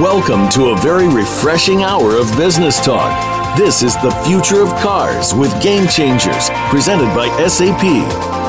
Welcome 0.00 0.48
to 0.48 0.70
a 0.70 0.76
very 0.78 1.06
refreshing 1.06 1.84
hour 1.84 2.16
of 2.16 2.36
business 2.36 2.84
talk. 2.84 3.56
This 3.56 3.80
is 3.80 3.94
the 3.94 4.10
future 4.26 4.60
of 4.60 4.74
cars 4.82 5.32
with 5.32 5.62
Game 5.62 5.86
Changers, 5.86 6.50
presented 6.68 7.14
by 7.14 7.28
SAP. 7.46 7.80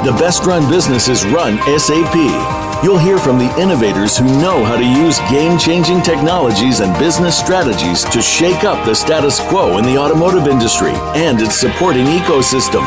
The 0.03 0.17
best 0.17 0.47
run 0.47 0.67
businesses 0.67 1.23
run 1.23 1.59
SAP. 1.77 2.15
You'll 2.83 2.97
hear 2.97 3.19
from 3.19 3.37
the 3.37 3.55
innovators 3.61 4.17
who 4.17 4.25
know 4.41 4.65
how 4.65 4.75
to 4.75 4.83
use 4.83 5.19
game 5.29 5.59
changing 5.59 6.01
technologies 6.01 6.79
and 6.79 6.97
business 6.97 7.37
strategies 7.37 8.03
to 8.05 8.23
shake 8.23 8.63
up 8.63 8.83
the 8.83 8.95
status 8.95 9.39
quo 9.47 9.77
in 9.77 9.85
the 9.85 9.99
automotive 9.99 10.47
industry 10.47 10.93
and 11.13 11.39
its 11.39 11.55
supporting 11.55 12.07
ecosystem, 12.07 12.81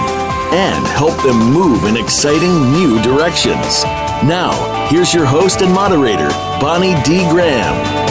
and 0.53 0.85
help 0.89 1.17
them 1.23 1.39
move 1.53 1.85
in 1.85 1.97
exciting 1.97 2.73
new 2.73 3.01
directions. 3.03 3.85
Now, 4.27 4.51
here's 4.89 5.15
your 5.15 5.27
host 5.27 5.63
and 5.63 5.73
moderator, 5.73 6.31
Bonnie 6.61 7.01
D. 7.05 7.25
Graham. 7.31 8.08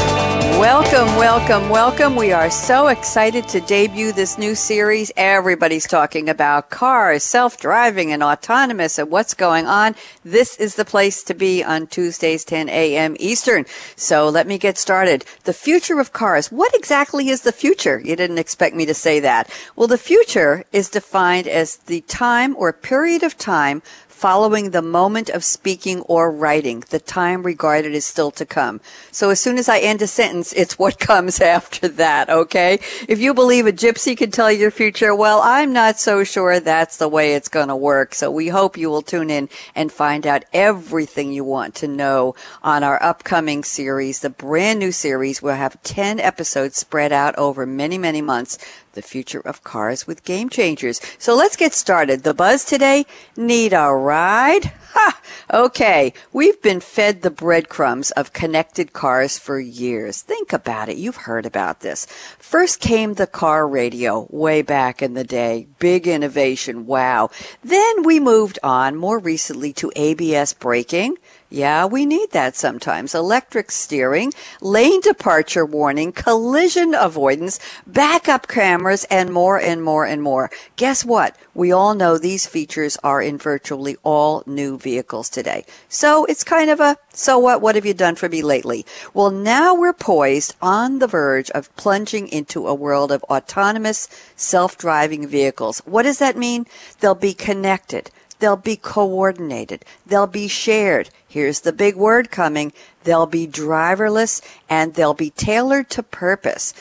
Welcome, 0.57 1.15
welcome, 1.17 1.69
welcome. 1.69 2.15
We 2.15 2.31
are 2.31 2.49
so 2.49 2.87
excited 2.87 3.47
to 3.49 3.61
debut 3.61 4.11
this 4.11 4.39
new 4.39 4.55
series. 4.55 5.11
Everybody's 5.15 5.85
talking 5.85 6.27
about 6.27 6.71
cars, 6.71 7.23
self 7.23 7.59
driving, 7.59 8.11
and 8.11 8.23
autonomous, 8.23 8.97
and 8.97 9.11
what's 9.11 9.35
going 9.35 9.67
on. 9.67 9.93
This 10.25 10.57
is 10.57 10.73
the 10.73 10.83
place 10.83 11.21
to 11.25 11.35
be 11.35 11.63
on 11.63 11.85
Tuesdays, 11.85 12.43
10 12.43 12.69
a.m. 12.69 13.15
Eastern. 13.19 13.67
So 13.95 14.29
let 14.29 14.47
me 14.47 14.57
get 14.57 14.79
started. 14.79 15.25
The 15.43 15.53
future 15.53 15.99
of 15.99 16.11
cars. 16.11 16.51
What 16.51 16.73
exactly 16.73 17.29
is 17.29 17.41
the 17.41 17.51
future? 17.51 17.99
You 17.99 18.15
didn't 18.15 18.39
expect 18.39 18.75
me 18.75 18.87
to 18.87 18.95
say 18.95 19.19
that. 19.19 19.51
Well, 19.75 19.87
the 19.87 19.99
future 19.99 20.63
is 20.73 20.89
defined 20.89 21.47
as 21.47 21.75
the 21.77 22.01
time 22.01 22.55
or 22.57 22.73
period 22.73 23.21
of 23.21 23.37
time 23.37 23.83
following 24.17 24.71
the 24.71 24.81
moment 24.81 25.29
of 25.29 25.43
speaking 25.43 26.01
or 26.01 26.31
writing. 26.31 26.83
The 26.89 26.97
time 26.97 27.43
regarded 27.43 27.93
is 27.93 28.03
still 28.03 28.31
to 28.31 28.47
come. 28.47 28.81
So 29.11 29.29
as 29.29 29.39
soon 29.39 29.59
as 29.59 29.69
I 29.69 29.77
end 29.77 30.01
a 30.01 30.07
sentence, 30.07 30.53
it's 30.53 30.79
what 30.79 30.99
comes 31.11 31.39
after 31.39 31.87
that, 31.87 32.27
okay? 32.27 32.79
If 33.07 33.19
you 33.19 33.35
believe 33.35 33.67
a 33.67 33.71
gypsy 33.71 34.17
can 34.17 34.31
tell 34.31 34.51
your 34.51 34.71
future, 34.71 35.13
well, 35.13 35.39
I'm 35.43 35.71
not 35.71 35.99
so 35.99 36.23
sure 36.23 36.59
that's 36.59 36.97
the 36.97 37.07
way 37.07 37.35
it's 37.35 37.47
going 37.47 37.67
to 37.67 37.75
work. 37.75 38.15
So 38.15 38.31
we 38.31 38.47
hope 38.47 38.75
you 38.75 38.89
will 38.89 39.03
tune 39.03 39.29
in 39.29 39.49
and 39.75 39.91
find 39.91 40.25
out 40.25 40.45
everything 40.51 41.31
you 41.31 41.43
want 41.43 41.75
to 41.75 41.87
know 41.87 42.33
on 42.63 42.83
our 42.83 43.01
upcoming 43.03 43.63
series, 43.63 44.21
the 44.21 44.31
brand 44.31 44.79
new 44.79 44.91
series. 44.91 45.43
We'll 45.43 45.53
have 45.53 45.81
10 45.83 46.19
episodes 46.19 46.75
spread 46.75 47.11
out 47.11 47.35
over 47.37 47.67
many, 47.67 47.99
many 47.99 48.23
months 48.23 48.57
the 48.97 49.01
future 49.03 49.39
of 49.41 49.63
cars 49.63 50.07
with 50.07 50.25
game 50.25 50.49
changers. 50.49 50.99
So 51.19 51.35
let's 51.35 51.55
get 51.55 51.71
started. 51.71 52.23
The 52.23 52.33
buzz 52.33 52.65
today, 52.65 53.05
need 53.37 53.71
a 53.71 53.93
ride? 53.93 54.73
Ha! 54.93 55.21
Okay, 55.53 56.13
we've 56.33 56.59
been 56.63 56.79
fed 56.79 57.21
the 57.21 57.29
breadcrumbs 57.29 58.09
of 58.11 58.33
connected 58.33 58.93
cars 58.93 59.37
for 59.37 59.59
years. 59.59 60.23
Think 60.23 60.51
about 60.51 60.89
it. 60.89 60.97
You've 60.97 61.27
heard 61.27 61.45
about 61.45 61.81
this. 61.81 62.07
First 62.39 62.79
came 62.79 63.13
the 63.13 63.27
car 63.27 63.67
radio 63.67 64.27
way 64.31 64.63
back 64.63 65.03
in 65.03 65.13
the 65.13 65.23
day. 65.23 65.67
Big 65.77 66.07
innovation. 66.07 66.87
Wow. 66.87 67.29
Then 67.63 68.01
we 68.01 68.19
moved 68.19 68.57
on 68.63 68.95
more 68.95 69.19
recently 69.19 69.73
to 69.73 69.91
ABS 69.95 70.53
braking 70.53 71.17
yeah, 71.49 71.85
we 71.85 72.05
need 72.05 72.31
that 72.31 72.55
sometimes. 72.55 73.15
Electric 73.15 73.71
steering, 73.71 74.33
lane 74.61 74.99
departure 75.01 75.65
warning, 75.65 76.11
collision 76.11 76.93
avoidance, 76.93 77.59
backup 77.85 78.47
cameras, 78.47 79.05
and 79.09 79.31
more 79.31 79.59
and 79.59 79.81
more 79.81 80.05
and 80.05 80.21
more. 80.21 80.49
Guess 80.75 81.05
what? 81.05 81.37
We 81.53 81.71
all 81.71 81.95
know 81.95 82.17
these 82.17 82.45
features 82.45 82.97
are 83.03 83.21
in 83.21 83.37
virtually 83.37 83.95
all 84.03 84.43
new 84.45 84.77
vehicles 84.77 85.29
today. 85.29 85.65
So 85.89 86.25
it's 86.25 86.43
kind 86.43 86.69
of 86.69 86.79
a, 86.79 86.97
so 87.13 87.39
what? 87.39 87.61
What 87.61 87.75
have 87.75 87.85
you 87.85 87.93
done 87.93 88.15
for 88.15 88.29
me 88.29 88.41
lately? 88.41 88.85
Well, 89.13 89.31
now 89.31 89.73
we're 89.73 89.93
poised 89.93 90.55
on 90.61 90.99
the 90.99 91.07
verge 91.07 91.49
of 91.51 91.75
plunging 91.77 92.27
into 92.27 92.67
a 92.67 92.75
world 92.75 93.11
of 93.11 93.23
autonomous, 93.23 94.09
self-driving 94.35 95.27
vehicles. 95.27 95.79
What 95.85 96.03
does 96.03 96.19
that 96.19 96.37
mean? 96.37 96.67
They'll 96.99 97.15
be 97.15 97.33
connected. 97.33 98.11
They'll 98.39 98.55
be 98.55 98.75
coordinated. 98.75 99.83
They'll 100.05 100.27
be 100.27 100.47
shared. 100.47 101.09
Here's 101.27 101.61
the 101.61 101.73
big 101.73 101.95
word 101.95 102.31
coming. 102.31 102.71
They'll 103.03 103.25
be 103.25 103.47
driverless 103.47 104.41
and 104.69 104.93
they'll 104.93 105.13
be 105.13 105.31
tailored 105.31 105.89
to 105.91 106.03
purpose. 106.03 106.73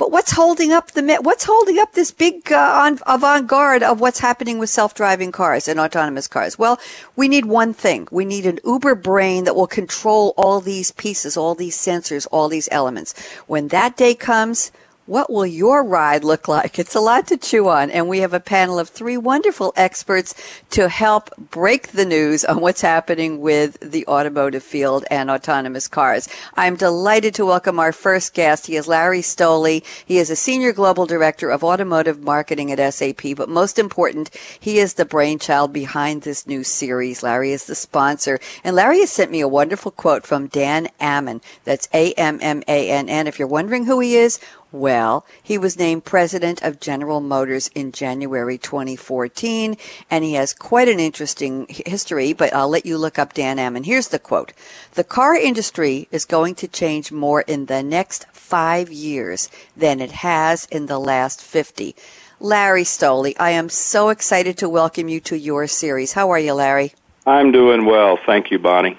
But 0.00 0.10
what's 0.10 0.32
holding 0.32 0.72
up 0.72 0.92
the 0.92 1.18
what's 1.20 1.44
holding 1.44 1.78
up 1.78 1.92
this 1.92 2.10
big 2.10 2.50
uh, 2.50 2.96
avant-garde 3.06 3.82
of 3.82 4.00
what's 4.00 4.20
happening 4.20 4.58
with 4.58 4.70
self-driving 4.70 5.30
cars 5.30 5.68
and 5.68 5.78
autonomous 5.78 6.26
cars? 6.26 6.58
Well, 6.58 6.80
we 7.16 7.28
need 7.28 7.44
one 7.44 7.74
thing. 7.74 8.08
We 8.10 8.24
need 8.24 8.46
an 8.46 8.60
uber 8.64 8.94
brain 8.94 9.44
that 9.44 9.54
will 9.54 9.66
control 9.66 10.32
all 10.38 10.62
these 10.62 10.90
pieces, 10.90 11.36
all 11.36 11.54
these 11.54 11.76
sensors, 11.76 12.26
all 12.32 12.48
these 12.48 12.66
elements. 12.72 13.12
When 13.46 13.68
that 13.68 13.98
day 13.98 14.14
comes, 14.14 14.72
what 15.10 15.28
will 15.28 15.44
your 15.44 15.82
ride 15.82 16.22
look 16.22 16.46
like? 16.46 16.78
It's 16.78 16.94
a 16.94 17.00
lot 17.00 17.26
to 17.26 17.36
chew 17.36 17.68
on, 17.68 17.90
and 17.90 18.08
we 18.08 18.20
have 18.20 18.32
a 18.32 18.38
panel 18.38 18.78
of 18.78 18.88
three 18.88 19.16
wonderful 19.16 19.72
experts 19.74 20.36
to 20.70 20.88
help 20.88 21.30
break 21.36 21.88
the 21.88 22.04
news 22.04 22.44
on 22.44 22.60
what's 22.60 22.80
happening 22.80 23.40
with 23.40 23.76
the 23.80 24.06
automotive 24.06 24.62
field 24.62 25.04
and 25.10 25.28
autonomous 25.28 25.88
cars. 25.88 26.28
I'm 26.54 26.76
delighted 26.76 27.34
to 27.34 27.44
welcome 27.44 27.80
our 27.80 27.90
first 27.90 28.34
guest. 28.34 28.68
He 28.68 28.76
is 28.76 28.86
Larry 28.86 29.20
Stolle. 29.20 29.84
He 30.06 30.18
is 30.18 30.30
a 30.30 30.36
senior 30.36 30.72
global 30.72 31.06
director 31.06 31.50
of 31.50 31.64
automotive 31.64 32.22
marketing 32.22 32.70
at 32.70 32.94
SAP, 32.94 33.34
but 33.36 33.48
most 33.48 33.80
important, 33.80 34.30
he 34.60 34.78
is 34.78 34.94
the 34.94 35.04
brainchild 35.04 35.72
behind 35.72 36.22
this 36.22 36.46
new 36.46 36.62
series. 36.62 37.24
Larry 37.24 37.50
is 37.50 37.66
the 37.66 37.74
sponsor, 37.74 38.38
and 38.62 38.76
Larry 38.76 39.00
has 39.00 39.10
sent 39.10 39.32
me 39.32 39.40
a 39.40 39.48
wonderful 39.48 39.90
quote 39.90 40.24
from 40.24 40.46
Dan 40.46 40.88
Ammann. 41.00 41.42
That's 41.64 41.88
A-M-M-A-N-N. 41.92 43.26
If 43.26 43.40
you're 43.40 43.48
wondering 43.48 43.86
who 43.86 43.98
he 43.98 44.14
is, 44.14 44.38
well, 44.72 45.26
he 45.42 45.58
was 45.58 45.78
named 45.78 46.04
president 46.04 46.62
of 46.62 46.80
General 46.80 47.20
Motors 47.20 47.68
in 47.74 47.92
January 47.92 48.56
2014, 48.56 49.76
and 50.10 50.24
he 50.24 50.34
has 50.34 50.54
quite 50.54 50.88
an 50.88 51.00
interesting 51.00 51.66
history, 51.68 52.32
but 52.32 52.54
I'll 52.54 52.68
let 52.68 52.86
you 52.86 52.96
look 52.96 53.18
up 53.18 53.34
Dan 53.34 53.58
Ammann. 53.58 53.84
Here's 53.84 54.08
the 54.08 54.18
quote. 54.18 54.52
The 54.94 55.04
car 55.04 55.34
industry 55.34 56.08
is 56.10 56.24
going 56.24 56.54
to 56.56 56.68
change 56.68 57.10
more 57.10 57.42
in 57.42 57.66
the 57.66 57.82
next 57.82 58.26
five 58.32 58.90
years 58.90 59.48
than 59.76 60.00
it 60.00 60.12
has 60.12 60.66
in 60.66 60.86
the 60.86 60.98
last 60.98 61.42
50. 61.42 61.96
Larry 62.38 62.84
Stolle, 62.84 63.34
I 63.38 63.50
am 63.50 63.68
so 63.68 64.08
excited 64.08 64.56
to 64.58 64.68
welcome 64.68 65.08
you 65.08 65.20
to 65.20 65.36
your 65.36 65.66
series. 65.66 66.12
How 66.12 66.30
are 66.30 66.38
you, 66.38 66.54
Larry? 66.54 66.94
I'm 67.26 67.52
doing 67.52 67.84
well. 67.84 68.18
Thank 68.24 68.50
you, 68.50 68.58
Bonnie. 68.58 68.96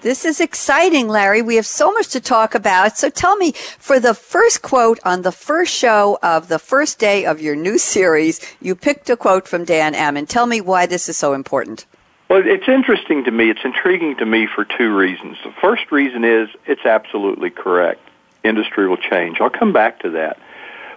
This 0.00 0.24
is 0.24 0.40
exciting, 0.40 1.08
Larry. 1.08 1.42
We 1.42 1.56
have 1.56 1.66
so 1.66 1.90
much 1.90 2.06
to 2.10 2.20
talk 2.20 2.54
about. 2.54 2.96
So 2.96 3.10
tell 3.10 3.34
me, 3.34 3.50
for 3.80 3.98
the 3.98 4.14
first 4.14 4.62
quote 4.62 5.00
on 5.04 5.22
the 5.22 5.32
first 5.32 5.74
show 5.74 6.20
of 6.22 6.46
the 6.46 6.60
first 6.60 7.00
day 7.00 7.26
of 7.26 7.40
your 7.40 7.56
new 7.56 7.78
series, 7.78 8.40
you 8.60 8.76
picked 8.76 9.10
a 9.10 9.16
quote 9.16 9.48
from 9.48 9.64
Dan 9.64 9.94
Ammann. 9.94 10.28
Tell 10.28 10.46
me 10.46 10.60
why 10.60 10.86
this 10.86 11.08
is 11.08 11.18
so 11.18 11.32
important. 11.32 11.84
Well, 12.30 12.42
it's 12.46 12.68
interesting 12.68 13.24
to 13.24 13.32
me. 13.32 13.50
It's 13.50 13.64
intriguing 13.64 14.16
to 14.18 14.26
me 14.26 14.46
for 14.46 14.64
two 14.64 14.94
reasons. 14.96 15.36
The 15.42 15.52
first 15.60 15.90
reason 15.90 16.22
is 16.22 16.48
it's 16.66 16.86
absolutely 16.86 17.50
correct. 17.50 18.00
Industry 18.44 18.86
will 18.86 18.98
change. 18.98 19.40
I'll 19.40 19.50
come 19.50 19.72
back 19.72 19.98
to 20.02 20.10
that. 20.10 20.38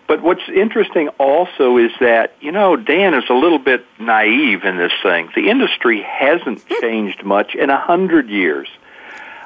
But 0.06 0.22
what's 0.22 0.48
interesting 0.48 1.08
also 1.18 1.78
is 1.78 1.92
that, 2.02 2.36
you 2.40 2.52
know, 2.52 2.76
Dan 2.76 3.16
is 3.16 3.24
a 3.30 3.34
little 3.34 3.60
bit 3.60 3.84
naive 3.98 4.64
in 4.64 4.78
this 4.78 4.92
thing. 5.02 5.32
The 5.34 5.50
industry 5.50 6.04
hasn't 6.04 6.68
changed 6.82 7.24
much 7.24 7.56
in 7.56 7.72
a 7.72 7.80
hundred 7.80 8.30
years. 8.30 8.68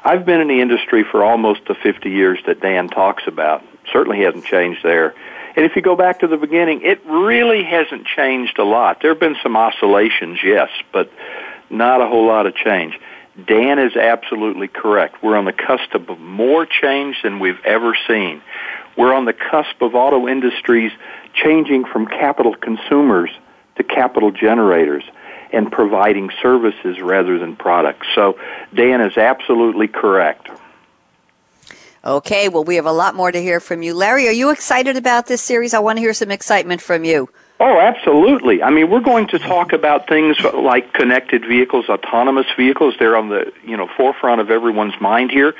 I've 0.05 0.23
been 0.23 0.39
in 0.39 0.47
the 0.47 0.61
industry 0.61 1.03
for 1.03 1.23
almost 1.23 1.61
the 1.67 1.73
50 1.73 2.11
years 2.11 2.37
that 2.45 2.61
Dan 2.61 2.89
talks 2.89 3.23
about. 3.25 3.63
Certainly 3.91 4.21
hasn't 4.21 4.45
changed 4.45 4.81
there. 4.83 5.15
And 5.55 5.65
if 5.65 5.75
you 5.75 5.81
go 5.81 5.95
back 5.95 6.19
to 6.19 6.27
the 6.27 6.37
beginning, 6.37 6.83
it 6.83 7.03
really 7.07 7.63
hasn't 7.63 8.05
changed 8.05 8.59
a 8.59 8.63
lot. 8.63 9.01
There 9.01 9.09
have 9.11 9.19
been 9.19 9.35
some 9.41 9.57
oscillations, 9.57 10.39
yes, 10.43 10.69
but 10.93 11.11
not 11.71 12.01
a 12.01 12.07
whole 12.07 12.27
lot 12.27 12.45
of 12.45 12.55
change. 12.55 12.99
Dan 13.47 13.79
is 13.79 13.95
absolutely 13.95 14.67
correct. 14.67 15.23
We're 15.23 15.35
on 15.35 15.45
the 15.45 15.53
cusp 15.53 15.95
of 15.95 16.19
more 16.19 16.67
change 16.67 17.23
than 17.23 17.39
we've 17.39 17.63
ever 17.65 17.97
seen. 18.07 18.43
We're 18.95 19.13
on 19.13 19.25
the 19.25 19.33
cusp 19.33 19.81
of 19.81 19.95
auto 19.95 20.27
industries 20.27 20.91
changing 21.33 21.85
from 21.85 22.05
capital 22.05 22.53
consumers 22.53 23.31
to 23.77 23.83
capital 23.83 24.29
generators. 24.29 25.03
And 25.55 25.71
providing 25.71 26.29
services 26.41 26.99
rather 26.99 27.39
than 27.39 27.55
products. 27.55 28.07
So 28.13 28.37
Dan 28.73 29.01
is 29.01 29.17
absolutely 29.17 29.87
correct. 29.87 30.49
Okay, 32.03 32.49
well, 32.49 32.63
we 32.63 32.75
have 32.75 32.85
a 32.85 32.91
lot 32.91 33.15
more 33.15 33.31
to 33.31 33.41
hear 33.41 33.59
from 33.59 33.81
you. 33.81 33.95
Larry, 33.95 34.27
are 34.27 34.31
you 34.31 34.51
excited 34.51 34.95
about 34.95 35.25
this 35.25 35.41
series? 35.41 35.73
I 35.73 35.79
want 35.79 35.97
to 35.97 36.01
hear 36.01 36.13
some 36.13 36.29
excitement 36.29 36.81
from 36.81 37.03
you. 37.03 37.29
Oh, 37.57 37.79
absolutely. 37.79 38.61
I 38.61 38.69
mean, 38.69 38.89
we're 38.89 38.99
going 38.99 39.27
to 39.27 39.39
talk 39.39 39.71
about 39.71 40.09
things 40.09 40.37
like 40.53 40.91
connected 40.91 41.45
vehicles, 41.47 41.87
autonomous 41.87 42.47
vehicles. 42.57 42.95
They're 42.99 43.15
on 43.15 43.29
the, 43.29 43.53
you 43.65 43.77
know, 43.77 43.87
forefront 43.95 44.41
of 44.41 44.51
everyone's 44.51 44.99
mind 44.99 45.31
here. 45.31 45.55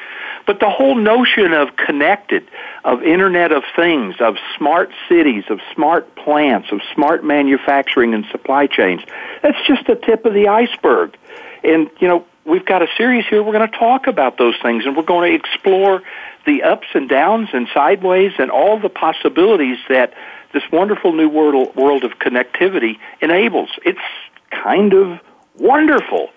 But 0.46 0.60
the 0.60 0.70
whole 0.70 0.96
notion 0.96 1.54
of 1.54 1.78
connected, 1.78 2.50
of 2.84 3.02
Internet 3.02 3.54
of 3.54 3.64
Things, 3.78 4.16
of 4.20 4.36
smart 4.58 4.92
cities, 5.08 5.46
of 5.50 5.62
smart 5.74 6.14
plants, 6.18 6.68
of 6.74 6.82
smart 6.94 7.24
manufacturing 7.24 8.14
and 8.14 8.26
supply 8.30 8.68
chains, 8.68 9.02
that's 9.42 9.58
just 9.66 9.88
the 9.88 9.96
tip 9.96 10.26
of 10.26 10.34
the 10.34 10.50
iceberg. 10.50 11.16
And, 11.64 11.90
you 12.00 12.10
know, 12.10 12.26
we've 12.44 12.66
got 12.66 12.82
a 12.82 12.88
series 12.98 13.26
here. 13.30 13.42
We're 13.42 13.54
going 13.54 13.72
to 13.72 13.78
talk 13.78 14.08
about 14.08 14.38
those 14.38 14.56
things 14.62 14.86
and 14.86 14.98
we're 14.98 15.04
going 15.04 15.32
to 15.32 15.36
explore 15.36 16.02
the 16.46 16.64
ups 16.64 16.88
and 16.94 17.08
downs 17.08 17.50
and 17.54 17.70
sideways 17.74 18.34
and 18.38 18.52
all 18.52 18.80
the 18.80 18.90
possibilities 18.90 19.78
that 19.88 20.14
this 20.56 20.64
wonderful 20.72 21.12
new 21.12 21.28
world, 21.28 21.76
world 21.76 22.06
of 22.06 22.12
connectivity 22.14 22.98
enables. 23.20 23.70
It's 23.84 24.00
kind 24.52 24.94
of 24.94 25.20
wonderful. 25.60 26.30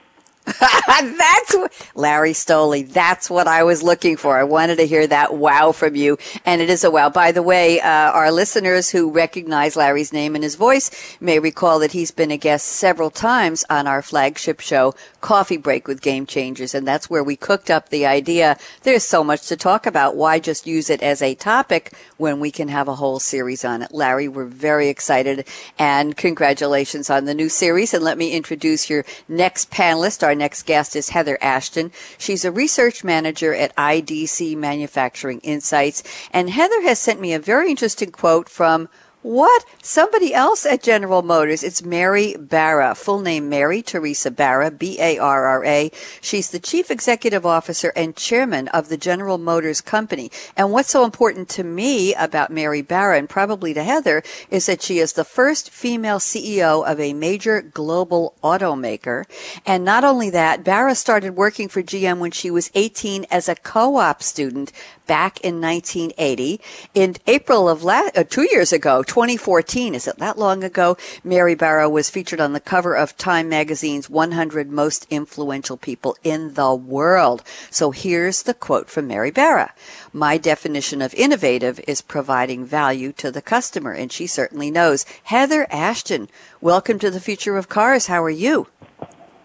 that's 0.61 1.55
what, 1.55 1.73
Larry 1.95 2.33
Stolle. 2.33 2.89
That's 2.89 3.29
what 3.29 3.47
I 3.47 3.63
was 3.63 3.83
looking 3.83 4.17
for. 4.17 4.39
I 4.39 4.45
wanted 4.45 4.77
to 4.77 4.87
hear 4.87 5.07
that 5.07 5.35
wow 5.35 5.73
from 5.73 5.95
you, 5.95 6.19
and 6.45 6.63
it 6.63 6.71
is 6.71 6.85
a 6.85 6.91
wow. 6.91 7.11
By 7.11 7.33
the 7.33 7.43
way, 7.43 7.81
uh, 7.81 7.89
our 8.13 8.31
listeners 8.31 8.91
who 8.91 9.11
recognize 9.11 9.77
Larry's 9.77 10.13
name 10.13 10.35
and 10.35 10.45
his 10.45 10.55
voice 10.55 10.91
may 11.21 11.39
recall 11.39 11.79
that 11.81 11.93
he's 11.93 12.11
been 12.11 12.31
a 12.31 12.37
guest 12.37 12.67
several 12.67 13.11
times 13.11 13.65
on 13.69 13.87
our 13.87 14.03
flagship 14.03 14.61
show, 14.61 14.95
Coffee 15.21 15.57
Break 15.57 15.87
with 15.87 16.01
Game 16.01 16.27
Changers, 16.27 16.75
and 16.75 16.87
that's 16.87 17.11
where 17.11 17.25
we 17.25 17.37
cooked 17.37 17.71
up 17.71 17.89
the 17.89 18.07
idea. 18.07 18.57
There's 18.83 19.05
so 19.05 19.23
much 19.23 19.47
to 19.49 19.57
talk 19.57 19.87
about. 19.87 20.17
Why 20.17 20.39
just 20.39 20.67
use 20.67 20.89
it 20.89 21.03
as 21.03 21.21
a 21.21 21.35
topic 21.35 21.93
when 22.17 22.41
we 22.41 22.51
can 22.51 22.69
have 22.69 22.89
a 22.89 22.97
whole 22.97 23.21
series 23.21 23.65
on 23.65 23.83
it? 23.83 23.93
Larry, 23.93 24.29
we're 24.29 24.45
very 24.45 24.89
excited, 24.89 25.47
and 25.79 26.17
congratulations 26.17 27.11
on 27.11 27.25
the 27.27 27.35
new 27.35 27.49
series. 27.49 27.93
And 27.93 28.03
let 28.03 28.19
me 28.19 28.33
introduce 28.33 28.89
your 28.89 29.05
next 29.29 29.71
panelist, 29.71 30.23
our 30.23 30.35
next 30.39 30.65
guest 30.65 30.97
is 30.97 31.11
Heather 31.11 31.37
Ashton. 31.43 31.93
She's 32.17 32.45
a 32.45 32.53
research 32.53 33.05
manager 33.05 33.55
at 33.55 33.77
IDC 33.77 34.57
Manufacturing 34.57 35.41
Insights. 35.41 36.03
And 36.33 36.51
Heather 36.51 36.83
has 36.83 36.99
sent 36.99 37.21
me 37.21 37.33
a 37.33 37.39
very 37.39 37.71
interesting 37.71 38.11
quote 38.11 38.49
from 38.49 38.89
what? 39.23 39.65
Somebody 39.83 40.33
else 40.33 40.65
at 40.65 40.81
General 40.81 41.23
Motors. 41.23 41.65
It's 41.65 41.83
Mary 41.83 42.37
Barra. 42.39 42.95
Full 42.95 43.21
name 43.21 43.49
Mary 43.49 43.83
Teresa 43.83 44.31
Barra, 44.31 44.71
B-A-R-R-A. 44.71 45.91
She's 46.21 46.51
the 46.51 46.61
Chief 46.61 46.89
Executive 46.89 47.45
Officer 47.45 47.93
and 47.97 48.15
Chairman 48.15 48.69
of 48.69 48.89
the 48.89 48.97
General 48.97 49.37
Motors 49.37 49.81
Company. 49.81 50.31
And 50.57 50.71
what's 50.71 50.91
so 50.91 51.05
important 51.05 51.49
to 51.51 51.65
me 51.65 52.15
about 52.15 52.53
Mary 52.53 52.81
Barra 52.81 53.19
and 53.19 53.29
probably 53.29 53.75
to 53.75 53.83
Heather 53.83 54.23
is 54.51 54.67
that 54.67 54.83
she 54.83 55.01
is 55.01 55.15
the 55.15 55.25
first 55.25 55.71
female 55.71 56.21
CEO 56.21 56.89
of 56.89 57.01
a 57.01 57.13
major 57.13 57.61
global 57.61 58.35
automaker. 58.45 59.25
And 59.67 59.85
not 59.85 60.05
only 60.05 60.31
that, 60.31 60.63
Barra 60.63 60.95
started 60.95 61.35
working 61.35 61.69
for 61.69 61.83
GM 61.83 62.19
when 62.19 62.31
she 62.31 62.53
was 62.53 62.71
18 62.77 63.27
as 63.33 63.49
a 63.49 63.57
co-op 63.57 64.23
student 64.23 64.73
back 65.09 65.41
in 65.41 65.61
1980. 65.61 66.61
In 66.95 67.17
April 67.27 67.69
of 67.69 67.83
last, 67.83 68.17
uh, 68.17 68.23
two 68.23 68.47
years 68.53 68.73
ago, 68.73 69.03
2014, 69.19 69.97
is 69.97 70.07
it 70.07 70.17
that 70.19 70.39
long 70.39 70.63
ago? 70.63 70.97
Mary 71.25 71.57
Barra 71.57 71.89
was 71.91 72.09
featured 72.09 72.41
on 72.41 72.53
the 72.53 72.61
cover 72.61 72.95
of 72.95 73.17
Time 73.17 73.49
magazine's 73.49 74.09
100 74.09 74.71
most 74.71 75.09
influential 75.11 75.77
people 75.77 76.17
in 76.23 76.55
the 76.55 76.73
world. 76.73 77.43
So 77.69 77.91
here's 77.91 78.45
the 78.45 78.55
quote 78.55 78.89
from 78.89 79.09
Mary 79.09 79.33
Barra. 79.33 79.75
My 80.13 80.39
definition 80.39 81.03
of 81.03 81.13
innovative 81.15 81.81
is 81.89 82.01
providing 82.01 82.65
value 82.65 83.11
to 83.15 83.33
the 83.33 83.43
customer, 83.43 83.91
and 83.91 84.13
she 84.13 84.29
certainly 84.29 84.71
knows. 84.71 85.05
Heather 85.25 85.67
Ashton, 85.69 86.29
welcome 86.61 87.01
to 87.01 87.11
the 87.11 87.19
future 87.19 87.57
of 87.57 87.69
cars. 87.69 88.07
How 88.07 88.23
are 88.23 88.31
you? 88.31 88.69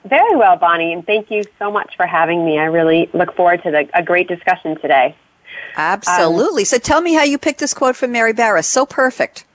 Very 0.05 0.35
well, 0.35 0.55
Bonnie, 0.55 0.93
and 0.93 1.03
thank 1.03 1.31
you 1.31 1.41
so 1.57 1.71
much 1.71 1.95
for 1.97 2.05
having 2.05 2.45
me. 2.45 2.59
I 2.59 2.65
really 2.65 3.09
look 3.15 3.35
forward 3.35 3.63
to 3.63 3.71
the, 3.71 3.89
a 3.95 4.03
great 4.03 4.27
discussion 4.27 4.79
today. 4.79 5.15
Absolutely. 5.75 6.61
Um, 6.61 6.65
so 6.65 6.77
tell 6.77 7.01
me 7.01 7.15
how 7.15 7.23
you 7.23 7.39
picked 7.39 7.59
this 7.59 7.73
quote 7.73 7.95
from 7.95 8.11
Mary 8.11 8.33
Barra. 8.33 8.61
So 8.61 8.85
perfect. 8.85 9.45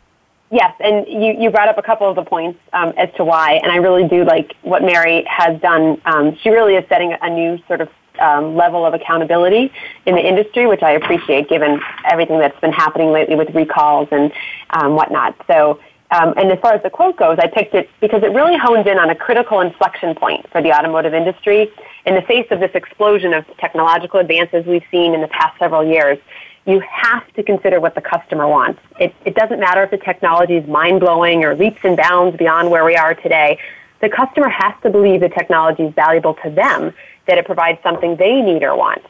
Yes, 0.51 0.75
and 0.81 1.07
you, 1.07 1.37
you 1.39 1.51
brought 1.51 1.69
up 1.69 1.77
a 1.77 1.83
couple 1.83 2.09
of 2.09 2.17
the 2.17 2.25
points 2.25 2.59
um, 2.73 2.95
as 2.97 3.13
to 3.17 3.25
why, 3.25 3.61
and 3.63 3.71
I 3.71 3.77
really 3.77 4.09
do 4.09 4.25
like 4.25 4.55
what 4.63 4.83
Mary 4.83 5.25
has 5.29 5.61
done. 5.61 6.01
Um, 6.07 6.37
she 6.43 6.49
really 6.49 6.75
is 6.75 6.85
setting 6.89 7.15
a 7.21 7.29
new 7.29 7.59
sort 7.67 7.83
of 7.83 7.91
um, 8.19 8.57
level 8.57 8.87
of 8.87 8.95
accountability 8.95 9.71
in 10.07 10.15
the 10.15 10.27
industry, 10.27 10.67
which 10.67 10.83
I 10.83 10.93
appreciate 10.93 11.49
given 11.49 11.81
everything 12.11 12.39
that's 12.39 12.59
been 12.61 12.73
happening 12.73 13.13
lately 13.13 13.37
with 13.37 13.55
recalls 13.55 14.09
and 14.11 14.33
um, 14.71 14.95
whatnot. 14.95 15.37
So 15.47 15.81
um, 16.11 16.33
and 16.37 16.51
as 16.51 16.59
far 16.61 16.73
as 16.73 16.83
the 16.83 16.91
quote 16.91 17.17
goes, 17.17 17.39
I 17.39 17.49
picked 17.49 17.75
it 17.75 17.91
because 18.01 18.23
it 18.23 18.33
really 18.33 18.57
hones 18.57 18.87
in 18.87 18.99
on 18.99 19.11
a 19.11 19.15
critical 19.15 19.61
inflection 19.61 20.15
point 20.15 20.49
for 20.51 20.63
the 20.63 20.73
automotive 20.73 21.13
industry. 21.13 21.71
In 22.07 22.15
the 22.15 22.23
face 22.23 22.47
of 22.51 22.61
this 22.61 22.71
explosion 22.75 23.35
of 23.35 23.45
technological 23.59 24.19
advances 24.19 24.65
we've 24.65 24.85
seen 24.91 25.13
in 25.13 25.21
the 25.21 25.29
past 25.29 25.59
several 25.59 25.85
years, 25.85 26.19
you 26.67 26.81
have 26.81 27.31
to 27.35 27.43
consider 27.43 27.81
what 27.81 27.95
the 27.95 28.01
customer 28.01 28.47
wants. 28.47 28.81
It, 29.01 29.15
it 29.25 29.35
doesn't 29.35 29.61
matter 29.61 29.83
if 29.83 29.91
the 29.91 29.99
technology 29.99 30.57
is 30.57 30.69
mind 30.69 31.01
blowing 31.01 31.45
or 31.45 31.55
leaps 31.55 31.81
and 31.83 31.97
bounds 31.97 32.37
beyond 32.37 32.71
where 32.71 32.85
we 32.85 32.97
are 32.97 33.15
today. 33.15 33.59
The 34.01 34.09
customer 34.09 34.49
has 34.49 34.75
to 34.83 34.91
believe 34.91 35.21
the 35.21 35.29
technology 35.29 35.85
is 35.85 35.95
valuable 35.95 36.35
to 36.45 36.51
them, 36.51 36.93
that 37.27 37.39
it 37.39 37.47
provides 37.47 37.83
something 37.83 38.17
they 38.17 38.41
need 38.43 38.63
or 38.63 38.77
want. 38.77 39.03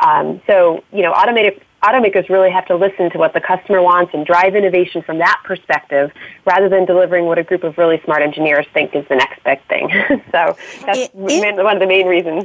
Um, 0.00 0.40
so, 0.46 0.82
you 0.92 1.02
know, 1.02 1.12
automated 1.12 1.60
automakers 1.82 2.28
really 2.28 2.50
have 2.50 2.66
to 2.66 2.76
listen 2.76 3.10
to 3.10 3.18
what 3.18 3.32
the 3.32 3.40
customer 3.40 3.82
wants 3.82 4.12
and 4.12 4.26
drive 4.26 4.54
innovation 4.54 5.02
from 5.02 5.18
that 5.18 5.40
perspective 5.44 6.12
rather 6.44 6.68
than 6.68 6.84
delivering 6.84 7.24
what 7.24 7.38
a 7.38 7.42
group 7.42 7.64
of 7.64 7.78
really 7.78 8.00
smart 8.04 8.22
engineers 8.22 8.66
think 8.72 8.94
is 8.94 9.06
the 9.08 9.16
next 9.16 9.42
big 9.44 9.62
thing. 9.66 9.90
so 10.30 10.56
that's 10.84 10.98
it, 10.98 11.10
it, 11.14 11.56
one 11.56 11.76
of 11.76 11.80
the 11.80 11.86
main 11.86 12.06
reasons. 12.06 12.44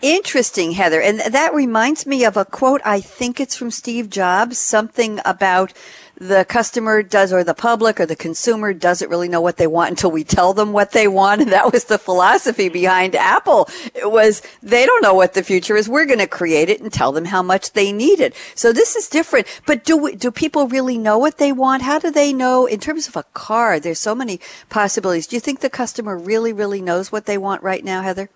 Interesting, 0.00 0.72
Heather. 0.72 1.00
And 1.00 1.20
that 1.20 1.54
reminds 1.54 2.06
me 2.06 2.24
of 2.24 2.36
a 2.36 2.44
quote. 2.44 2.80
I 2.84 3.00
think 3.00 3.40
it's 3.40 3.56
from 3.56 3.70
Steve 3.70 4.08
Jobs, 4.10 4.58
something 4.58 5.20
about 5.24 5.72
the 6.20 6.44
customer 6.44 7.02
does 7.02 7.32
or 7.32 7.44
the 7.44 7.54
public 7.54 8.00
or 8.00 8.06
the 8.06 8.16
consumer 8.16 8.72
doesn't 8.72 9.08
really 9.08 9.28
know 9.28 9.40
what 9.40 9.56
they 9.56 9.66
want 9.66 9.90
until 9.90 10.10
we 10.10 10.24
tell 10.24 10.52
them 10.52 10.72
what 10.72 10.92
they 10.92 11.06
want. 11.06 11.40
And 11.40 11.52
that 11.52 11.72
was 11.72 11.84
the 11.84 11.98
philosophy 11.98 12.68
behind 12.68 13.14
Apple. 13.14 13.68
It 13.94 14.10
was 14.10 14.42
they 14.62 14.84
don't 14.84 15.02
know 15.02 15.14
what 15.14 15.34
the 15.34 15.42
future 15.42 15.76
is. 15.76 15.88
We're 15.88 16.06
going 16.06 16.18
to 16.18 16.26
create 16.26 16.68
it 16.70 16.80
and 16.80 16.92
tell 16.92 17.12
them 17.12 17.26
how 17.26 17.42
much 17.42 17.72
they 17.72 17.92
need 17.92 18.20
it. 18.20 18.34
So 18.54 18.72
this 18.72 18.96
is 18.96 19.08
different. 19.08 19.46
But 19.66 19.84
do 19.84 19.96
we, 19.96 20.16
do 20.16 20.30
people 20.30 20.68
really 20.68 20.98
know 20.98 21.18
what 21.18 21.38
they 21.38 21.52
want? 21.52 21.82
How 21.82 21.98
do 21.98 22.10
they 22.10 22.32
know 22.32 22.66
in 22.66 22.80
terms 22.80 23.08
of 23.08 23.16
a 23.16 23.24
car? 23.34 23.78
There's 23.78 24.00
so 24.00 24.14
many 24.14 24.40
possibilities. 24.68 25.26
Do 25.26 25.36
you 25.36 25.40
think 25.40 25.60
the 25.60 25.70
customer 25.70 26.16
really, 26.16 26.52
really 26.52 26.82
knows 26.82 27.12
what 27.12 27.26
they 27.26 27.38
want 27.38 27.62
right 27.62 27.84
now, 27.84 28.02
Heather? 28.02 28.28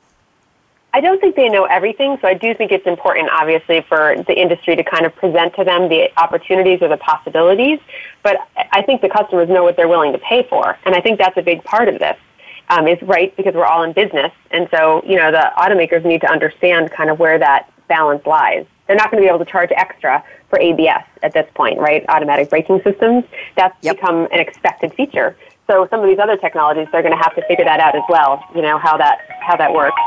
I 0.95 1.01
don't 1.01 1.21
think 1.21 1.37
they 1.37 1.49
know 1.49 1.65
everything, 1.65 2.19
so 2.21 2.29
I 2.29 2.35
do 2.35 2.55
think 2.55 2.71
it's 2.71 2.87
important, 2.87 3.31
obviously, 3.31 3.81
for 3.89 4.15
the 4.27 4.39
industry 4.39 4.77
to 4.77 4.85
kind 4.85 5.07
of 5.07 5.15
present 5.17 5.55
to 5.57 5.65
them 5.65 5.89
the 5.89 6.11
opportunities 6.19 6.83
or 6.83 6.89
the 6.89 6.99
possibilities. 6.99 7.79
But 8.23 8.37
I 8.73 8.83
think 8.83 9.01
the 9.01 9.09
customers 9.09 9.49
know 9.49 9.63
what 9.63 9.77
they're 9.77 9.89
willing 9.89 10.13
to 10.13 10.19
pay 10.19 10.47
for, 10.49 10.79
and 10.85 10.95
I 10.95 11.01
think 11.01 11.19
that's 11.19 11.37
a 11.39 11.43
big 11.43 11.65
part 11.65 11.89
of 11.89 11.99
this. 11.99 12.17
Um, 12.69 12.87
is 12.87 13.03
right 13.03 13.37
because 13.37 13.55
we're 13.55 13.67
all 13.67 13.83
in 13.83 13.93
business, 13.93 14.33
and 14.51 14.69
so 14.71 15.03
you 15.05 15.17
know 15.17 15.31
the 15.31 15.51
automakers 15.59 16.05
need 16.05 16.21
to 16.23 16.31
understand 16.31 16.91
kind 16.91 17.11
of 17.11 17.19
where 17.19 17.39
that 17.39 17.71
balance 17.89 18.25
lies. 18.25 18.65
They're 18.87 18.97
not 18.97 19.11
going 19.11 19.23
to 19.23 19.27
be 19.27 19.29
able 19.29 19.45
to 19.45 19.51
charge 19.51 19.71
extra 19.73 20.25
for 20.49 20.61
ABS 20.61 21.05
at 21.23 21.35
this 21.35 21.47
point, 21.55 21.79
right? 21.79 22.05
Automatic 22.09 22.51
braking 22.51 22.81
systems. 22.83 23.25
That's 23.57 23.77
yep. 23.83 23.97
become 23.97 24.29
an 24.33 24.39
expected 24.39 24.95
feature. 24.95 25.37
So 25.67 25.87
some 25.91 26.01
of 26.01 26.07
these 26.07 26.19
other 26.19 26.37
technologies, 26.37 26.89
they're 26.93 27.03
going 27.03 27.17
to 27.17 27.23
have 27.23 27.35
to 27.37 27.47
figure 27.47 27.65
that 27.65 27.81
out 27.81 27.95
as 27.95 28.03
well. 28.09 28.43
You 28.55 28.63
know 28.63 28.79
how 28.79 28.97
that 28.97 29.19
how 29.41 29.57
that 29.57 29.73
works. 29.73 30.01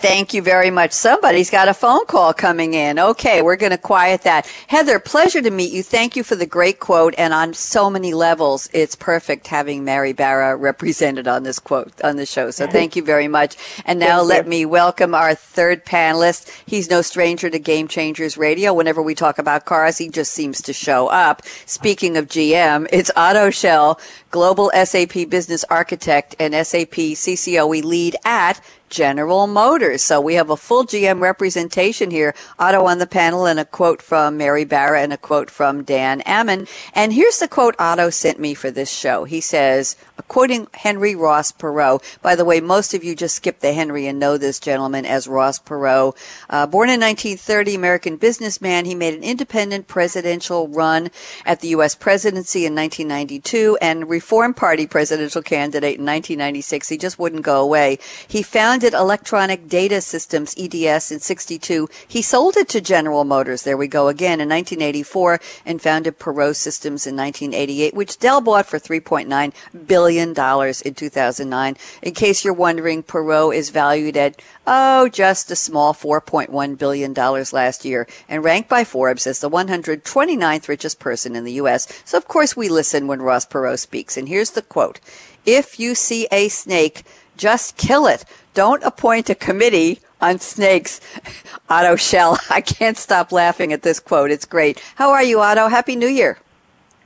Thank 0.00 0.32
you 0.32 0.42
very 0.42 0.70
much. 0.70 0.92
Somebody's 0.92 1.50
got 1.50 1.66
a 1.66 1.74
phone 1.74 2.06
call 2.06 2.32
coming 2.32 2.74
in. 2.74 3.00
Okay, 3.00 3.42
we're 3.42 3.56
going 3.56 3.72
to 3.72 3.78
quiet 3.78 4.22
that. 4.22 4.46
Heather, 4.68 5.00
pleasure 5.00 5.42
to 5.42 5.50
meet 5.50 5.72
you. 5.72 5.82
Thank 5.82 6.14
you 6.14 6.22
for 6.22 6.36
the 6.36 6.46
great 6.46 6.78
quote. 6.78 7.16
And 7.18 7.34
on 7.34 7.52
so 7.52 7.90
many 7.90 8.14
levels, 8.14 8.70
it's 8.72 8.94
perfect 8.94 9.48
having 9.48 9.84
Mary 9.84 10.12
Barra 10.12 10.56
represented 10.56 11.26
on 11.26 11.42
this 11.42 11.58
quote, 11.58 12.00
on 12.04 12.14
the 12.14 12.26
show. 12.26 12.52
So 12.52 12.68
thank 12.68 12.94
you 12.94 13.02
very 13.02 13.26
much. 13.26 13.56
And 13.86 13.98
now 13.98 14.22
let 14.22 14.46
me 14.46 14.64
welcome 14.64 15.16
our 15.16 15.34
third 15.34 15.84
panelist. 15.84 16.48
He's 16.64 16.88
no 16.88 17.02
stranger 17.02 17.50
to 17.50 17.58
Game 17.58 17.88
Changers 17.88 18.38
Radio. 18.38 18.72
Whenever 18.72 19.02
we 19.02 19.16
talk 19.16 19.36
about 19.36 19.64
cars, 19.64 19.98
he 19.98 20.08
just 20.10 20.32
seems 20.32 20.62
to 20.62 20.72
show 20.72 21.08
up. 21.08 21.42
Speaking 21.66 22.16
of 22.16 22.28
GM, 22.28 22.86
it's 22.92 23.10
Otto 23.16 23.50
Schell, 23.50 23.98
Global 24.30 24.70
SAP 24.84 25.28
Business 25.28 25.64
Architect 25.64 26.36
and 26.38 26.54
SAP 26.54 26.94
CCOE 26.94 27.82
lead 27.82 28.14
at 28.24 28.60
General 28.88 29.46
Motors. 29.46 30.02
So 30.02 30.20
we 30.20 30.34
have 30.34 30.50
a 30.50 30.56
full 30.56 30.84
GM 30.84 31.20
representation 31.20 32.10
here. 32.10 32.34
Otto 32.58 32.84
on 32.86 32.98
the 32.98 33.06
panel 33.06 33.46
and 33.46 33.58
a 33.58 33.64
quote 33.64 34.02
from 34.02 34.36
Mary 34.36 34.64
Barra 34.64 35.02
and 35.02 35.12
a 35.12 35.18
quote 35.18 35.50
from 35.50 35.84
Dan 35.84 36.20
Ammann. 36.22 36.68
And 36.94 37.12
here's 37.12 37.38
the 37.38 37.48
quote 37.48 37.74
Otto 37.78 38.10
sent 38.10 38.38
me 38.38 38.54
for 38.54 38.70
this 38.70 38.90
show. 38.90 39.24
He 39.24 39.40
says, 39.40 39.96
quoting 40.28 40.68
Henry 40.74 41.14
Ross 41.14 41.52
Perot. 41.52 42.02
By 42.22 42.36
the 42.36 42.44
way, 42.44 42.60
most 42.60 42.94
of 42.94 43.02
you 43.02 43.16
just 43.16 43.36
skip 43.36 43.60
the 43.60 43.72
Henry 43.72 44.06
and 44.06 44.18
know 44.18 44.36
this 44.36 44.60
gentleman 44.60 45.06
as 45.06 45.26
Ross 45.26 45.58
Perot. 45.58 46.16
Uh, 46.48 46.66
born 46.66 46.88
in 46.88 47.00
1930, 47.00 47.74
American 47.74 48.16
businessman, 48.16 48.84
he 48.84 48.94
made 48.94 49.14
an 49.14 49.22
independent 49.22 49.88
presidential 49.88 50.68
run 50.68 51.10
at 51.44 51.60
the 51.60 51.68
U.S. 51.68 51.94
presidency 51.94 52.66
in 52.66 52.74
1992 52.74 53.78
and 53.80 54.08
Reform 54.08 54.54
Party 54.54 54.86
presidential 54.86 55.42
candidate 55.42 55.98
in 55.98 56.04
1996. 56.04 56.88
He 56.88 56.98
just 56.98 57.18
wouldn't 57.18 57.42
go 57.42 57.60
away. 57.62 57.98
He 58.26 58.42
founded 58.78 58.94
Electronic 58.94 59.68
Data 59.68 60.00
Systems, 60.00 60.54
EDS, 60.56 61.10
in 61.10 61.18
62. 61.18 61.88
He 62.06 62.22
sold 62.22 62.56
it 62.56 62.68
to 62.68 62.80
General 62.80 63.24
Motors. 63.24 63.62
There 63.62 63.76
we 63.76 63.88
go 63.88 64.06
again 64.06 64.40
in 64.40 64.48
1984 64.48 65.40
and 65.66 65.82
founded 65.82 66.20
Perot 66.20 66.54
Systems 66.54 67.04
in 67.04 67.16
1988, 67.16 67.92
which 67.92 68.20
Dell 68.20 68.40
bought 68.40 68.66
for 68.66 68.78
3.9 68.78 69.52
billion 69.88 70.32
dollars 70.32 70.80
in 70.80 70.94
2009. 70.94 71.76
In 72.02 72.14
case 72.14 72.44
you're 72.44 72.54
wondering, 72.54 73.02
Perot 73.02 73.52
is 73.52 73.70
valued 73.70 74.16
at 74.16 74.40
oh, 74.64 75.08
just 75.08 75.50
a 75.50 75.56
small 75.56 75.92
4.1 75.92 76.78
billion 76.78 77.12
dollars 77.12 77.52
last 77.52 77.84
year 77.84 78.06
and 78.28 78.44
ranked 78.44 78.68
by 78.68 78.84
Forbes 78.84 79.26
as 79.26 79.40
the 79.40 79.50
129th 79.50 80.68
richest 80.68 81.00
person 81.00 81.34
in 81.34 81.42
the 81.42 81.54
U.S. 81.54 82.00
So 82.04 82.16
of 82.16 82.28
course 82.28 82.56
we 82.56 82.68
listen 82.68 83.08
when 83.08 83.22
Ross 83.22 83.44
Perot 83.44 83.80
speaks. 83.80 84.16
And 84.16 84.28
here's 84.28 84.52
the 84.52 84.62
quote: 84.62 85.00
"If 85.44 85.80
you 85.80 85.96
see 85.96 86.28
a 86.30 86.46
snake, 86.46 87.02
just 87.38 87.76
kill 87.76 88.06
it. 88.06 88.24
Don't 88.64 88.82
appoint 88.82 89.30
a 89.30 89.36
committee." 89.36 90.00
on 90.20 90.40
snakes. 90.40 91.00
Otto 91.70 91.94
Schell. 91.94 92.38
I 92.50 92.60
can't 92.60 92.96
stop 92.96 93.30
laughing 93.30 93.72
at 93.72 93.82
this 93.82 94.00
quote. 94.00 94.32
It's 94.32 94.44
great. 94.44 94.82
How 94.96 95.10
are 95.12 95.22
you, 95.22 95.40
Otto? 95.40 95.68
Happy 95.68 95.94
New 95.94 96.08
Year. 96.08 96.38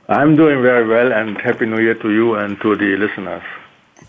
I'm 0.09 0.35
doing 0.35 0.63
very 0.63 0.87
well, 0.87 1.13
and 1.13 1.37
Happy 1.39 1.67
New 1.67 1.79
Year 1.79 1.93
to 1.93 2.09
you 2.11 2.33
and 2.33 2.59
to 2.61 2.75
the 2.75 2.97
listeners. 2.97 3.43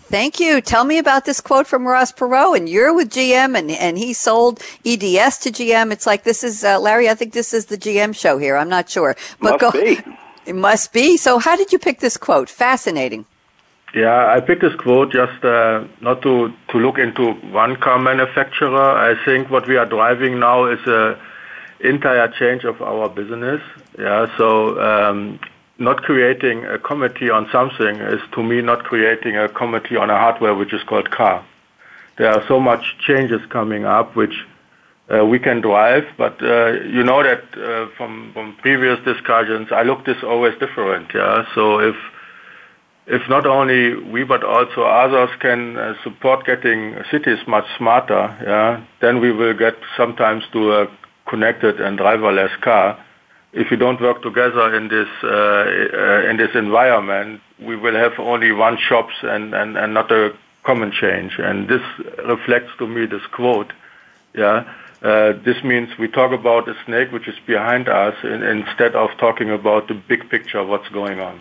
Thank 0.08 0.40
you. 0.40 0.62
Tell 0.62 0.84
me 0.84 0.96
about 0.96 1.26
this 1.26 1.40
quote 1.42 1.66
from 1.66 1.86
Ross 1.86 2.12
Perot. 2.12 2.56
And 2.56 2.66
you're 2.66 2.94
with 2.94 3.10
GM, 3.10 3.58
and, 3.58 3.70
and 3.70 3.98
he 3.98 4.14
sold 4.14 4.62
EDS 4.86 5.36
to 5.44 5.50
GM. 5.50 5.92
It's 5.92 6.06
like 6.06 6.24
this 6.24 6.42
is 6.42 6.64
uh, 6.64 6.80
Larry. 6.80 7.10
I 7.10 7.14
think 7.14 7.34
this 7.34 7.52
is 7.52 7.66
the 7.66 7.76
GM 7.76 8.16
show 8.16 8.38
here. 8.38 8.56
I'm 8.56 8.70
not 8.70 8.88
sure, 8.88 9.16
but 9.40 9.60
must 9.60 9.60
go, 9.60 9.70
be. 9.72 10.00
It 10.46 10.54
must 10.54 10.92
be. 10.92 11.16
So, 11.16 11.38
how 11.38 11.56
did 11.56 11.72
you 11.72 11.78
pick 11.78 12.00
this 12.00 12.16
quote? 12.16 12.50
Fascinating. 12.50 13.24
Yeah, 13.94 14.26
I 14.26 14.40
picked 14.40 14.62
this 14.62 14.74
quote 14.74 15.12
just 15.12 15.44
uh, 15.44 15.84
not 16.00 16.20
to 16.22 16.52
look 16.74 16.98
into 16.98 17.32
one 17.52 17.76
car 17.76 17.98
manufacturer. 17.98 18.90
I 18.90 19.14
think 19.24 19.50
what 19.50 19.68
we 19.68 19.76
are 19.76 19.86
driving 19.86 20.40
now 20.40 20.66
is 20.66 20.80
a 20.86 21.16
entire 21.78 22.28
change 22.28 22.64
of 22.64 22.82
our 22.82 23.08
business. 23.08 23.62
Yeah, 23.96 24.26
so 24.36 24.80
um, 24.80 25.38
not 25.78 26.02
creating 26.02 26.64
a 26.64 26.78
committee 26.78 27.30
on 27.30 27.48
something 27.52 27.96
is 27.96 28.20
to 28.32 28.42
me 28.42 28.62
not 28.62 28.82
creating 28.82 29.36
a 29.36 29.48
committee 29.48 29.96
on 29.96 30.10
a 30.10 30.16
hardware 30.16 30.54
which 30.56 30.72
is 30.72 30.82
called 30.82 31.10
car. 31.12 31.44
There 32.18 32.30
are 32.30 32.44
so 32.48 32.58
much 32.58 32.96
changes 33.06 33.40
coming 33.48 33.84
up 33.84 34.16
which 34.16 34.34
uh, 35.12 35.24
we 35.24 35.38
can 35.38 35.60
drive, 35.60 36.04
but 36.16 36.42
uh, 36.42 36.72
you 36.96 37.04
know 37.04 37.22
that 37.22 37.44
from, 37.96 38.32
from 38.32 38.56
previous 38.56 38.98
discussions, 39.04 39.68
I 39.70 39.82
look 39.82 40.04
this 40.04 40.22
always 40.24 40.58
different. 40.58 41.12
Yeah, 41.14 41.44
so 41.54 41.78
if 41.78 41.94
if 43.06 43.22
not 43.28 43.46
only 43.46 43.94
we 43.94 44.24
but 44.24 44.42
also 44.44 44.82
others 44.82 45.30
can 45.40 45.76
uh, 45.76 45.94
support 46.02 46.46
getting 46.46 46.96
cities 47.10 47.38
much 47.46 47.66
smarter, 47.76 48.36
yeah, 48.42 48.84
then 49.00 49.20
we 49.20 49.32
will 49.32 49.54
get 49.54 49.74
sometimes 49.96 50.44
to 50.52 50.72
a 50.72 50.86
connected 51.26 51.80
and 51.80 51.98
driverless 51.98 52.60
car 52.60 52.98
if 53.54 53.70
we 53.70 53.76
don't 53.76 54.00
work 54.00 54.20
together 54.22 54.74
in 54.74 54.88
this 54.88 55.08
uh, 55.22 55.28
uh, 55.28 56.28
in 56.28 56.36
this 56.36 56.50
environment, 56.54 57.40
we 57.60 57.76
will 57.76 57.94
have 57.94 58.12
only 58.18 58.52
one 58.52 58.76
shops 58.76 59.14
and, 59.22 59.54
and, 59.54 59.76
and 59.76 59.94
not 59.94 60.10
a 60.10 60.32
common 60.64 60.90
change. 60.90 61.38
And 61.38 61.68
this 61.68 61.82
reflects 62.26 62.72
to 62.78 62.86
me 62.86 63.06
this 63.06 63.24
quote. 63.32 63.72
Yeah, 64.34 64.68
uh, 65.02 65.34
this 65.44 65.62
means 65.62 65.90
we 65.98 66.08
talk 66.08 66.32
about 66.32 66.68
a 66.68 66.74
snake 66.84 67.12
which 67.12 67.28
is 67.28 67.36
behind 67.46 67.88
us 67.88 68.16
in, 68.24 68.42
instead 68.42 68.96
of 68.96 69.10
talking 69.18 69.50
about 69.50 69.86
the 69.86 69.94
big 69.94 70.28
picture 70.28 70.58
of 70.58 70.68
what's 70.68 70.88
going 70.88 71.20
on. 71.20 71.40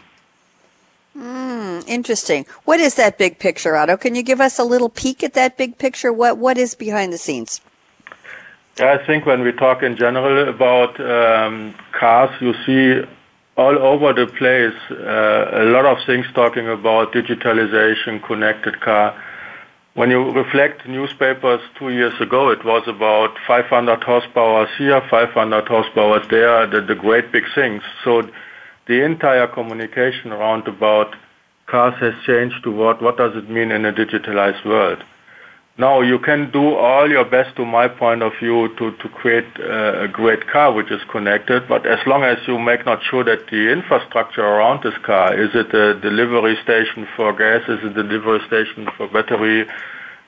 Mm, 1.17 1.87
interesting. 1.87 2.45
What 2.65 2.79
is 2.79 2.95
that 2.95 3.17
big 3.17 3.37
picture, 3.37 3.75
Otto? 3.75 3.97
Can 3.97 4.15
you 4.15 4.23
give 4.23 4.41
us 4.41 4.57
a 4.57 4.63
little 4.63 4.89
peek 4.89 5.23
at 5.23 5.33
that 5.33 5.57
big 5.57 5.77
picture? 5.77 6.11
What 6.11 6.37
what 6.37 6.57
is 6.57 6.73
behind 6.73 7.13
the 7.13 7.19
scenes? 7.19 7.61
I 8.79 8.97
think 9.05 9.27
when 9.27 9.43
we 9.43 9.51
talk 9.51 9.83
in 9.83 9.95
general 9.95 10.49
about 10.49 10.99
um, 10.99 11.75
cars, 11.91 12.31
you 12.41 12.55
see 12.65 13.07
all 13.55 13.77
over 13.77 14.13
the 14.13 14.25
place 14.25 14.73
uh, 14.89 15.61
a 15.61 15.65
lot 15.65 15.85
of 15.85 16.03
things 16.07 16.25
talking 16.33 16.67
about 16.67 17.13
digitalization, 17.13 18.23
connected 18.23 18.81
car. 18.81 19.13
When 19.93 20.09
you 20.09 20.31
reflect 20.31 20.87
newspapers 20.87 21.61
two 21.77 21.89
years 21.89 22.19
ago, 22.19 22.49
it 22.49 22.65
was 22.65 22.87
about 22.87 23.37
500 23.45 24.03
horsepower 24.03 24.65
here, 24.75 24.99
500 25.07 25.67
horsepower 25.67 26.25
there, 26.25 26.65
the, 26.65 26.81
the 26.81 26.95
great 26.95 27.31
big 27.31 27.43
things. 27.53 27.83
So 28.03 28.27
the 28.87 29.03
entire 29.03 29.47
communication 29.47 30.31
around 30.31 30.67
about 30.67 31.15
cars 31.67 31.95
has 31.99 32.13
changed 32.25 32.63
to 32.63 32.71
what, 32.71 33.01
what 33.01 33.17
does 33.17 33.35
it 33.35 33.49
mean 33.49 33.71
in 33.71 33.85
a 33.85 33.93
digitalized 33.93 34.65
world. 34.65 35.03
Now 35.75 36.01
you 36.01 36.19
can 36.19 36.51
do 36.51 36.75
all 36.75 37.09
your 37.09 37.25
best, 37.25 37.55
to 37.55 37.65
my 37.65 37.87
point 37.87 38.21
of 38.21 38.33
view, 38.39 38.69
to 38.77 38.91
to 38.91 39.09
create 39.09 39.57
a 39.57 40.07
great 40.07 40.45
car 40.45 40.71
which 40.71 40.91
is 40.91 41.01
connected. 41.09 41.67
But 41.67 41.87
as 41.87 41.97
long 42.05 42.23
as 42.23 42.37
you 42.47 42.59
make 42.59 42.85
not 42.85 43.01
sure 43.09 43.23
that 43.23 43.47
the 43.49 43.71
infrastructure 43.71 44.45
around 44.45 44.83
this 44.83 44.93
car 45.03 45.33
is 45.33 45.49
it 45.55 45.73
a 45.73 45.99
delivery 45.99 46.57
station 46.61 47.07
for 47.15 47.33
gas, 47.33 47.67
is 47.67 47.79
it 47.83 47.97
a 47.97 48.03
delivery 48.03 48.41
station 48.45 48.87
for 48.95 49.07
battery, 49.07 49.61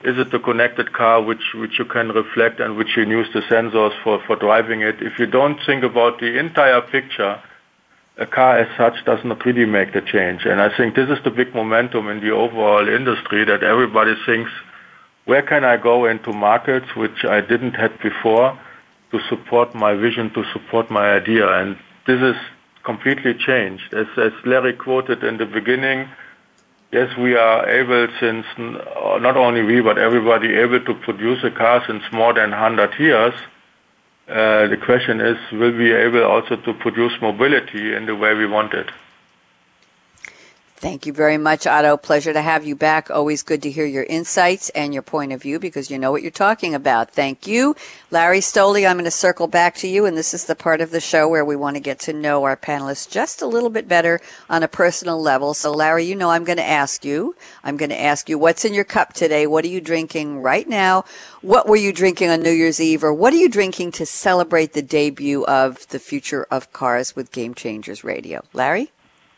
is 0.02 0.18
it 0.18 0.34
a 0.34 0.40
connected 0.40 0.92
car 0.92 1.22
which 1.22 1.54
which 1.54 1.78
you 1.78 1.84
can 1.84 2.08
reflect 2.08 2.58
and 2.58 2.76
which 2.76 2.96
you 2.96 3.04
use 3.04 3.28
the 3.32 3.42
sensors 3.42 3.94
for 4.02 4.20
for 4.26 4.34
driving 4.34 4.80
it? 4.80 5.00
If 5.00 5.20
you 5.20 5.26
don't 5.26 5.60
think 5.64 5.84
about 5.84 6.18
the 6.18 6.40
entire 6.40 6.80
picture, 6.80 7.40
a 8.18 8.26
car 8.26 8.58
as 8.58 8.68
such 8.76 9.04
does 9.04 9.18
not 9.24 9.44
really 9.44 9.66
make 9.66 9.92
the 9.92 10.00
change. 10.00 10.44
And 10.46 10.60
I 10.60 10.74
think 10.74 10.94
this 10.94 11.10
is 11.10 11.22
the 11.24 11.30
big 11.30 11.54
momentum 11.54 12.08
in 12.08 12.20
the 12.20 12.30
overall 12.30 12.88
industry 12.88 13.44
that 13.44 13.62
everybody 13.62 14.14
thinks 14.24 14.50
where 15.26 15.42
can 15.42 15.64
I 15.64 15.76
go 15.76 16.06
into 16.06 16.32
markets 16.32 16.86
which 16.96 17.24
I 17.24 17.40
didn't 17.40 17.74
have 17.74 17.92
before 18.00 18.58
to 19.10 19.20
support 19.28 19.74
my 19.74 19.94
vision, 19.94 20.32
to 20.34 20.44
support 20.52 20.90
my 20.90 21.10
idea? 21.12 21.48
And 21.48 21.76
this 22.06 22.22
is 22.22 22.36
completely 22.84 23.34
changed. 23.34 23.92
As, 23.92 24.06
as 24.16 24.32
Larry 24.44 24.72
quoted 24.72 25.24
in 25.24 25.36
the 25.36 25.44
beginning, 25.44 26.08
yes, 26.92 27.14
we 27.18 27.34
are 27.34 27.68
able 27.68 28.06
since, 28.20 28.46
not 28.56 29.36
only 29.36 29.62
we, 29.62 29.80
but 29.80 29.98
everybody 29.98 30.54
able 30.54 30.80
to 30.80 30.94
produce 30.94 31.42
a 31.42 31.50
car 31.50 31.82
since 31.86 32.04
more 32.12 32.32
than 32.32 32.50
100 32.52 32.94
years. 33.00 33.34
Uh, 34.28 34.66
the 34.66 34.76
question 34.76 35.20
is, 35.20 35.36
will 35.52 35.70
we 35.70 35.78
be 35.78 35.92
able 35.92 36.24
also 36.24 36.56
to 36.56 36.74
produce 36.74 37.12
mobility 37.22 37.94
in 37.94 38.06
the 38.06 38.16
way 38.16 38.34
we 38.34 38.46
want 38.46 38.74
it? 38.74 38.90
Thank 40.78 41.06
you 41.06 41.14
very 41.14 41.38
much, 41.38 41.66
Otto. 41.66 41.96
Pleasure 41.96 42.34
to 42.34 42.42
have 42.42 42.66
you 42.66 42.76
back. 42.76 43.10
Always 43.10 43.42
good 43.42 43.62
to 43.62 43.70
hear 43.70 43.86
your 43.86 44.04
insights 44.04 44.68
and 44.70 44.92
your 44.92 45.02
point 45.02 45.32
of 45.32 45.40
view 45.40 45.58
because 45.58 45.90
you 45.90 45.98
know 45.98 46.12
what 46.12 46.20
you're 46.20 46.30
talking 46.30 46.74
about. 46.74 47.10
Thank 47.10 47.46
you. 47.46 47.74
Larry 48.10 48.40
Stolle, 48.40 48.86
I'm 48.86 48.96
going 48.96 49.06
to 49.06 49.10
circle 49.10 49.46
back 49.46 49.74
to 49.76 49.88
you, 49.88 50.04
and 50.04 50.18
this 50.18 50.34
is 50.34 50.44
the 50.44 50.54
part 50.54 50.82
of 50.82 50.90
the 50.90 51.00
show 51.00 51.28
where 51.28 51.46
we 51.46 51.56
want 51.56 51.76
to 51.76 51.80
get 51.80 51.98
to 52.00 52.12
know 52.12 52.44
our 52.44 52.58
panelists 52.58 53.10
just 53.10 53.40
a 53.40 53.46
little 53.46 53.70
bit 53.70 53.88
better 53.88 54.20
on 54.50 54.62
a 54.62 54.68
personal 54.68 55.18
level. 55.18 55.54
So, 55.54 55.72
Larry, 55.72 56.04
you 56.04 56.14
know 56.14 56.28
I'm 56.28 56.44
going 56.44 56.58
to 56.58 56.62
ask 56.62 57.06
you. 57.06 57.34
I'm 57.64 57.78
going 57.78 57.88
to 57.88 58.00
ask 58.00 58.28
you 58.28 58.38
what's 58.38 58.66
in 58.66 58.74
your 58.74 58.84
cup 58.84 59.14
today? 59.14 59.46
What 59.46 59.64
are 59.64 59.68
you 59.68 59.80
drinking 59.80 60.42
right 60.42 60.68
now? 60.68 61.06
What 61.40 61.66
were 61.66 61.76
you 61.76 61.90
drinking 61.90 62.28
on 62.28 62.42
New 62.42 62.50
Year's 62.50 62.80
Eve? 62.80 63.02
Or 63.02 63.14
what 63.14 63.32
are 63.32 63.38
you 63.38 63.48
drinking 63.48 63.92
to 63.92 64.04
celebrate 64.04 64.74
the 64.74 64.82
debut 64.82 65.42
of 65.46 65.88
the 65.88 65.98
future 65.98 66.46
of 66.50 66.74
cars 66.74 67.16
with 67.16 67.32
Game 67.32 67.54
Changers 67.54 68.04
Radio? 68.04 68.44
Larry? 68.52 68.92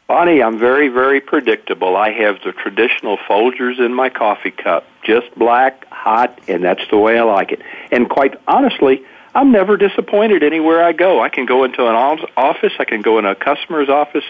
Bonnie, 0.09 0.43
I'm 0.43 0.59
very, 0.59 0.89
very 0.89 1.21
predictable. 1.21 1.95
I 1.95 2.13
have 2.13 2.41
the 2.43 2.53
traditional 2.53 3.19
Folgers 3.19 3.79
in 3.79 3.93
my 3.93 4.09
coffee 4.09 4.51
cup, 4.51 4.87
just 5.03 5.27
black, 5.35 5.87
hot, 5.91 6.41
and 6.49 6.65
that's 6.65 6.81
the 6.89 6.97
way 6.97 7.19
I 7.19 7.25
like 7.25 7.53
it. 7.53 7.61
And 7.91 8.09
quite 8.09 8.41
honestly, 8.49 9.03
I'm 9.35 9.53
never 9.53 9.77
disappointed 9.77 10.43
anywhere 10.43 10.83
I 10.83 10.93
go. 10.93 11.21
I 11.21 11.29
can 11.29 11.45
go 11.45 11.65
into 11.65 11.87
an 11.87 11.95
office, 11.95 12.73
I 12.79 12.87
can 12.87 13.03
go 13.03 13.19
in 13.19 13.27
a 13.27 13.35
customer's 13.35 13.91
office. 13.91 14.25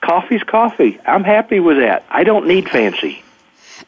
Coffee's 0.00 0.44
coffee. 0.44 1.00
I'm 1.04 1.24
happy 1.24 1.58
with 1.58 1.78
that. 1.78 2.06
I 2.08 2.22
don't 2.22 2.46
need 2.46 2.70
fancy. 2.70 3.24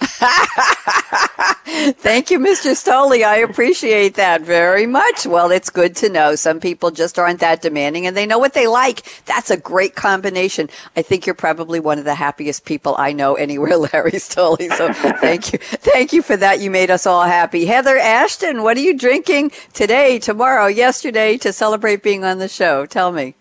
Thank 1.98 2.30
you, 2.30 2.38
Mr. 2.38 2.72
Stolle. 2.74 3.24
I 3.24 3.36
appreciate 3.36 4.14
that 4.14 4.42
very 4.42 4.86
much. 4.86 5.26
Well, 5.26 5.50
it's 5.50 5.70
good 5.70 5.94
to 5.96 6.08
know. 6.08 6.34
Some 6.34 6.60
people 6.60 6.90
just 6.90 7.18
aren't 7.18 7.40
that 7.40 7.62
demanding 7.62 8.06
and 8.06 8.16
they 8.16 8.26
know 8.26 8.38
what 8.38 8.54
they 8.54 8.66
like. 8.66 9.02
That's 9.24 9.50
a 9.50 9.56
great 9.56 9.94
combination. 9.94 10.68
I 10.96 11.02
think 11.02 11.26
you're 11.26 11.34
probably 11.34 11.80
one 11.80 11.98
of 11.98 12.04
the 12.04 12.14
happiest 12.14 12.64
people 12.64 12.94
I 12.98 13.12
know 13.12 13.34
anywhere, 13.34 13.76
Larry 13.92 14.12
Stolle. 14.12 14.70
So 14.76 14.92
thank 14.92 15.52
you. 15.52 15.58
Thank 15.58 16.12
you 16.12 16.22
for 16.22 16.36
that. 16.36 16.60
You 16.60 16.70
made 16.70 16.90
us 16.90 17.06
all 17.06 17.24
happy. 17.24 17.66
Heather 17.66 17.98
Ashton, 17.98 18.62
what 18.62 18.76
are 18.76 18.80
you 18.80 18.96
drinking 18.96 19.52
today, 19.72 20.18
tomorrow, 20.18 20.66
yesterday 20.66 21.38
to 21.38 21.52
celebrate 21.52 22.02
being 22.02 22.24
on 22.24 22.38
the 22.38 22.48
show? 22.48 22.86
Tell 22.86 23.12
me. 23.12 23.34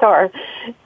Sure. 0.00 0.30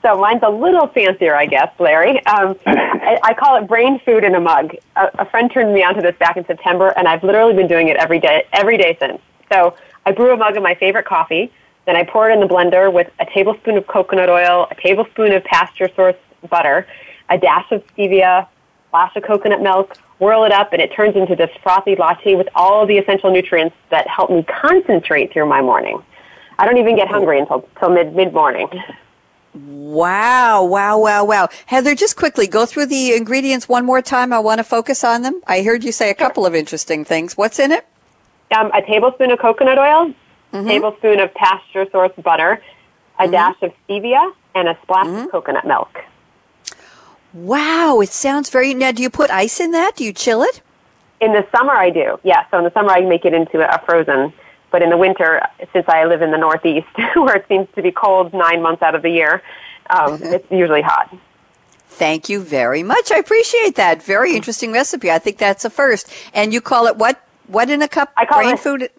So 0.01 0.17
mine's 0.19 0.43
a 0.43 0.49
little 0.49 0.87
fancier, 0.87 1.35
I 1.35 1.45
guess, 1.45 1.71
Larry. 1.79 2.23
Um, 2.25 2.55
I, 2.65 3.19
I, 3.23 3.33
call 3.33 3.57
it 3.57 3.67
brain 3.67 3.99
food 4.05 4.23
in 4.23 4.35
a 4.35 4.39
mug. 4.39 4.75
A, 4.95 5.09
a, 5.19 5.25
friend 5.25 5.49
turned 5.51 5.73
me 5.73 5.83
onto 5.83 6.01
this 6.01 6.15
back 6.17 6.37
in 6.37 6.45
September, 6.45 6.89
and 6.89 7.07
I've 7.07 7.23
literally 7.23 7.53
been 7.53 7.67
doing 7.67 7.87
it 7.87 7.97
every 7.97 8.19
day, 8.19 8.45
every 8.53 8.77
day 8.77 8.95
since. 8.99 9.19
So 9.51 9.75
I 10.05 10.11
brew 10.11 10.31
a 10.31 10.37
mug 10.37 10.55
of 10.57 10.63
my 10.63 10.75
favorite 10.75 11.05
coffee, 11.05 11.51
then 11.85 11.95
I 11.95 12.03
pour 12.03 12.29
it 12.29 12.33
in 12.33 12.39
the 12.39 12.45
blender 12.45 12.93
with 12.93 13.09
a 13.19 13.25
tablespoon 13.25 13.75
of 13.75 13.87
coconut 13.87 14.29
oil, 14.29 14.67
a 14.69 14.75
tablespoon 14.75 15.31
of 15.31 15.43
pasture 15.43 15.89
source 15.95 16.15
butter, 16.47 16.85
a 17.29 17.37
dash 17.37 17.71
of 17.71 17.83
stevia, 17.87 18.47
splash 18.87 19.15
of 19.15 19.23
coconut 19.23 19.61
milk, 19.61 19.97
whirl 20.19 20.43
it 20.43 20.51
up, 20.51 20.71
and 20.71 20.81
it 20.81 20.93
turns 20.93 21.15
into 21.15 21.35
this 21.35 21.49
frothy 21.63 21.95
latte 21.95 22.35
with 22.35 22.47
all 22.53 22.85
the 22.85 22.97
essential 22.97 23.31
nutrients 23.31 23.75
that 23.89 24.07
help 24.07 24.29
me 24.29 24.43
concentrate 24.43 25.33
through 25.33 25.47
my 25.47 25.61
morning. 25.61 26.03
I 26.59 26.65
don't 26.65 26.77
even 26.77 26.97
get 26.97 27.07
hungry 27.07 27.39
until, 27.39 27.65
until 27.75 27.89
mid 27.89 28.13
mid 28.13 28.33
morning. 28.33 28.67
Wow, 29.53 30.63
wow, 30.65 30.99
wow, 30.99 31.23
wow. 31.23 31.47
Heather, 31.65 31.95
just 31.95 32.17
quickly 32.17 32.47
go 32.47 32.65
through 32.65 32.87
the 32.87 33.13
ingredients 33.13 33.69
one 33.69 33.85
more 33.85 34.01
time. 34.01 34.33
I 34.33 34.39
want 34.39 34.59
to 34.59 34.63
focus 34.65 35.03
on 35.03 35.21
them. 35.21 35.41
I 35.47 35.63
heard 35.63 35.85
you 35.85 35.93
say 35.93 36.09
a 36.09 36.13
couple 36.13 36.45
of 36.45 36.53
interesting 36.53 37.05
things. 37.05 37.37
What's 37.37 37.59
in 37.59 37.71
it? 37.71 37.87
Um, 38.51 38.71
a 38.73 38.81
tablespoon 38.81 39.31
of 39.31 39.39
coconut 39.39 39.79
oil, 39.79 40.13
mm-hmm. 40.53 40.67
tablespoon 40.67 41.19
of 41.21 41.33
pasture 41.33 41.87
source 41.91 42.11
butter, 42.21 42.61
a 43.17 43.23
mm-hmm. 43.23 43.31
dash 43.31 43.55
of 43.61 43.71
stevia, 43.87 44.33
and 44.53 44.67
a 44.67 44.77
splash 44.83 45.05
mm-hmm. 45.05 45.25
of 45.25 45.31
coconut 45.31 45.65
milk. 45.65 45.97
Wow, 47.33 48.01
it 48.01 48.09
sounds 48.09 48.49
very. 48.49 48.73
Now, 48.73 48.91
do 48.91 49.01
you 49.01 49.09
put 49.09 49.29
ice 49.29 49.61
in 49.61 49.71
that? 49.71 49.95
Do 49.95 50.03
you 50.03 50.11
chill 50.11 50.43
it? 50.43 50.61
In 51.21 51.31
the 51.31 51.47
summer, 51.55 51.73
I 51.73 51.89
do. 51.89 52.19
Yeah, 52.23 52.45
so 52.51 52.57
in 52.57 52.65
the 52.65 52.71
summer, 52.73 52.89
I 52.89 53.01
make 53.01 53.23
it 53.23 53.33
into 53.33 53.59
a 53.61 53.79
frozen 53.85 54.33
but 54.71 54.81
in 54.81 54.89
the 54.89 54.97
winter, 54.97 55.41
since 55.73 55.87
I 55.87 56.05
live 56.05 56.21
in 56.21 56.31
the 56.31 56.37
Northeast, 56.37 56.87
where 57.15 57.37
it 57.37 57.47
seems 57.47 57.67
to 57.75 57.81
be 57.81 57.91
cold 57.91 58.33
nine 58.33 58.61
months 58.61 58.81
out 58.81 58.95
of 58.95 59.01
the 59.01 59.09
year, 59.09 59.41
um, 59.89 60.19
it's 60.21 60.49
usually 60.51 60.81
hot. 60.81 61.15
Thank 61.87 62.29
you 62.29 62.41
very 62.41 62.83
much. 62.83 63.11
I 63.11 63.17
appreciate 63.17 63.75
that. 63.75 64.01
Very 64.01 64.35
interesting 64.35 64.71
recipe. 64.71 65.11
I 65.11 65.19
think 65.19 65.37
that's 65.37 65.65
a 65.65 65.69
first. 65.69 66.09
And 66.33 66.53
you 66.53 66.61
call 66.61 66.87
it 66.87 66.95
what? 66.95 67.25
What 67.47 67.69
in 67.69 67.81
a 67.81 67.87
cup? 67.87 68.13
I 68.15 68.25
call 68.25 68.39
brain 68.39 68.53
it, 68.53 68.59
food. 68.59 68.89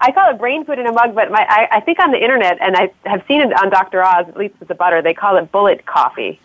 I 0.00 0.10
call 0.10 0.30
it 0.30 0.38
brain 0.38 0.64
food 0.64 0.78
in 0.78 0.86
a 0.86 0.92
mug, 0.92 1.14
but 1.14 1.30
my, 1.30 1.46
I, 1.48 1.76
I 1.76 1.80
think 1.80 2.00
on 2.00 2.10
the 2.10 2.20
internet, 2.20 2.58
and 2.60 2.74
I 2.74 2.90
have 3.04 3.22
seen 3.28 3.42
it 3.42 3.52
on 3.62 3.70
Dr. 3.70 4.02
Oz, 4.02 4.26
at 4.26 4.36
least 4.36 4.58
with 4.58 4.68
the 4.68 4.74
butter, 4.74 5.02
they 5.02 5.14
call 5.14 5.36
it 5.36 5.52
bullet 5.52 5.86
coffee. 5.86 6.40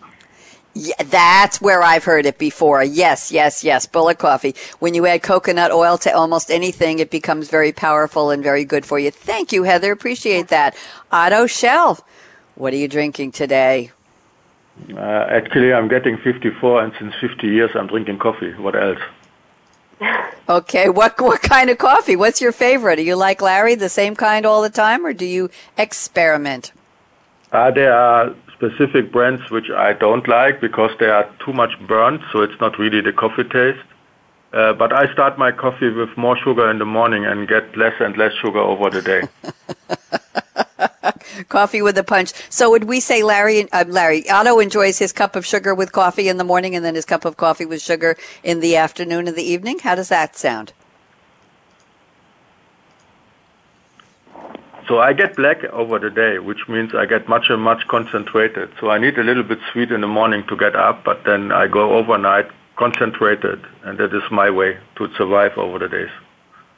Yeah, 0.80 0.94
that's 1.06 1.60
where 1.60 1.82
I've 1.82 2.04
heard 2.04 2.28
it 2.28 2.38
before. 2.38 2.84
Yes, 2.84 3.32
yes, 3.32 3.64
yes. 3.64 3.88
Bullet 3.88 4.20
coffee. 4.20 4.54
When 4.78 4.94
you 4.94 5.08
add 5.08 5.24
coconut 5.24 5.72
oil 5.72 5.98
to 6.00 6.16
almost 6.16 6.52
anything, 6.52 7.00
it 7.00 7.10
becomes 7.10 7.50
very 7.50 7.72
powerful 7.72 8.30
and 8.30 8.44
very 8.44 8.64
good 8.64 8.86
for 8.86 9.00
you. 9.00 9.10
Thank 9.10 9.52
you, 9.52 9.64
Heather. 9.64 9.92
Appreciate 9.92 10.50
that. 10.50 10.76
Otto 11.12 11.48
Schell, 11.48 12.06
what 12.54 12.74
are 12.74 12.78
you 12.78 12.88
drinking 12.88 13.32
today? 13.32 13.90
Uh, 14.94 15.00
actually, 15.00 15.74
I'm 15.74 15.88
getting 15.88 16.18
54, 16.18 16.84
and 16.84 16.94
since 17.00 17.16
50 17.20 17.48
years, 17.48 17.72
I'm 17.74 17.88
drinking 17.88 18.20
coffee. 18.20 18.54
What 18.54 18.76
else? 18.76 19.00
okay, 20.50 20.90
what 20.90 21.20
what 21.20 21.42
kind 21.42 21.72
of 21.72 21.80
coffee? 21.80 22.16
What's 22.16 22.40
your 22.40 22.52
favorite? 22.52 23.00
Are 23.00 23.02
you 23.02 23.16
like 23.16 23.42
Larry, 23.42 23.74
the 23.74 23.90
same 23.90 24.16
kind 24.16 24.46
all 24.46 24.62
the 24.62 24.70
time, 24.70 25.04
or 25.08 25.14
do 25.14 25.26
you 25.26 25.50
experiment? 25.76 26.72
Uh, 27.52 27.72
there 27.72 27.94
are 27.94 28.36
specific 28.58 29.12
brands 29.12 29.50
which 29.52 29.70
I 29.70 29.94
don't 29.94 30.28
like 30.28 30.60
because 30.60 30.92
they 31.00 31.06
are 31.06 31.30
too 31.46 31.54
much 31.54 31.72
burnt, 31.88 32.22
so 32.32 32.42
it's 32.42 32.60
not 32.60 32.78
really 32.80 33.02
the 33.02 33.14
coffee 33.14 33.44
taste. 33.44 33.86
Uh, 34.54 34.74
but 34.74 34.92
I 34.94 35.12
start 35.14 35.38
my 35.38 35.52
coffee 35.52 35.90
with 35.90 36.16
more 36.18 36.38
sugar 36.38 36.70
in 36.72 36.80
the 36.80 36.86
morning 36.86 37.26
and 37.26 37.48
get 37.48 37.76
less 37.78 37.94
and 38.00 38.18
less 38.18 38.34
sugar 38.42 38.60
over 38.60 38.90
the 38.90 39.02
day. 39.02 39.22
coffee 41.50 41.82
with 41.82 41.98
a 41.98 42.04
punch. 42.04 42.34
So 42.50 42.72
would 42.72 42.86
we 42.86 43.00
say 43.00 43.24
Larry? 43.24 43.72
Uh, 43.72 43.86
Larry 43.88 44.28
Otto 44.30 44.60
enjoys 44.60 44.98
his 44.98 45.14
cup 45.14 45.36
of 45.36 45.46
sugar 45.46 45.76
with 45.76 45.92
coffee 45.92 46.30
in 46.30 46.38
the 46.38 46.44
morning, 46.44 46.76
and 46.76 46.84
then 46.84 46.96
his 46.96 47.06
cup 47.06 47.26
of 47.26 47.38
coffee 47.38 47.66
with 47.66 47.82
sugar 47.82 48.18
in 48.44 48.60
the 48.62 48.76
afternoon 48.76 49.28
and 49.28 49.38
the 49.38 49.44
evening. 49.44 49.80
How 49.80 49.96
does 49.96 50.10
that 50.10 50.36
sound? 50.36 50.74
So 54.88 55.00
I 55.00 55.12
get 55.14 55.36
black 55.36 55.64
over 55.66 56.00
the 56.00 56.10
day, 56.10 56.40
which 56.40 56.70
means 56.70 56.96
I 56.96 57.06
get 57.06 57.28
much 57.28 57.50
and 57.50 57.62
much 57.62 57.86
concentrated. 57.88 58.70
So 58.80 58.90
I 58.90 58.98
need 59.00 59.18
a 59.18 59.24
little 59.24 59.44
bit 59.44 59.60
sweet 59.74 59.92
in 59.92 60.02
the 60.02 60.08
morning 60.08 60.46
to 60.48 60.56
get 60.56 60.76
up, 60.76 61.04
but 61.04 61.26
then 61.26 61.52
I 61.52 61.68
go 61.68 61.98
overnight 61.98 62.48
concentrated, 62.78 63.60
and 63.84 63.98
that 63.98 64.14
is 64.14 64.24
my 64.32 64.50
way 64.50 64.78
to 64.96 65.10
survive 65.18 65.58
over 65.58 65.80
the 65.80 65.90
days. 65.90 66.10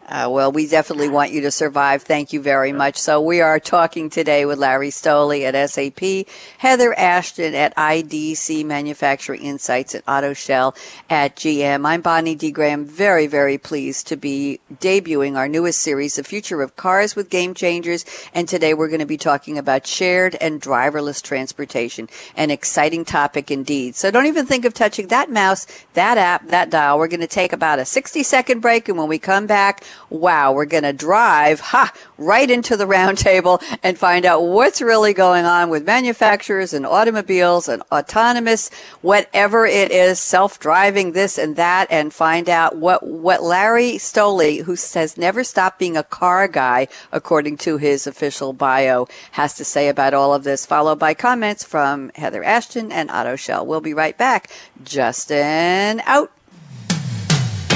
Uh, 0.10 0.28
well, 0.28 0.52
we 0.52 0.66
definitely 0.66 1.08
want 1.08 1.32
you 1.32 1.40
to 1.42 1.52
survive. 1.52 2.02
Thank 2.02 2.34
you 2.34 2.42
very 2.42 2.72
much. 2.72 2.98
So 2.98 3.22
we 3.22 3.42
are 3.42 3.60
talking 3.60 4.10
today 4.10 4.44
with 4.44 4.58
Larry 4.58 4.90
Stolle 4.90 5.44
at 5.44 5.70
SAP, 5.70 6.28
Heather 6.58 6.98
Ashton 6.98 7.54
at 7.54 7.76
IDC 7.76 8.66
Manufacturing 8.66 9.44
Insights 9.44 9.94
at 9.94 10.04
Otto 10.08 10.34
Schell 10.34 10.74
at 11.12 11.36
GM. 11.36 11.86
I'm 11.86 12.02
Bonnie 12.02 12.34
D. 12.34 12.50
Graham. 12.50 12.86
Very, 12.86 13.28
very 13.28 13.60
pleased 13.60 14.08
to 14.08 14.18
be 14.18 14.60
debuting 14.74 15.38
our 15.38 15.48
newest 15.48 15.80
series, 15.80 16.16
The 16.16 16.24
Future 16.24 16.64
of 16.64 16.76
Cars 16.76 17.16
with 17.16 17.30
Game 17.30 17.54
Changers. 17.54 18.04
And 18.34 18.50
today 18.50 18.74
we're 18.74 18.88
going 18.88 19.02
to 19.02 19.06
be 19.06 19.18
talking 19.18 19.60
about 19.60 19.86
shared 19.86 20.36
and 20.42 20.60
driverless 20.60 21.22
transportation. 21.22 22.10
An 22.36 22.50
exciting 22.50 23.06
topic 23.06 23.52
indeed. 23.52 23.96
So 23.96 24.10
don't 24.10 24.26
even 24.26 24.48
think 24.48 24.66
of 24.66 24.74
touching 24.74 25.10
that 25.10 25.30
mouse, 25.30 25.68
that 25.94 26.18
app, 26.18 26.48
that 26.48 26.72
dial. 26.72 26.98
We're 26.98 27.10
going 27.10 27.20
to 27.20 27.28
take 27.28 27.54
about 27.54 27.78
a 27.78 27.86
60 27.86 28.24
second 28.24 28.62
break. 28.62 28.90
And 28.90 28.98
when 28.98 29.08
we 29.08 29.20
come 29.20 29.46
back, 29.46 29.84
wow, 30.10 30.52
we're 30.52 30.66
going 30.66 30.84
to 30.84 30.94
drive 30.94 31.60
ha, 31.60 31.94
right 32.18 32.50
into 32.50 32.76
the 32.76 32.86
roundtable 32.86 33.62
and 33.84 33.98
find 33.98 34.26
out 34.26 34.44
what's 34.44 34.82
really 34.82 35.14
going 35.14 35.46
on 35.46 35.70
with 35.70 35.86
manufacturers 35.86 36.74
and 36.74 36.86
automobiles 36.86 37.68
and 37.68 37.82
autonomous, 37.92 38.70
whatever 39.02 39.66
it 39.66 39.92
is, 39.92 40.20
self-driving 40.20 41.12
this 41.12 41.38
and 41.38 41.56
that, 41.56 41.88
and 41.90 42.14
find 42.14 42.50
out 42.50 42.76
what, 42.76 43.06
what 43.06 43.44
Larry 43.44 43.94
Stolle, 43.94 44.64
who 44.64 44.72
has 44.72 45.18
never 45.18 45.44
stopped 45.44 45.80
being 45.80 45.98
a 45.98 46.04
car 46.04 46.48
guy, 46.48 46.88
according 47.12 47.58
to 47.58 47.78
his 47.78 48.08
official 48.08 48.54
bio, 48.54 49.08
has 49.32 49.54
to 49.56 49.66
say 49.66 49.88
about 49.88 50.14
all 50.14 50.34
of 50.34 50.44
this, 50.44 50.66
followed 50.66 51.00
by 51.00 51.14
comments 51.14 51.64
from 51.64 52.12
Heather 52.16 52.44
Ashton 52.44 52.92
and 52.92 53.10
Otto 53.12 53.36
Schell. 53.36 53.66
We'll 53.66 53.82
be 53.82 53.94
right 53.94 54.18
back. 54.18 54.50
Justin 54.84 56.02
out. 56.06 56.32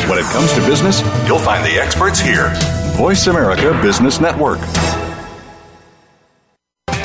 When 0.09 0.19
it 0.19 0.25
comes 0.25 0.51
to 0.53 0.59
business, 0.67 0.99
you'll 1.25 1.39
find 1.39 1.65
the 1.65 1.79
experts 1.79 2.19
here. 2.19 2.51
Voice 2.97 3.27
America 3.27 3.71
Business 3.81 4.19
Network. 4.19 4.59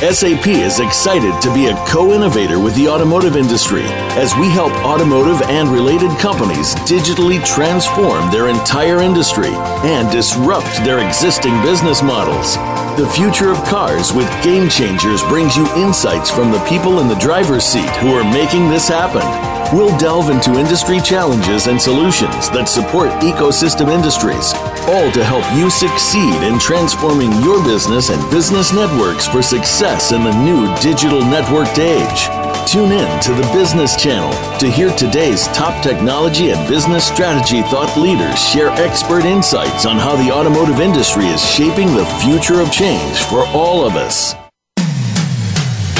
SAP 0.00 0.46
is 0.48 0.80
excited 0.80 1.40
to 1.40 1.52
be 1.54 1.66
a 1.66 1.76
co 1.86 2.12
innovator 2.12 2.58
with 2.58 2.74
the 2.74 2.88
automotive 2.88 3.36
industry 3.36 3.82
as 4.18 4.34
we 4.34 4.48
help 4.48 4.72
automotive 4.84 5.40
and 5.42 5.68
related 5.68 6.10
companies 6.18 6.74
digitally 6.86 7.44
transform 7.44 8.30
their 8.32 8.48
entire 8.48 8.98
industry 8.98 9.50
and 9.86 10.10
disrupt 10.10 10.84
their 10.84 11.04
existing 11.06 11.60
business 11.62 12.02
models. 12.02 12.56
The 12.96 13.08
future 13.14 13.50
of 13.50 13.62
cars 13.64 14.12
with 14.12 14.28
Game 14.42 14.68
Changers 14.68 15.22
brings 15.24 15.56
you 15.56 15.66
insights 15.76 16.30
from 16.30 16.50
the 16.50 16.64
people 16.68 17.00
in 17.00 17.06
the 17.06 17.14
driver's 17.16 17.64
seat 17.64 17.90
who 17.98 18.12
are 18.14 18.24
making 18.24 18.70
this 18.70 18.88
happen. 18.88 19.57
We'll 19.70 19.96
delve 19.98 20.30
into 20.30 20.58
industry 20.58 20.98
challenges 20.98 21.66
and 21.66 21.78
solutions 21.78 22.48
that 22.56 22.72
support 22.72 23.10
ecosystem 23.20 23.92
industries, 23.92 24.54
all 24.88 25.12
to 25.12 25.22
help 25.22 25.44
you 25.52 25.68
succeed 25.68 26.40
in 26.40 26.58
transforming 26.58 27.28
your 27.44 27.62
business 27.62 28.08
and 28.08 28.30
business 28.30 28.72
networks 28.72 29.28
for 29.28 29.42
success 29.42 30.10
in 30.10 30.24
the 30.24 30.32
new 30.40 30.64
digital 30.80 31.20
networked 31.20 31.76
age. 31.76 32.32
Tune 32.64 32.92
in 32.92 33.20
to 33.20 33.34
the 33.36 33.44
Business 33.52 33.94
Channel 33.94 34.32
to 34.58 34.70
hear 34.70 34.88
today's 34.96 35.46
top 35.48 35.82
technology 35.82 36.48
and 36.48 36.66
business 36.66 37.06
strategy 37.06 37.60
thought 37.68 37.92
leaders 38.00 38.40
share 38.40 38.70
expert 38.80 39.26
insights 39.26 39.84
on 39.84 39.98
how 39.98 40.16
the 40.16 40.32
automotive 40.32 40.80
industry 40.80 41.26
is 41.26 41.44
shaping 41.44 41.92
the 41.92 42.08
future 42.24 42.62
of 42.62 42.72
change 42.72 43.18
for 43.24 43.44
all 43.48 43.84
of 43.84 43.96
us. 43.96 44.34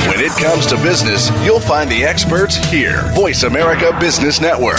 When 0.09 0.21
it 0.21 0.33
comes 0.33 0.66
to 0.68 0.77
business, 0.77 1.31
you'll 1.44 1.61
find 1.61 1.90
the 1.90 2.03
experts 2.03 2.57
here. 2.57 3.03
Voice 3.14 3.42
America 3.42 3.94
Business 4.01 4.40
Network. 4.40 4.79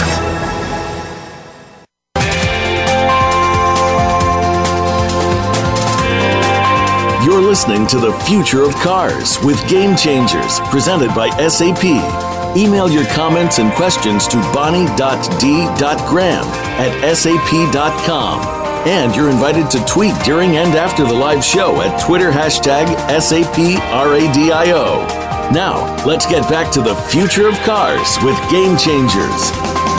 You're 7.24 7.40
listening 7.40 7.86
to 7.86 7.98
The 7.98 8.12
Future 8.26 8.64
of 8.64 8.74
Cars 8.74 9.38
with 9.44 9.56
Game 9.68 9.94
Changers, 9.94 10.58
presented 10.68 11.14
by 11.14 11.30
SAP. 11.46 11.84
Email 12.56 12.90
your 12.90 13.06
comments 13.06 13.60
and 13.60 13.72
questions 13.74 14.26
to 14.26 14.36
bonnie.d.graham 14.52 16.44
at 16.44 17.14
sap.com. 17.14 18.59
And 18.86 19.14
you're 19.14 19.30
invited 19.30 19.70
to 19.72 19.84
tweet 19.84 20.14
during 20.24 20.56
and 20.56 20.74
after 20.74 21.04
the 21.04 21.12
live 21.12 21.44
show 21.44 21.82
at 21.82 22.00
Twitter 22.00 22.30
hashtag 22.30 22.86
SAPRADIO. 23.08 24.72
Now, 25.52 26.02
let's 26.06 26.24
get 26.24 26.48
back 26.48 26.72
to 26.72 26.80
the 26.80 26.94
future 26.94 27.46
of 27.46 27.54
cars 27.58 28.16
with 28.22 28.38
Game 28.50 28.78
Changers. 28.78 29.89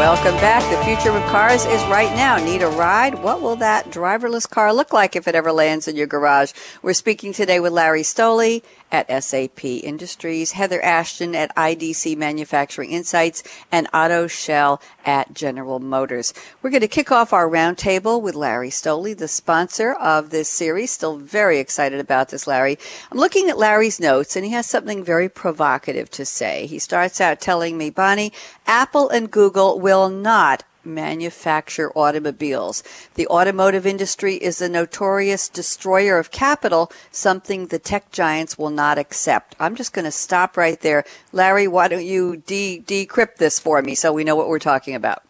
Welcome 0.00 0.36
back. 0.36 0.62
The 0.70 0.82
future 0.82 1.14
of 1.14 1.22
cars 1.24 1.66
is 1.66 1.82
right 1.82 2.10
now. 2.16 2.38
Need 2.38 2.62
a 2.62 2.68
ride? 2.68 3.22
What 3.22 3.42
will 3.42 3.56
that 3.56 3.90
driverless 3.90 4.48
car 4.48 4.72
look 4.72 4.94
like 4.94 5.14
if 5.14 5.28
it 5.28 5.34
ever 5.34 5.52
lands 5.52 5.86
in 5.86 5.94
your 5.94 6.06
garage? 6.06 6.52
We're 6.80 6.94
speaking 6.94 7.34
today 7.34 7.60
with 7.60 7.74
Larry 7.74 8.00
Stolle 8.00 8.62
at 8.90 9.22
SAP 9.22 9.62
Industries, 9.62 10.52
Heather 10.52 10.82
Ashton 10.82 11.34
at 11.34 11.54
IDC 11.54 12.16
Manufacturing 12.16 12.90
Insights, 12.90 13.42
and 13.70 13.88
Otto 13.92 14.26
Schell 14.26 14.80
at 15.04 15.34
General 15.34 15.78
Motors. 15.78 16.32
We're 16.62 16.70
going 16.70 16.80
to 16.80 16.88
kick 16.88 17.12
off 17.12 17.32
our 17.32 17.48
roundtable 17.48 18.20
with 18.20 18.34
Larry 18.34 18.70
Stolle, 18.70 19.16
the 19.16 19.28
sponsor 19.28 19.92
of 19.92 20.30
this 20.30 20.48
series. 20.48 20.90
Still 20.90 21.18
very 21.18 21.58
excited 21.58 22.00
about 22.00 22.30
this, 22.30 22.46
Larry. 22.46 22.78
I'm 23.12 23.18
looking 23.18 23.50
at 23.50 23.58
Larry's 23.58 24.00
notes, 24.00 24.34
and 24.34 24.46
he 24.46 24.52
has 24.52 24.66
something 24.66 25.04
very 25.04 25.28
provocative 25.28 26.10
to 26.12 26.24
say. 26.24 26.66
He 26.66 26.78
starts 26.78 27.20
out 27.20 27.40
telling 27.40 27.76
me, 27.76 27.90
Bonnie, 27.90 28.32
Apple 28.66 29.08
and 29.10 29.30
Google 29.30 29.78
will 29.78 29.89
not 29.98 30.62
manufacture 30.84 31.90
automobiles. 31.96 32.82
The 33.14 33.26
automotive 33.28 33.86
industry 33.86 34.36
is 34.36 34.60
a 34.60 34.68
notorious 34.68 35.48
destroyer 35.48 36.18
of 36.18 36.30
capital, 36.30 36.90
something 37.10 37.66
the 37.66 37.78
tech 37.78 38.10
giants 38.10 38.58
will 38.58 38.70
not 38.70 38.98
accept. 38.98 39.54
I'm 39.60 39.74
just 39.74 39.92
going 39.92 40.04
to 40.04 40.10
stop 40.10 40.56
right 40.56 40.80
there. 40.80 41.04
Larry, 41.32 41.68
why 41.68 41.88
don't 41.88 42.06
you 42.06 42.38
de- 42.46 42.80
decrypt 42.80 43.36
this 43.36 43.58
for 43.58 43.82
me 43.82 43.94
so 43.94 44.12
we 44.12 44.24
know 44.24 44.36
what 44.36 44.48
we're 44.48 44.58
talking 44.58 44.94
about? 44.94 45.22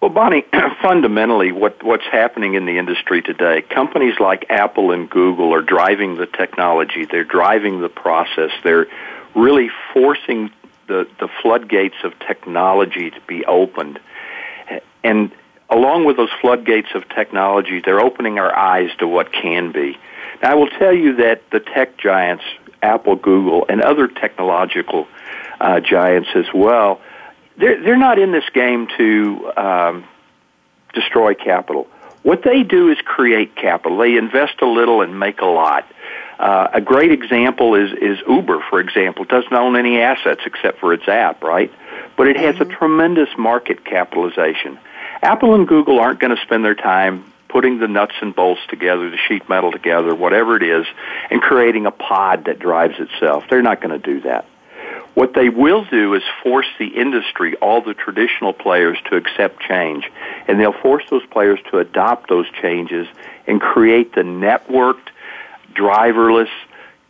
Well, 0.00 0.10
Bonnie, 0.10 0.44
fundamentally, 0.82 1.50
what, 1.50 1.82
what's 1.82 2.06
happening 2.10 2.54
in 2.54 2.66
the 2.66 2.78
industry 2.78 3.20
today, 3.20 3.62
companies 3.62 4.20
like 4.20 4.46
Apple 4.48 4.92
and 4.92 5.10
Google 5.10 5.52
are 5.52 5.62
driving 5.62 6.16
the 6.16 6.26
technology, 6.26 7.04
they're 7.04 7.24
driving 7.24 7.80
the 7.80 7.88
process, 7.88 8.50
they're 8.62 8.86
really 9.34 9.70
forcing 9.92 10.50
the, 10.88 11.06
the 11.20 11.28
floodgates 11.42 11.96
of 12.02 12.18
technology 12.18 13.10
to 13.10 13.20
be 13.26 13.44
opened 13.44 14.00
and 15.04 15.30
along 15.70 16.04
with 16.04 16.16
those 16.16 16.30
floodgates 16.40 16.88
of 16.94 17.08
technology, 17.08 17.80
they're 17.84 18.00
opening 18.00 18.38
our 18.38 18.54
eyes 18.54 18.90
to 18.98 19.06
what 19.06 19.32
can 19.32 19.72
be. 19.72 19.98
Now, 20.42 20.52
I 20.52 20.54
will 20.54 20.68
tell 20.68 20.92
you 20.92 21.16
that 21.16 21.42
the 21.50 21.60
tech 21.60 21.98
giants, 21.98 22.44
Apple, 22.82 23.16
Google, 23.16 23.66
and 23.68 23.80
other 23.80 24.08
technological 24.08 25.06
uh, 25.60 25.80
giants 25.80 26.30
as 26.34 26.46
well, 26.54 27.00
they're, 27.56 27.82
they're 27.82 27.98
not 27.98 28.18
in 28.18 28.32
this 28.32 28.48
game 28.52 28.88
to 28.96 29.52
um, 29.56 30.04
destroy 30.94 31.34
capital. 31.34 31.88
What 32.22 32.42
they 32.42 32.62
do 32.62 32.90
is 32.90 32.98
create 33.04 33.56
capital. 33.56 33.98
They 33.98 34.16
invest 34.16 34.60
a 34.60 34.66
little 34.66 35.02
and 35.02 35.18
make 35.18 35.40
a 35.40 35.46
lot. 35.46 35.86
Uh, 36.38 36.68
a 36.72 36.80
great 36.80 37.10
example 37.10 37.74
is, 37.74 37.90
is 37.92 38.18
Uber, 38.28 38.64
for 38.70 38.78
example. 38.80 39.24
It 39.24 39.28
doesn't 39.28 39.52
own 39.52 39.76
any 39.76 39.98
assets 40.00 40.42
except 40.46 40.78
for 40.78 40.92
its 40.92 41.08
app, 41.08 41.42
right? 41.42 41.72
But 42.16 42.28
it 42.28 42.36
has 42.36 42.56
mm-hmm. 42.56 42.70
a 42.70 42.76
tremendous 42.76 43.28
market 43.36 43.84
capitalization. 43.84 44.78
Apple 45.20 45.54
and 45.54 45.66
Google 45.66 45.98
aren't 45.98 46.20
going 46.20 46.34
to 46.34 46.42
spend 46.42 46.64
their 46.64 46.76
time 46.76 47.32
putting 47.48 47.78
the 47.78 47.88
nuts 47.88 48.14
and 48.20 48.34
bolts 48.34 48.60
together, 48.68 49.10
the 49.10 49.16
sheet 49.16 49.48
metal 49.48 49.72
together, 49.72 50.14
whatever 50.14 50.56
it 50.56 50.62
is, 50.62 50.86
and 51.30 51.40
creating 51.40 51.86
a 51.86 51.90
pod 51.90 52.44
that 52.44 52.58
drives 52.58 52.94
itself. 52.98 53.44
They're 53.50 53.62
not 53.62 53.80
going 53.80 53.98
to 54.00 54.14
do 54.14 54.20
that. 54.20 54.46
What 55.14 55.34
they 55.34 55.48
will 55.48 55.84
do 55.84 56.14
is 56.14 56.22
force 56.44 56.68
the 56.78 56.86
industry, 56.86 57.56
all 57.56 57.80
the 57.80 57.94
traditional 57.94 58.52
players, 58.52 58.98
to 59.10 59.16
accept 59.16 59.60
change. 59.60 60.08
And 60.46 60.60
they'll 60.60 60.72
force 60.72 61.02
those 61.10 61.26
players 61.26 61.58
to 61.72 61.78
adopt 61.78 62.28
those 62.28 62.46
changes 62.62 63.08
and 63.46 63.60
create 63.60 64.14
the 64.14 64.20
networked, 64.20 65.08
driverless, 65.78 66.50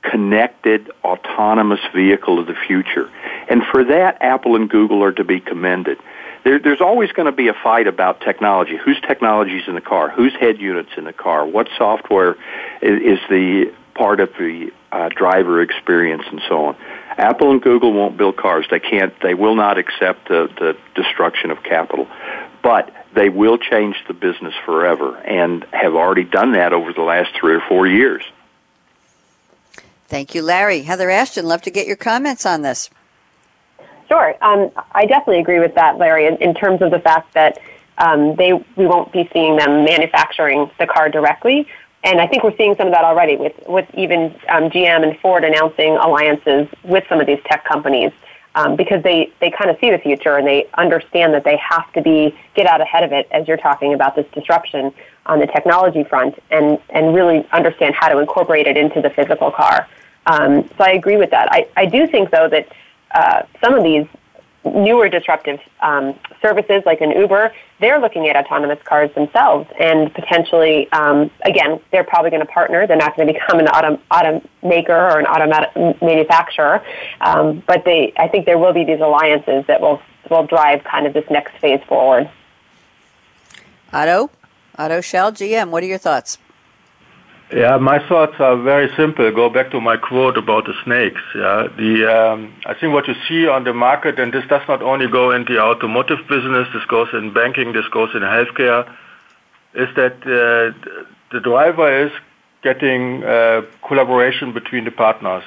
connected, 0.02 0.90
autonomous 1.02 1.80
vehicle 1.94 2.38
of 2.38 2.46
the 2.46 2.54
future. 2.66 3.10
And 3.48 3.62
for 3.70 3.84
that, 3.84 4.18
Apple 4.20 4.56
and 4.56 4.68
Google 4.68 5.02
are 5.02 5.12
to 5.12 5.24
be 5.24 5.40
commended 5.40 5.98
there, 6.44 6.58
there's 6.58 6.80
always 6.80 7.12
going 7.12 7.26
to 7.26 7.32
be 7.32 7.48
a 7.48 7.54
fight 7.54 7.86
about 7.86 8.20
technology. 8.20 8.76
Whose 8.76 9.00
technology 9.00 9.58
is 9.58 9.68
in 9.68 9.74
the 9.74 9.80
car? 9.80 10.08
Whose 10.08 10.34
head 10.34 10.58
units 10.58 10.90
in 10.96 11.04
the 11.04 11.12
car? 11.12 11.46
What 11.46 11.68
software 11.76 12.36
is, 12.80 13.18
is 13.18 13.18
the 13.28 13.72
part 13.94 14.20
of 14.20 14.30
the 14.38 14.72
uh, 14.92 15.10
driver 15.10 15.60
experience 15.60 16.22
and 16.30 16.40
so 16.48 16.66
on? 16.66 16.76
Apple 17.16 17.50
and 17.50 17.60
Google 17.60 17.92
won't 17.92 18.16
build 18.16 18.36
cars. 18.36 18.66
They 18.70 18.80
can't. 18.80 19.12
They 19.20 19.34
will 19.34 19.56
not 19.56 19.78
accept 19.78 20.28
the, 20.28 20.48
the 20.58 20.76
destruction 20.94 21.50
of 21.50 21.62
capital, 21.62 22.08
but 22.62 22.94
they 23.14 23.28
will 23.28 23.58
change 23.58 23.96
the 24.06 24.14
business 24.14 24.54
forever 24.64 25.16
and 25.16 25.64
have 25.72 25.94
already 25.94 26.24
done 26.24 26.52
that 26.52 26.72
over 26.72 26.92
the 26.92 27.02
last 27.02 27.30
three 27.38 27.54
or 27.54 27.62
four 27.68 27.86
years. 27.86 28.22
Thank 30.08 30.34
you, 30.34 30.42
Larry. 30.42 30.82
Heather 30.82 31.10
Ashton, 31.10 31.44
love 31.44 31.62
to 31.62 31.70
get 31.70 31.86
your 31.86 31.96
comments 31.96 32.46
on 32.46 32.62
this. 32.62 32.88
Sure. 34.08 34.34
Um, 34.42 34.70
I 34.92 35.04
definitely 35.04 35.40
agree 35.40 35.60
with 35.60 35.74
that, 35.74 35.98
Larry, 35.98 36.26
in, 36.26 36.36
in 36.38 36.54
terms 36.54 36.80
of 36.80 36.90
the 36.90 36.98
fact 36.98 37.34
that 37.34 37.58
um, 37.98 38.34
they 38.36 38.54
we 38.76 38.86
won't 38.86 39.12
be 39.12 39.28
seeing 39.32 39.56
them 39.56 39.84
manufacturing 39.84 40.70
the 40.78 40.86
car 40.86 41.10
directly. 41.10 41.68
And 42.04 42.20
I 42.20 42.26
think 42.26 42.42
we're 42.42 42.56
seeing 42.56 42.74
some 42.76 42.86
of 42.86 42.92
that 42.94 43.04
already 43.04 43.36
with, 43.36 43.52
with 43.66 43.86
even 43.94 44.34
um, 44.48 44.70
GM 44.70 45.06
and 45.06 45.18
Ford 45.18 45.44
announcing 45.44 45.96
alliances 45.96 46.68
with 46.84 47.04
some 47.08 47.20
of 47.20 47.26
these 47.26 47.40
tech 47.44 47.64
companies 47.64 48.12
um, 48.54 48.76
because 48.76 49.02
they, 49.02 49.30
they 49.40 49.50
kind 49.50 49.68
of 49.68 49.78
see 49.80 49.90
the 49.90 49.98
future 49.98 50.36
and 50.36 50.46
they 50.46 50.68
understand 50.74 51.34
that 51.34 51.44
they 51.44 51.56
have 51.56 51.92
to 51.92 52.00
be 52.00 52.34
get 52.54 52.66
out 52.66 52.80
ahead 52.80 53.02
of 53.02 53.12
it 53.12 53.28
as 53.30 53.46
you're 53.46 53.56
talking 53.56 53.92
about 53.92 54.14
this 54.16 54.26
disruption 54.32 54.92
on 55.26 55.40
the 55.40 55.46
technology 55.46 56.04
front 56.04 56.40
and, 56.50 56.78
and 56.90 57.14
really 57.14 57.46
understand 57.50 57.94
how 57.94 58.08
to 58.08 58.18
incorporate 58.18 58.66
it 58.66 58.76
into 58.76 59.02
the 59.02 59.10
physical 59.10 59.50
car. 59.50 59.86
Um, 60.28 60.68
so 60.76 60.84
I 60.84 60.90
agree 60.90 61.16
with 61.16 61.30
that. 61.30 61.48
I, 61.50 61.66
I 61.76 61.86
do 61.86 62.06
think, 62.06 62.30
though, 62.30 62.48
that 62.48 62.68
uh, 63.12 63.42
some 63.60 63.74
of 63.74 63.82
these 63.82 64.06
newer 64.64 65.08
disruptive 65.08 65.58
um, 65.80 66.14
services 66.42 66.82
like 66.84 67.00
an 67.00 67.10
Uber, 67.10 67.52
they're 67.80 67.98
looking 67.98 68.28
at 68.28 68.36
autonomous 68.36 68.78
cars 68.84 69.10
themselves 69.14 69.68
and 69.80 70.12
potentially, 70.12 70.90
um, 70.92 71.30
again, 71.44 71.80
they're 71.90 72.04
probably 72.04 72.30
going 72.30 72.44
to 72.44 72.52
partner. 72.52 72.86
They're 72.86 72.96
not 72.96 73.16
going 73.16 73.28
to 73.28 73.32
become 73.32 73.58
an 73.58 73.68
auto, 73.68 74.00
automaker 74.10 74.90
or 74.90 75.18
an 75.18 75.26
automatic 75.26 76.02
manufacturer, 76.02 76.84
um, 77.20 77.62
but 77.66 77.84
they, 77.84 78.12
I 78.16 78.28
think 78.28 78.44
there 78.44 78.58
will 78.58 78.72
be 78.72 78.84
these 78.84 79.00
alliances 79.00 79.64
that 79.66 79.80
will 79.80 80.02
will 80.30 80.46
drive 80.46 80.84
kind 80.84 81.06
of 81.06 81.14
this 81.14 81.24
next 81.30 81.56
phase 81.56 81.80
forward. 81.88 82.28
Otto, 83.94 84.30
Otto 84.76 85.00
Schell, 85.00 85.32
GM, 85.32 85.70
what 85.70 85.82
are 85.82 85.86
your 85.86 85.96
thoughts? 85.96 86.36
Yeah, 87.50 87.78
my 87.78 87.98
thoughts 88.08 88.34
are 88.40 88.60
very 88.60 88.94
simple. 88.94 89.30
Go 89.32 89.48
back 89.48 89.70
to 89.70 89.80
my 89.80 89.96
quote 89.96 90.36
about 90.36 90.66
the 90.66 90.74
snakes. 90.84 91.22
Yeah, 91.34 91.68
the 91.78 92.04
um, 92.06 92.52
I 92.66 92.74
think 92.74 92.92
what 92.92 93.08
you 93.08 93.14
see 93.26 93.46
on 93.46 93.64
the 93.64 93.72
market, 93.72 94.18
and 94.18 94.34
this 94.34 94.44
does 94.48 94.60
not 94.68 94.82
only 94.82 95.08
go 95.08 95.30
in 95.30 95.46
the 95.46 95.58
automotive 95.58 96.18
business, 96.28 96.68
this 96.74 96.84
goes 96.84 97.08
in 97.14 97.32
banking, 97.32 97.72
this 97.72 97.88
goes 97.88 98.10
in 98.14 98.20
healthcare, 98.20 98.86
is 99.74 99.88
that 99.96 100.16
uh, 100.24 100.90
the 101.32 101.40
driver 101.40 102.06
is 102.06 102.12
getting 102.62 103.24
uh, 103.24 103.62
collaboration 103.86 104.52
between 104.52 104.84
the 104.84 104.90
partners. 104.90 105.44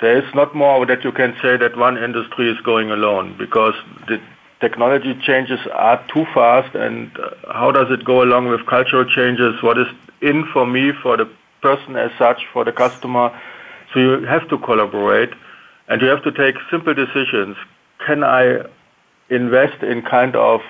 There 0.00 0.16
is 0.16 0.34
not 0.34 0.54
more 0.54 0.86
that 0.86 1.04
you 1.04 1.12
can 1.12 1.36
say 1.42 1.58
that 1.58 1.76
one 1.76 1.98
industry 1.98 2.50
is 2.50 2.58
going 2.60 2.90
alone 2.90 3.36
because 3.36 3.74
the 4.06 4.18
technology 4.60 5.14
changes 5.26 5.60
are 5.74 6.02
too 6.08 6.24
fast, 6.32 6.74
and 6.74 7.10
uh, 7.18 7.52
how 7.52 7.70
does 7.70 7.90
it 7.90 8.02
go 8.06 8.22
along 8.22 8.48
with 8.48 8.64
cultural 8.64 9.04
changes? 9.04 9.62
What 9.62 9.76
is 9.76 9.88
in 10.20 10.46
for 10.52 10.66
me, 10.66 10.92
for 11.02 11.16
the 11.16 11.30
person 11.62 11.96
as 11.96 12.10
such, 12.18 12.46
for 12.52 12.64
the 12.64 12.72
customer. 12.72 13.38
So 13.92 14.00
you 14.00 14.26
have 14.26 14.48
to 14.48 14.58
collaborate 14.58 15.30
and 15.88 16.02
you 16.02 16.08
have 16.08 16.22
to 16.24 16.32
take 16.32 16.56
simple 16.70 16.94
decisions. 16.94 17.56
Can 18.06 18.22
I 18.22 18.64
invest 19.30 19.82
in 19.82 20.02
kind 20.02 20.36
of 20.36 20.60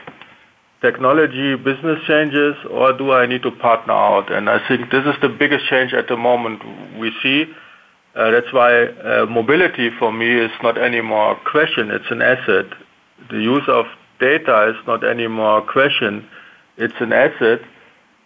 technology 0.80 1.56
business 1.56 1.98
changes 2.06 2.54
or 2.70 2.92
do 2.92 3.12
I 3.12 3.26
need 3.26 3.42
to 3.42 3.50
partner 3.50 3.92
out? 3.92 4.32
And 4.32 4.48
I 4.48 4.66
think 4.68 4.90
this 4.90 5.04
is 5.04 5.14
the 5.20 5.28
biggest 5.28 5.66
change 5.68 5.92
at 5.92 6.08
the 6.08 6.16
moment 6.16 6.62
we 6.98 7.12
see. 7.22 7.46
Uh, 8.14 8.30
that's 8.30 8.52
why 8.52 8.86
uh, 8.86 9.26
mobility 9.26 9.90
for 9.98 10.12
me 10.12 10.40
is 10.40 10.50
not 10.62 10.78
anymore 10.78 11.32
a 11.32 11.50
question, 11.50 11.90
it's 11.90 12.10
an 12.10 12.22
asset. 12.22 12.66
The 13.30 13.40
use 13.40 13.68
of 13.68 13.86
data 14.18 14.70
is 14.70 14.86
not 14.86 15.04
anymore 15.04 15.58
a 15.58 15.62
question, 15.62 16.28
it's 16.76 17.00
an 17.00 17.12
asset. 17.12 17.60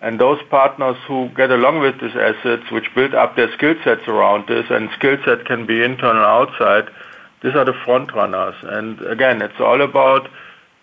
And 0.02 0.20
those 0.20 0.40
partners 0.50 0.96
who 1.06 1.28
get 1.36 1.50
along 1.50 1.78
with 1.78 2.00
these 2.00 2.16
assets, 2.16 2.70
which 2.72 2.92
build 2.94 3.14
up 3.14 3.36
their 3.36 3.50
skill 3.52 3.74
sets 3.84 4.06
around 4.08 4.48
this, 4.48 4.66
and 4.68 4.90
skill 4.98 5.16
set 5.24 5.46
can 5.46 5.64
be 5.64 5.82
internal 5.82 6.22
or 6.22 6.26
outside, 6.26 6.90
these 7.42 7.54
are 7.54 7.64
the 7.64 7.72
front 7.84 8.12
runners. 8.12 8.56
And 8.62 9.00
again, 9.02 9.40
it's 9.40 9.60
all 9.60 9.80
about 9.80 10.28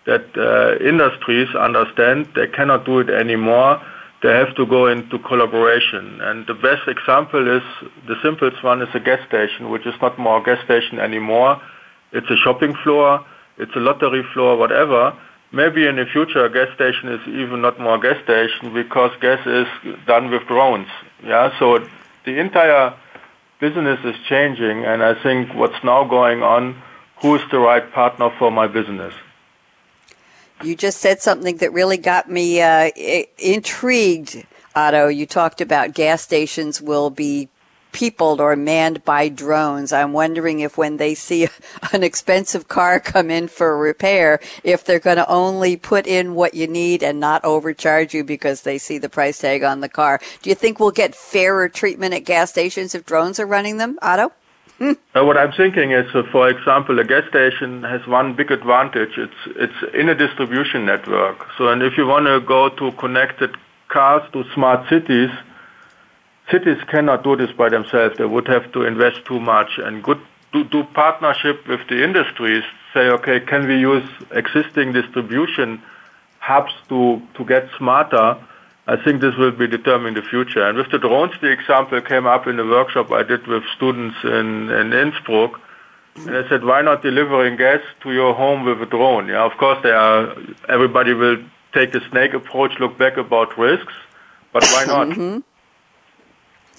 that 0.06 0.24
uh, 0.36 0.82
industries 0.82 1.54
understand 1.54 2.28
they 2.34 2.46
cannot 2.48 2.86
do 2.86 3.00
it 3.00 3.10
anymore. 3.10 3.80
they 4.22 4.30
have 4.30 4.54
to 4.54 4.66
go 4.66 4.86
into 4.86 5.18
collaboration. 5.20 6.20
And 6.20 6.46
the 6.46 6.54
best 6.54 6.86
example 6.86 7.48
is 7.56 7.62
the 8.06 8.16
simplest 8.22 8.62
one 8.62 8.82
is 8.82 8.88
a 8.94 9.00
gas 9.00 9.20
station, 9.26 9.70
which 9.70 9.86
is 9.86 9.94
not 10.02 10.18
more 10.18 10.40
a 10.40 10.44
gas 10.44 10.62
station 10.64 10.98
anymore. 10.98 11.60
It's 12.12 12.28
a 12.30 12.36
shopping 12.36 12.74
floor, 12.82 13.24
it's 13.56 13.74
a 13.74 13.80
lottery 13.80 14.24
floor, 14.34 14.56
whatever. 14.56 15.16
Maybe 15.52 15.86
in 15.86 15.96
the 15.96 16.06
future, 16.06 16.44
a 16.44 16.50
gas 16.50 16.72
station 16.74 17.08
is 17.08 17.20
even 17.26 17.60
not 17.60 17.80
more 17.80 17.98
gas 17.98 18.22
station 18.22 18.72
because 18.72 19.10
gas 19.20 19.44
is 19.46 19.66
done 20.06 20.30
with 20.30 20.46
drones. 20.46 20.88
Yeah, 21.24 21.58
so 21.58 21.84
the 22.24 22.38
entire 22.38 22.94
business 23.58 23.98
is 24.04 24.14
changing, 24.28 24.84
and 24.84 25.02
I 25.02 25.20
think 25.20 25.52
what's 25.54 25.82
now 25.82 26.04
going 26.04 26.42
on, 26.42 26.80
who 27.16 27.34
is 27.34 27.42
the 27.50 27.58
right 27.58 27.90
partner 27.92 28.30
for 28.38 28.52
my 28.52 28.68
business? 28.68 29.12
You 30.62 30.76
just 30.76 31.00
said 31.00 31.20
something 31.20 31.56
that 31.56 31.72
really 31.72 31.96
got 31.96 32.30
me 32.30 32.60
uh, 32.62 32.90
intrigued, 33.38 34.46
Otto. 34.76 35.08
You 35.08 35.26
talked 35.26 35.60
about 35.60 35.94
gas 35.94 36.22
stations 36.22 36.80
will 36.80 37.10
be 37.10 37.48
peopled 37.92 38.40
or 38.40 38.56
manned 38.56 39.04
by 39.04 39.28
drones. 39.28 39.92
I'm 39.92 40.12
wondering 40.12 40.60
if 40.60 40.78
when 40.78 40.96
they 40.96 41.14
see 41.14 41.48
an 41.92 42.02
expensive 42.02 42.68
car 42.68 43.00
come 43.00 43.30
in 43.30 43.48
for 43.48 43.78
repair, 43.78 44.40
if 44.64 44.84
they're 44.84 44.98
going 44.98 45.16
to 45.16 45.28
only 45.28 45.76
put 45.76 46.06
in 46.06 46.34
what 46.34 46.54
you 46.54 46.66
need 46.66 47.02
and 47.02 47.20
not 47.20 47.44
overcharge 47.44 48.14
you 48.14 48.24
because 48.24 48.62
they 48.62 48.78
see 48.78 48.98
the 48.98 49.08
price 49.08 49.38
tag 49.38 49.62
on 49.62 49.80
the 49.80 49.88
car. 49.88 50.20
Do 50.42 50.50
you 50.50 50.54
think 50.54 50.80
we'll 50.80 50.90
get 50.90 51.14
fairer 51.14 51.68
treatment 51.68 52.14
at 52.14 52.24
gas 52.24 52.50
stations 52.50 52.94
if 52.94 53.04
drones 53.04 53.40
are 53.40 53.46
running 53.46 53.78
them, 53.78 53.98
Otto? 54.02 54.32
Uh, 55.12 55.24
what 55.24 55.36
I'm 55.36 55.52
thinking 55.52 55.90
is, 55.90 56.06
uh, 56.14 56.22
for 56.30 56.48
example, 56.48 56.98
a 57.00 57.04
gas 57.04 57.28
station 57.28 57.82
has 57.82 58.06
one 58.06 58.34
big 58.34 58.50
advantage. 58.50 59.18
It's 59.18 59.40
it's 59.56 59.94
in 59.94 60.08
a 60.08 60.14
distribution 60.14 60.86
network. 60.86 61.46
So, 61.58 61.68
and 61.68 61.82
if 61.82 61.98
you 61.98 62.06
want 62.06 62.26
to 62.26 62.40
go 62.40 62.68
to 62.68 62.92
connected 62.92 63.56
cars 63.88 64.22
to 64.32 64.44
smart 64.54 64.88
cities, 64.88 65.30
cities 66.50 66.78
cannot 66.88 67.24
do 67.24 67.36
this 67.36 67.52
by 67.52 67.68
themselves. 67.68 68.18
They 68.18 68.24
would 68.24 68.48
have 68.48 68.72
to 68.72 68.82
invest 68.82 69.24
too 69.24 69.40
much. 69.40 69.78
And 69.78 70.02
good 70.02 70.20
do, 70.52 70.64
do 70.64 70.84
partnership 70.84 71.66
with 71.68 71.86
the 71.88 72.02
industries. 72.02 72.64
Say, 72.92 73.08
okay, 73.08 73.40
can 73.40 73.68
we 73.68 73.78
use 73.78 74.08
existing 74.32 74.92
distribution 74.92 75.82
hubs 76.38 76.72
to 76.88 77.22
to 77.34 77.44
get 77.44 77.68
smarter? 77.78 78.36
I 78.86 78.96
think 78.96 79.20
this 79.20 79.36
will 79.36 79.52
be 79.52 79.68
determining 79.68 80.14
the 80.14 80.22
future. 80.22 80.66
And 80.66 80.76
with 80.76 80.90
the 80.90 80.98
drones, 80.98 81.32
the 81.40 81.50
example 81.50 82.00
came 82.00 82.26
up 82.26 82.48
in 82.48 82.56
the 82.56 82.66
workshop 82.66 83.12
I 83.12 83.22
did 83.22 83.46
with 83.46 83.62
students 83.76 84.16
in, 84.24 84.68
in 84.70 84.92
Innsbruck. 84.92 85.60
And 86.16 86.36
I 86.36 86.48
said, 86.48 86.64
why 86.64 86.82
not 86.82 87.00
delivering 87.00 87.56
gas 87.56 87.80
to 88.02 88.12
your 88.12 88.34
home 88.34 88.64
with 88.64 88.82
a 88.82 88.86
drone? 88.86 89.28
Yeah, 89.28 89.44
of 89.44 89.56
course, 89.58 89.78
there 89.84 89.96
are, 89.96 90.34
everybody 90.68 91.14
will 91.14 91.36
take 91.72 91.92
the 91.92 92.00
snake 92.10 92.34
approach, 92.34 92.72
look 92.80 92.98
back 92.98 93.16
about 93.16 93.56
risks, 93.56 93.92
but 94.52 94.64
why 94.64 94.84
not? 94.86 95.08
mm-hmm. 95.08 95.38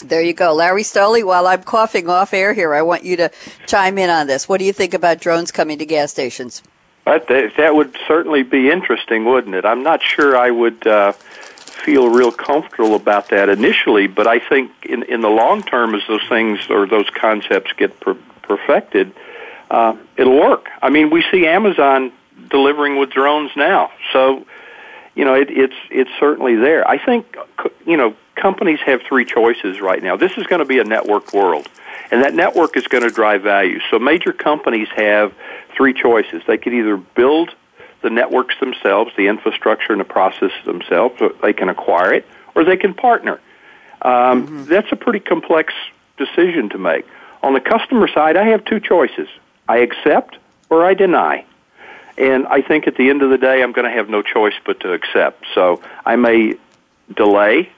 There 0.02 0.22
you 0.22 0.34
go. 0.34 0.54
Larry 0.54 0.84
Stolle, 0.84 1.24
while 1.24 1.48
I'm 1.48 1.64
coughing 1.64 2.10
off 2.10 2.34
air 2.34 2.54
here, 2.54 2.74
I 2.74 2.82
want 2.82 3.04
you 3.04 3.16
to 3.18 3.32
chime 3.68 3.98
in 3.98 4.10
on 4.10 4.28
this. 4.28 4.50
What 4.50 4.60
do 4.60 4.66
you 4.66 4.74
think 4.74 4.94
about 4.94 5.20
drones 5.20 5.52
coming 5.52 5.78
to 5.80 5.86
gas 5.86 6.12
stations? 6.12 6.64
That, 7.06 7.28
that 7.28 7.76
would 7.76 7.98
certainly 8.08 8.44
be 8.44 8.70
interesting, 8.70 9.26
wouldn't 9.26 9.56
it? 9.56 9.66
I'm 9.66 9.84
not 9.84 10.02
sure 10.02 10.38
I 10.38 10.52
would. 10.52 10.86
Uh, 10.86 11.14
feel 11.72 12.10
real 12.10 12.32
comfortable 12.32 12.96
about 12.96 13.30
that 13.30 13.50
initially, 13.50 14.08
but 14.08 14.28
I 14.28 14.40
think 14.40 14.72
in 14.86 15.04
in 15.04 15.22
the 15.22 15.30
long 15.30 15.64
term, 15.64 15.96
as 15.96 16.02
those 16.08 16.28
things 16.30 16.60
or 16.70 16.86
those 16.86 17.10
concepts 17.10 17.74
get 17.74 18.00
per- 18.00 18.18
perfected, 18.44 19.14
uh, 19.70 19.96
it'll 20.18 20.40
work. 20.40 20.70
I 20.82 20.90
mean, 20.90 21.10
we 21.10 21.24
see 21.32 21.48
Amazon 21.48 22.12
delivering 22.50 22.98
with 22.98 23.10
drones 23.10 23.52
now, 23.56 23.92
so 24.14 24.46
you 25.16 25.26
know 25.26 25.34
it, 25.34 25.50
it's 25.50 25.76
it's 25.90 26.10
certainly 26.20 26.56
there. 26.56 26.88
I 26.88 27.04
think 27.04 27.38
you 27.86 27.98
know 27.98 28.16
companies 28.36 28.80
have 28.86 29.02
three 29.02 29.26
choices 29.26 29.82
right 29.82 30.02
now. 30.02 30.16
This 30.16 30.38
is 30.38 30.48
going 30.48 30.60
to 30.60 30.66
be 30.66 30.80
a 30.80 30.84
network 30.84 31.34
world, 31.34 31.68
and 32.12 32.24
that 32.24 32.34
network 32.34 32.78
is 32.78 32.88
going 32.88 33.04
to 33.04 33.10
drive 33.10 33.44
value. 33.44 33.80
So 33.90 34.00
major 34.00 34.34
companies 34.34 34.88
have 34.96 35.34
three 35.76 35.94
choices. 35.94 36.44
They 36.48 36.58
could 36.58 36.74
either 36.74 36.98
build 36.98 37.54
the 38.02 38.10
networks 38.10 38.56
themselves, 38.60 39.12
the 39.16 39.28
infrastructure 39.28 39.92
and 39.92 40.00
the 40.00 40.06
processes 40.06 40.52
themselves. 40.66 41.20
So 41.20 41.36
they 41.42 41.54
can 41.54 41.70
acquire 41.70 42.14
it 42.14 42.28
or 42.56 42.64
they 42.64 42.78
can 42.78 42.94
partner. 42.94 43.40
Um, 44.02 44.48
mm-hmm. 44.48 44.64
That's 44.66 44.92
a 44.92 44.96
pretty 44.96 45.20
complex 45.20 45.74
decision 46.18 46.70
to 46.70 46.78
make. 46.78 47.06
On 47.44 47.54
the 47.54 47.60
customer 47.60 48.08
side, 48.08 48.38
I 48.38 48.46
have 48.46 48.66
two 48.66 48.80
choices 48.80 49.28
I 49.68 49.78
accept 49.78 50.38
or 50.70 50.86
I 50.86 50.94
deny. 50.94 51.46
And 52.18 52.48
I 52.48 52.62
think 52.62 52.88
at 52.88 52.96
the 52.96 53.10
end 53.10 53.22
of 53.22 53.30
the 53.30 53.38
day, 53.38 53.64
I'm 53.64 53.72
going 53.72 53.90
to 53.90 53.96
have 53.96 54.10
no 54.10 54.22
choice 54.22 54.54
but 54.66 54.80
to 54.82 54.94
accept. 54.94 55.46
So 55.56 55.82
I 56.06 56.16
may 56.16 56.56
delay, 57.16 57.70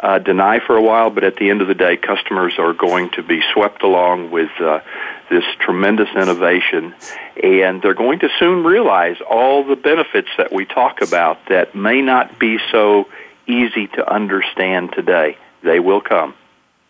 uh, 0.00 0.18
deny 0.18 0.60
for 0.60 0.76
a 0.76 0.82
while, 0.82 1.10
but 1.10 1.24
at 1.24 1.36
the 1.36 1.50
end 1.50 1.60
of 1.62 1.68
the 1.68 1.74
day, 1.74 1.96
customers 1.96 2.54
are 2.58 2.72
going 2.72 3.10
to 3.10 3.22
be 3.22 3.42
swept 3.52 3.82
along 3.82 4.30
with 4.30 4.50
uh, 4.60 4.80
this 5.28 5.44
tremendous 5.58 6.08
innovation, 6.16 6.94
and 7.42 7.82
they're 7.82 7.94
going 7.94 8.18
to 8.20 8.28
soon 8.38 8.64
realize 8.64 9.16
all 9.28 9.64
the 9.64 9.76
benefits 9.76 10.28
that 10.38 10.52
we 10.52 10.64
talk 10.64 11.02
about 11.02 11.38
that 11.48 11.74
may 11.74 12.00
not 12.00 12.38
be 12.38 12.58
so 12.72 13.08
easy 13.46 13.86
to 13.88 14.12
understand 14.12 14.92
today. 14.92 15.36
They 15.62 15.80
will 15.80 16.00
come. 16.00 16.34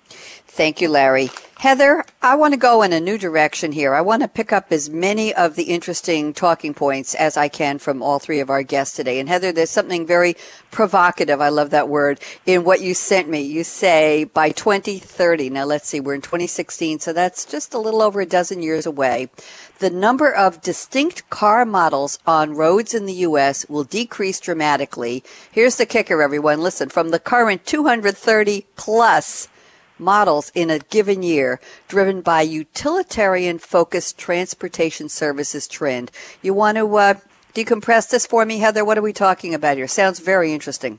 Thank 0.09 0.81
you, 0.81 0.89
Larry. 0.89 1.31
Heather, 1.61 2.07
I 2.23 2.37
want 2.37 2.55
to 2.55 2.59
go 2.59 2.81
in 2.81 2.95
a 2.95 3.01
new 3.01 3.19
direction 3.19 3.73
here. 3.73 3.93
I 3.93 4.01
want 4.01 4.23
to 4.23 4.29
pick 4.29 4.51
up 4.51 4.73
as 4.73 4.89
many 4.89 5.35
of 5.35 5.57
the 5.57 5.65
interesting 5.65 6.33
talking 6.33 6.73
points 6.73 7.15
as 7.15 7.37
I 7.37 7.49
can 7.49 7.79
from 7.79 8.03
all 8.03 8.19
three 8.19 8.41
of 8.41 8.49
our 8.49 8.63
guests 8.63 8.97
today. 8.97 9.21
And 9.21 9.29
Heather, 9.29 9.53
there's 9.53 9.69
something 9.69 10.07
very 10.07 10.37
provocative. 10.71 11.39
I 11.39 11.51
love 11.51 11.69
that 11.69 11.91
word 11.91 12.19
in 12.47 12.65
what 12.65 12.81
you 12.81 12.95
sent 12.95 13.29
me. 13.29 13.43
You 13.43 13.63
say 13.63 14.25
by 14.25 14.53
2030. 14.53 15.51
Now 15.51 15.67
let's 15.67 15.87
see, 15.87 16.01
we're 16.01 16.15
in 16.15 16.23
2016, 16.23 16.99
so 17.01 17.13
that's 17.13 17.45
just 17.45 17.75
a 17.75 17.79
little 17.79 18.01
over 18.01 18.23
a 18.23 18.27
dozen 18.27 18.63
years 18.63 18.87
away. 18.87 19.29
The 19.81 19.91
number 19.91 20.33
of 20.33 20.63
distinct 20.63 21.29
car 21.29 21.67
models 21.67 22.19
on 22.27 22.55
roads 22.55 22.95
in 22.95 23.05
the 23.05 23.21
U.S. 23.29 23.69
will 23.69 23.85
decrease 23.85 24.41
dramatically. 24.41 25.23
Here's 25.53 25.77
the 25.77 25.85
kicker, 25.85 26.23
everyone. 26.23 26.63
Listen, 26.63 26.89
from 26.89 27.11
the 27.11 27.19
current 27.19 27.67
230 27.67 28.67
plus 28.77 29.49
models 30.01 30.51
in 30.55 30.71
a 30.71 30.79
given 30.79 31.23
year 31.23 31.61
driven 31.89 32.21
by 32.23 32.43
utilitarian 32.43 33.59
focused 33.59 34.19
transportation 34.19 35.09
services 35.09 35.69
trend. 35.69 36.11
You 36.43 36.55
want 36.55 36.79
to 36.79 36.97
uh, 36.97 37.15
decompress 37.55 38.11
this 38.11 38.27
for 38.27 38.45
me, 38.45 38.59
Heather? 38.59 38.85
What 38.85 38.99
are 38.99 39.03
we 39.03 39.13
talking 39.13 39.55
about 39.55 39.77
here? 39.77 39.87
Sounds 39.87 40.19
very 40.19 40.53
interesting. 40.53 40.99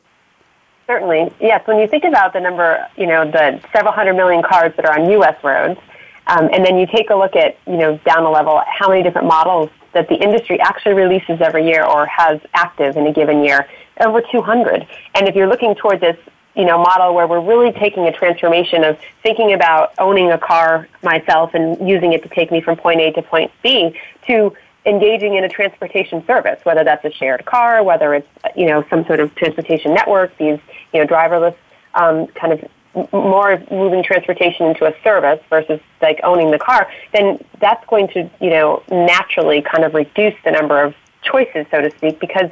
Certainly. 0.88 1.34
Yes, 1.40 1.66
when 1.68 1.80
you 1.80 1.88
think 1.88 2.04
about 2.04 2.34
the 2.34 2.40
number, 2.40 2.88
you 2.98 3.08
know, 3.08 3.30
the 3.30 3.62
several 3.74 3.94
hundred 3.94 4.16
million 4.16 4.44
cars 4.44 4.74
that 4.76 4.86
are 4.86 5.00
on 5.00 5.10
U.S. 5.12 5.42
roads, 5.44 5.80
um, 6.28 6.50
and 6.54 6.66
then 6.66 6.78
you 6.78 6.86
take 6.86 7.10
a 7.10 7.16
look 7.16 7.36
at, 7.36 7.58
you 7.66 7.78
know, 7.78 7.98
down 8.06 8.24
the 8.24 8.30
level, 8.30 8.62
how 8.68 8.90
many 8.90 9.04
different 9.04 9.28
models 9.28 9.70
that 9.94 10.08
the 10.08 10.16
industry 10.16 10.60
actually 10.60 10.94
releases 10.94 11.42
every 11.42 11.66
year 11.66 11.84
or 11.84 12.06
has 12.06 12.40
active 12.54 12.96
in 12.96 13.08
a 13.08 13.14
given 13.14 13.44
year, 13.44 13.68
over 14.00 14.22
200. 14.32 14.88
And 15.16 15.28
if 15.28 15.36
you're 15.36 15.48
looking 15.48 15.76
toward 15.76 16.00
this 16.00 16.18
you 16.56 16.66
know, 16.66 16.78
model 16.78 17.14
where 17.14 17.28
we're 17.28 17.42
really 17.42 17.72
taking 17.72 18.08
a 18.08 18.12
transformation 18.12 18.84
of 18.84 19.00
thinking 19.24 19.54
about 19.54 19.94
owning 20.00 20.32
a 20.32 20.38
car 20.38 20.88
myself 21.02 21.54
and 21.54 21.88
using 21.88 22.14
it 22.14 22.24
to 22.24 22.30
take 22.30 22.52
me 22.52 22.62
from 22.62 22.76
point 22.76 23.00
A 23.00 23.12
to 23.14 23.22
point 23.22 23.52
B 23.64 23.98
to 24.28 24.54
engaging 24.86 25.36
in 25.36 25.44
a 25.44 25.50
transportation 25.50 26.26
service, 26.26 26.60
whether 26.64 26.84
that's 26.84 27.06
a 27.06 27.12
shared 27.12 27.46
car, 27.46 27.84
whether 27.84 28.14
it's, 28.14 28.28
you 28.56 28.66
know, 28.66 28.84
some 28.90 29.06
sort 29.06 29.20
of 29.20 29.34
transportation 29.36 29.94
network, 29.94 30.36
these, 30.38 30.60
you 30.94 31.00
know, 31.00 31.08
driverless 31.08 31.56
um, 31.94 32.28
kind 32.28 32.54
of 32.54 33.14
more 33.14 33.64
moving 33.72 34.04
transportation 34.04 34.66
into 34.66 34.86
a 34.86 34.94
service 35.04 35.40
versus 35.50 35.80
like 36.02 36.20
owning 36.24 36.52
the 36.52 36.60
car, 36.60 36.90
then 37.14 37.40
that's 37.60 37.86
going 37.88 38.08
to, 38.10 38.30
you 38.42 38.50
know, 38.50 38.84
naturally 38.92 39.62
kind 39.62 39.86
of 39.86 39.94
reduce 39.94 40.34
the 40.44 40.52
number 40.52 40.82
of 40.82 40.94
choices, 41.22 41.66
so 41.72 41.82
to 41.82 41.92
speak, 41.92 42.20
because, 42.20 42.50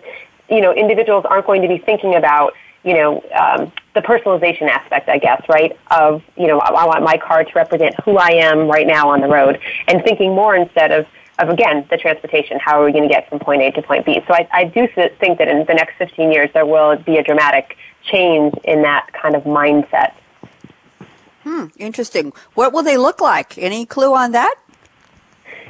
you 0.49 0.61
know, 0.61 0.73
individuals 0.73 1.25
aren't 1.29 1.45
going 1.45 1.61
to 1.61 1.67
be 1.67 1.77
thinking 1.77 2.15
about 2.15 2.53
you 2.89 2.95
know, 2.95 3.23
um, 3.39 3.71
the 3.93 4.01
personalization 4.01 4.67
aspect, 4.67 5.09
I 5.09 5.19
guess, 5.19 5.43
right? 5.47 5.77
Of, 5.91 6.23
you 6.35 6.47
know, 6.47 6.59
I 6.59 6.87
want 6.87 7.03
my 7.03 7.17
car 7.17 7.43
to 7.43 7.51
represent 7.53 7.93
who 8.03 8.17
I 8.17 8.29
am 8.29 8.67
right 8.67 8.87
now 8.87 9.09
on 9.09 9.21
the 9.21 9.27
road 9.27 9.59
and 9.87 10.03
thinking 10.03 10.33
more 10.33 10.55
instead 10.55 10.91
of, 10.91 11.05
of 11.37 11.49
again, 11.49 11.85
the 11.91 11.97
transportation. 11.97 12.57
How 12.59 12.81
are 12.81 12.85
we 12.85 12.91
going 12.91 13.07
to 13.07 13.13
get 13.13 13.29
from 13.29 13.37
point 13.37 13.61
A 13.61 13.69
to 13.73 13.81
point 13.83 14.07
B? 14.07 14.19
So 14.27 14.33
I, 14.33 14.49
I 14.51 14.63
do 14.63 14.87
think 14.95 15.37
that 15.37 15.47
in 15.47 15.65
the 15.67 15.73
next 15.75 15.97
15 15.99 16.31
years, 16.31 16.49
there 16.55 16.65
will 16.65 16.97
be 16.97 17.17
a 17.17 17.23
dramatic 17.23 17.77
change 18.01 18.55
in 18.63 18.81
that 18.81 19.13
kind 19.13 19.35
of 19.35 19.43
mindset. 19.43 20.13
Hmm, 21.43 21.67
interesting. 21.77 22.33
What 22.55 22.73
will 22.73 22.83
they 22.83 22.97
look 22.97 23.21
like? 23.21 23.55
Any 23.59 23.85
clue 23.85 24.15
on 24.15 24.31
that? 24.31 24.55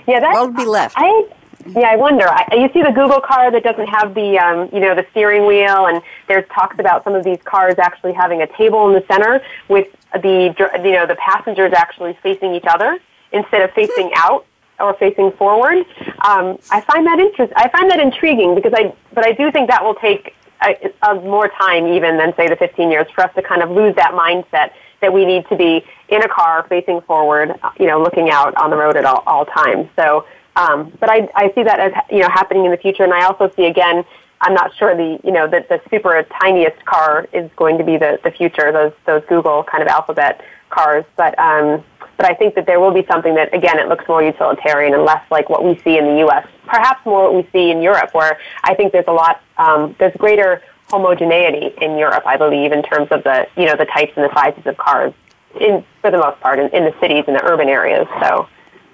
Yeah, 0.08 0.21
that 0.21 0.32
will 0.34 0.53
be 0.53 0.65
left. 0.65 0.95
I 0.97 1.27
yeah, 1.75 1.89
I 1.91 1.95
wonder. 1.95 2.27
I, 2.27 2.47
you 2.53 2.69
see 2.73 2.82
the 2.82 2.91
Google 2.91 3.21
car 3.21 3.51
that 3.51 3.63
doesn't 3.63 3.88
have 3.88 4.13
the, 4.13 4.38
um, 4.38 4.69
you 4.73 4.79
know, 4.79 4.95
the 4.95 5.05
steering 5.12 5.45
wheel, 5.45 5.88
and 5.88 6.01
there's 6.27 6.47
talks 6.49 6.77
about 6.79 7.03
some 7.03 7.15
of 7.15 7.23
these 7.23 7.39
cars 7.43 7.75
actually 7.77 8.13
having 8.13 8.41
a 8.41 8.47
table 8.47 8.88
in 8.88 8.93
the 8.93 9.05
center 9.08 9.41
with 9.67 9.88
the, 10.13 10.53
you 10.84 10.91
know, 10.91 11.05
the 11.05 11.15
passengers 11.15 11.73
actually 11.73 12.17
facing 12.21 12.53
each 12.53 12.65
other 12.67 12.99
instead 13.32 13.62
of 13.62 13.71
facing 13.71 14.12
out 14.15 14.45
or 14.79 14.93
facing 14.95 15.32
forward. 15.34 15.86
Um, 16.25 16.58
I 16.71 16.82
find 16.82 17.05
that 17.05 17.19
interest. 17.19 17.53
I 17.55 17.69
find 17.69 17.91
that 17.91 17.99
intriguing 17.99 18.55
because 18.55 18.73
I, 18.73 18.93
but 19.13 19.25
I 19.25 19.34
do 19.34 19.51
think 19.51 19.69
that 19.69 19.84
will 19.84 19.95
take 19.95 20.36
a, 20.63 20.91
a 21.03 21.15
more 21.15 21.47
time 21.49 21.88
even 21.88 22.17
than 22.17 22.36
say 22.36 22.47
the 22.47 22.55
15 22.55 22.91
years 22.91 23.08
for 23.13 23.23
us 23.23 23.34
to 23.36 23.41
kind 23.41 23.62
of 23.62 23.69
lose 23.69 23.95
that 23.95 24.12
mindset 24.12 24.71
that 25.01 25.13
we 25.13 25.25
need 25.25 25.47
to 25.47 25.55
be 25.55 25.84
in 26.10 26.21
a 26.21 26.27
car 26.27 26.65
facing 26.67 27.01
forward, 27.01 27.53
you 27.79 27.88
know, 27.88 28.01
looking 28.01 28.29
out 28.29 28.53
on 28.55 28.69
the 28.69 28.75
road 28.75 28.97
at 28.97 29.05
all, 29.05 29.23
all 29.25 29.45
times. 29.45 29.88
So, 29.95 30.25
um, 30.59 30.91
but 30.99 31.09
I, 31.09 31.29
I 31.35 31.51
see 31.53 31.63
that 31.63 31.79
as 31.79 31.93
you 32.11 32.19
know 32.19 32.29
happening 32.29 32.65
in 32.65 32.71
the 32.71 32.77
future, 32.77 33.03
and 33.03 33.13
I 33.13 33.25
also 33.25 33.51
see 33.55 33.65
again. 33.65 34.03
I'm 34.41 34.53
not 34.53 34.73
sure 34.77 34.95
the 34.95 35.19
you 35.23 35.33
know 35.33 35.49
the, 35.49 35.65
the 35.67 35.81
super 35.89 36.25
tiniest 36.41 36.85
car 36.85 37.27
is 37.33 37.51
going 37.57 37.77
to 37.77 37.83
be 37.83 37.97
the, 37.97 38.19
the 38.23 38.31
future. 38.31 38.71
Those 38.71 38.93
those 39.05 39.21
Google 39.27 39.63
kind 39.63 39.83
of 39.83 39.89
alphabet 39.89 40.41
cars, 40.69 41.03
but 41.17 41.37
um, 41.37 41.83
but 42.15 42.25
I 42.25 42.33
think 42.33 42.55
that 42.55 42.65
there 42.65 42.79
will 42.79 42.93
be 42.93 43.05
something 43.05 43.35
that 43.35 43.53
again 43.53 43.79
it 43.79 43.89
looks 43.89 44.05
more 44.07 44.23
utilitarian 44.23 44.93
and 44.93 45.03
less 45.03 45.23
like 45.29 45.49
what 45.49 45.63
we 45.65 45.77
see 45.83 45.97
in 45.97 46.05
the 46.05 46.17
U.S. 46.19 46.47
Perhaps 46.67 47.05
more 47.05 47.23
what 47.23 47.35
we 47.35 47.49
see 47.51 47.69
in 47.69 47.81
Europe, 47.81 48.13
where 48.13 48.39
I 48.63 48.75
think 48.75 48.93
there's 48.93 49.07
a 49.07 49.13
lot 49.13 49.41
um, 49.57 49.95
there's 49.99 50.15
greater 50.17 50.61
homogeneity 50.89 51.73
in 51.81 51.97
Europe, 51.97 52.23
I 52.25 52.37
believe, 52.37 52.71
in 52.71 52.81
terms 52.83 53.09
of 53.11 53.23
the 53.23 53.47
you 53.57 53.65
know 53.65 53.75
the 53.75 53.85
types 53.85 54.13
and 54.15 54.23
the 54.23 54.33
sizes 54.33 54.65
of 54.65 54.77
cars, 54.77 55.13
in 55.59 55.83
for 56.01 56.11
the 56.11 56.17
most 56.17 56.39
part, 56.39 56.59
in, 56.59 56.69
in 56.69 56.85
the 56.85 56.95
cities 57.01 57.25
and 57.27 57.35
the 57.35 57.43
urban 57.45 57.67
areas. 57.67 58.07
So 58.21 58.47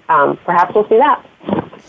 um, 0.08 0.38
perhaps 0.44 0.74
we'll 0.74 0.88
see 0.88 0.98
that. 0.98 1.24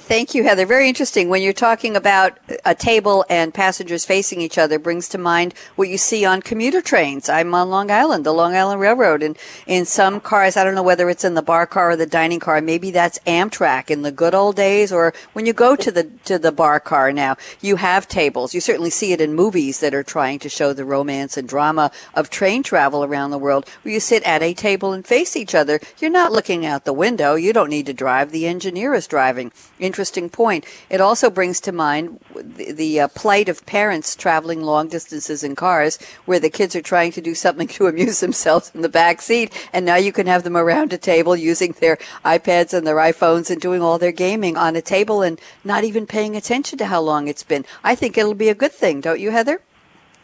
Thank 0.08 0.34
you, 0.34 0.46
Heather. 0.46 0.66
Very 0.66 0.88
interesting. 0.88 1.28
When 1.28 1.42
you're 1.42 1.52
talking 1.52 1.98
about 1.98 2.38
a 2.66 2.74
table 2.74 3.26
and 3.30 3.54
passengers 3.54 4.06
facing 4.06 4.40
each 4.40 4.58
other, 4.58 4.80
brings 4.80 5.10
to 5.10 5.18
mind 5.18 5.54
what 5.76 5.90
you 5.90 5.98
see 5.98 6.24
on 6.24 6.42
commuter 6.42 6.82
trains. 6.82 7.28
I'm 7.28 7.54
on 7.54 7.70
Long 7.70 7.92
Island, 7.92 8.26
the 8.26 8.34
Long 8.34 8.56
Island 8.56 8.80
Railroad, 8.80 9.22
and 9.22 9.38
in 9.66 9.84
some 9.84 10.22
cars, 10.22 10.56
I 10.56 10.64
don't 10.64 10.76
know 10.76 10.84
whether 10.84 11.10
it's 11.10 11.26
in 11.26 11.34
the 11.34 11.42
bar 11.42 11.68
car 11.68 11.92
or 11.92 11.96
the 11.98 12.06
dining 12.06 12.40
car. 12.40 12.62
Maybe 12.62 12.90
that's 12.90 13.20
Amtrak 13.28 13.90
in 13.90 14.04
the 14.04 14.14
good 14.14 14.34
old 14.34 14.56
days, 14.56 14.94
or 14.94 15.14
when 15.34 15.46
you 15.46 15.52
go 15.52 15.76
to 15.76 15.92
the 15.92 16.06
to 16.24 16.40
the 16.40 16.54
bar 16.54 16.80
car 16.80 17.12
now, 17.12 17.36
you 17.60 17.76
have 17.76 18.08
tables. 18.08 18.54
You 18.54 18.62
certainly 18.62 18.92
see 18.92 19.12
it 19.12 19.20
in 19.20 19.34
movies 19.34 19.82
that 19.82 19.94
are 19.94 20.04
trying 20.04 20.40
to 20.40 20.48
show 20.48 20.72
the 20.72 20.86
romance 20.86 21.36
and 21.36 21.50
drama 21.50 21.92
of 22.14 22.30
train 22.30 22.64
travel 22.64 23.04
around 23.04 23.32
the 23.32 23.38
world, 23.38 23.68
where 23.82 23.94
you 23.94 24.00
sit 24.00 24.24
at 24.24 24.42
a 24.42 24.54
table 24.54 24.94
and 24.94 25.06
face 25.06 25.36
each 25.36 25.54
other. 25.54 25.82
You're 26.00 26.12
not 26.12 26.32
looking 26.32 26.66
out 26.66 26.86
the 26.86 26.94
window. 26.94 27.36
You 27.36 27.52
don't 27.52 27.70
need 27.70 27.88
to 27.88 27.94
drive. 27.94 28.32
The 28.32 28.48
engineer 28.48 28.94
is 28.94 29.06
driving 29.06 29.47
interesting 29.80 30.30
point. 30.30 30.66
It 30.90 31.02
also 31.02 31.30
brings 31.30 31.60
to 31.62 31.72
mind 31.72 32.20
the, 32.36 32.72
the 32.72 33.00
uh, 33.02 33.08
plight 33.10 33.50
of 33.50 33.66
parents 33.66 34.16
traveling 34.16 34.62
long 34.62 34.88
distances 34.88 35.44
in 35.44 35.56
cars 35.56 35.98
where 36.26 36.40
the 36.40 36.50
kids 36.50 36.76
are 36.76 36.82
trying 36.82 37.12
to 37.14 37.22
do 37.22 37.36
something 37.36 37.68
to 37.78 37.88
amuse 37.88 38.20
themselves 38.20 38.72
in 38.74 38.82
the 38.82 38.90
back 38.90 39.22
seat, 39.22 39.54
and 39.74 39.86
now 39.86 39.96
you 39.96 40.12
can 40.12 40.28
have 40.28 40.44
them 40.44 40.58
around 40.58 40.94
a 40.94 40.98
table 40.98 41.36
using 41.36 41.74
their 41.80 41.98
iPads 42.26 42.74
and 42.74 42.86
their 42.86 42.98
iPhones 42.98 43.50
and 43.50 43.62
doing 43.62 43.82
all 43.82 43.98
their 43.98 44.12
gaming 44.12 44.58
on 44.58 44.76
a 44.76 44.82
table 44.82 45.22
and 45.22 45.40
not 45.64 45.84
even 45.84 46.06
paying 46.06 46.36
attention 46.36 46.78
to 46.78 46.86
how 46.86 47.02
long 47.02 47.28
it's 47.28 47.44
been. 47.44 47.66
I 47.84 47.96
think 47.96 48.18
it'll 48.18 48.34
be 48.34 48.50
a 48.50 48.56
good 48.56 48.74
thing, 48.74 49.02
don't 49.02 49.20
you, 49.20 49.32
Heather? 49.32 49.62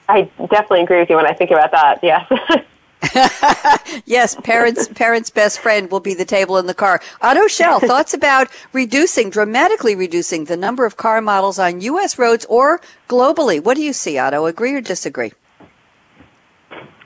I 0.10 0.24
definitely 0.38 0.82
agree 0.82 1.00
with 1.00 1.10
you 1.10 1.16
when 1.16 1.26
I 1.26 1.34
think 1.34 1.52
about 1.52 1.72
that. 1.72 2.00
Yes. 2.04 2.30
yes, 4.06 4.36
parents 4.44 4.88
parents' 4.90 5.30
best 5.30 5.60
friend 5.60 5.92
will 5.92 6.00
be 6.00 6.14
the 6.14 6.26
table 6.26 6.58
in 6.58 6.68
the 6.68 6.74
car. 6.74 7.02
Otto 7.22 7.48
Schell, 7.48 7.80
thoughts 7.92 8.14
about 8.14 8.48
reducing, 8.72 9.30
dramatically 9.30 9.96
reducing 9.96 10.46
the 10.46 10.56
number 10.56 10.86
of 10.86 10.96
car 10.96 11.22
models 11.22 11.60
on 11.60 11.82
U.S. 11.82 12.18
roads 12.18 12.46
or 12.46 12.82
globally? 13.10 13.62
What 13.62 13.76
do 13.76 13.84
you 13.84 13.94
see, 13.94 14.18
Otto? 14.18 14.46
Agree 14.46 14.74
or 14.74 14.82
disagree? 14.82 15.34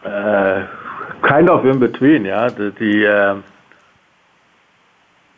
Uh, 0.03 0.67
kind 1.27 1.49
of 1.49 1.65
in 1.65 1.79
between, 1.79 2.25
yeah. 2.25 2.49
The, 2.49 2.71
the 2.71 2.93
um, 3.07 3.43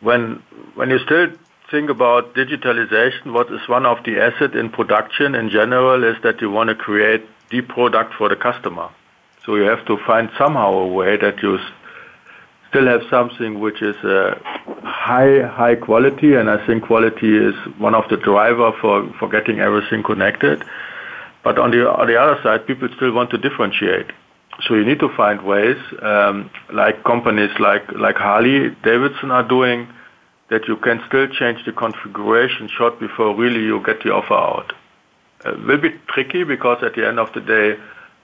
when 0.00 0.42
when 0.74 0.90
you 0.90 0.98
still 0.98 1.28
think 1.70 1.88
about 1.88 2.34
digitalization, 2.34 3.32
what 3.32 3.50
is 3.50 3.66
one 3.68 3.86
of 3.86 4.04
the 4.04 4.20
assets 4.20 4.54
in 4.54 4.68
production 4.70 5.34
in 5.34 5.48
general 5.48 6.04
is 6.04 6.16
that 6.22 6.40
you 6.40 6.50
want 6.50 6.68
to 6.68 6.74
create 6.74 7.24
the 7.50 7.62
product 7.62 8.14
for 8.14 8.28
the 8.28 8.36
customer. 8.36 8.90
So 9.44 9.56
you 9.56 9.62
have 9.62 9.84
to 9.86 9.96
find 10.06 10.30
somehow 10.36 10.72
a 10.72 10.86
way 10.86 11.16
that 11.16 11.42
you 11.42 11.58
still 12.68 12.86
have 12.86 13.02
something 13.10 13.58
which 13.60 13.82
is 13.82 13.96
uh, 14.04 14.38
high 14.84 15.42
high 15.42 15.74
quality, 15.74 16.34
and 16.34 16.48
I 16.48 16.64
think 16.66 16.84
quality 16.84 17.36
is 17.36 17.54
one 17.78 17.94
of 17.94 18.08
the 18.08 18.16
driver 18.16 18.72
for, 18.80 19.12
for 19.18 19.28
getting 19.28 19.60
everything 19.60 20.02
connected. 20.02 20.64
But 21.42 21.58
on 21.58 21.70
the 21.70 21.90
on 21.90 22.06
the 22.06 22.20
other 22.20 22.40
side, 22.42 22.66
people 22.66 22.88
still 22.96 23.12
want 23.12 23.30
to 23.30 23.38
differentiate. 23.38 24.12
So 24.66 24.74
you 24.74 24.84
need 24.84 25.00
to 25.00 25.08
find 25.16 25.42
ways, 25.42 25.78
um, 26.02 26.50
like 26.72 27.02
companies 27.04 27.50
like 27.58 27.90
like 27.92 28.16
Harley 28.16 28.76
Davidson 28.84 29.30
are 29.30 29.46
doing, 29.46 29.88
that 30.50 30.68
you 30.68 30.76
can 30.76 31.02
still 31.08 31.26
change 31.28 31.64
the 31.64 31.72
configuration 31.72 32.68
short 32.68 33.00
before 33.00 33.34
really 33.34 33.60
you 33.60 33.82
get 33.84 34.02
the 34.02 34.12
offer 34.12 34.34
out. 34.34 34.72
It 35.46 35.66
will 35.66 35.78
be 35.78 35.94
tricky 36.08 36.44
because 36.44 36.82
at 36.82 36.94
the 36.94 37.08
end 37.08 37.18
of 37.18 37.32
the 37.32 37.40
day 37.40 37.78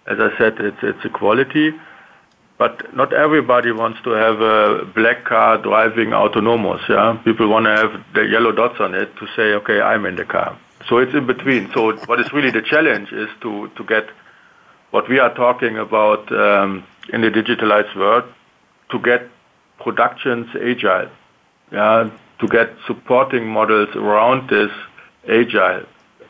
as 0.07 0.19
I 0.21 0.37
said, 0.39 0.61
it's 0.61 0.83
it's 0.83 1.05
equality, 1.05 1.75
but 2.59 2.95
not 2.95 3.13
everybody 3.13 3.73
wants 3.73 4.01
to 4.03 4.11
have 4.11 4.41
a 4.41 4.85
black 4.95 5.25
car 5.25 5.59
driving 5.59 6.13
autonomous. 6.13 6.83
Yeah, 6.89 7.21
people 7.25 7.49
want 7.49 7.67
to 7.67 7.77
have 7.77 8.05
the 8.15 8.27
yellow 8.27 8.53
dots 8.53 8.81
on 8.81 8.95
it 8.95 9.17
to 9.17 9.27
say, 9.37 9.55
okay, 9.55 9.81
I'm 9.81 10.07
in 10.07 10.17
the 10.17 10.25
car. 10.25 10.59
So 10.89 10.99
it's 10.99 11.15
in 11.15 11.27
between. 11.27 11.71
So 11.73 11.97
what 12.07 12.21
is 12.21 12.33
really 12.33 12.51
the 12.51 12.63
challenge 12.63 13.13
is 13.13 13.29
to 13.41 13.69
to 13.77 13.85
get 13.85 14.09
what 14.91 15.09
we 15.09 15.19
are 15.19 15.35
talking 15.35 15.77
about 15.79 16.31
um, 16.33 16.85
in 17.13 17.21
the 17.21 17.31
digitalized 17.31 17.95
world 17.97 18.25
to 18.91 18.99
get 19.01 19.29
productions 19.79 20.47
agile. 20.55 21.11
Yeah, 21.73 22.11
to 22.39 22.49
get 22.49 22.71
supporting 22.87 23.47
models 23.49 23.89
around 23.97 24.49
this 24.49 24.71
agile. 25.29 25.85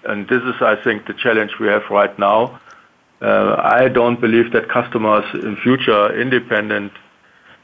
And 0.04 0.28
this 0.28 0.42
is, 0.42 0.54
I 0.62 0.76
think, 0.76 1.06
the 1.06 1.14
challenge 1.14 1.58
we 1.58 1.66
have 1.66 1.82
right 1.90 2.16
now 2.18 2.60
I 3.20 3.88
don't 3.88 4.20
believe 4.20 4.52
that 4.52 4.68
customers 4.68 5.24
in 5.34 5.56
future, 5.56 6.20
independent, 6.20 6.92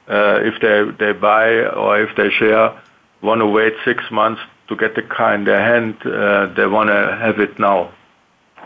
uh, 0.09 0.41
if 0.43 0.61
they 0.99 1.13
buy 1.13 1.65
or 1.67 2.01
if 2.01 2.17
they 2.17 2.31
share, 2.31 2.81
want 3.23 3.41
to 3.41 3.47
wait 3.47 3.75
six 3.85 4.03
months 4.11 4.41
to 4.69 4.77
get 4.77 4.95
the 4.95 5.03
car 5.03 5.35
in 5.35 5.45
their 5.45 5.61
hand. 5.61 5.97
Uh, 6.05 6.47
they 6.55 6.67
want 6.67 6.89
to 6.89 7.17
have 7.21 7.39
it 7.39 7.59
now. 7.59 7.93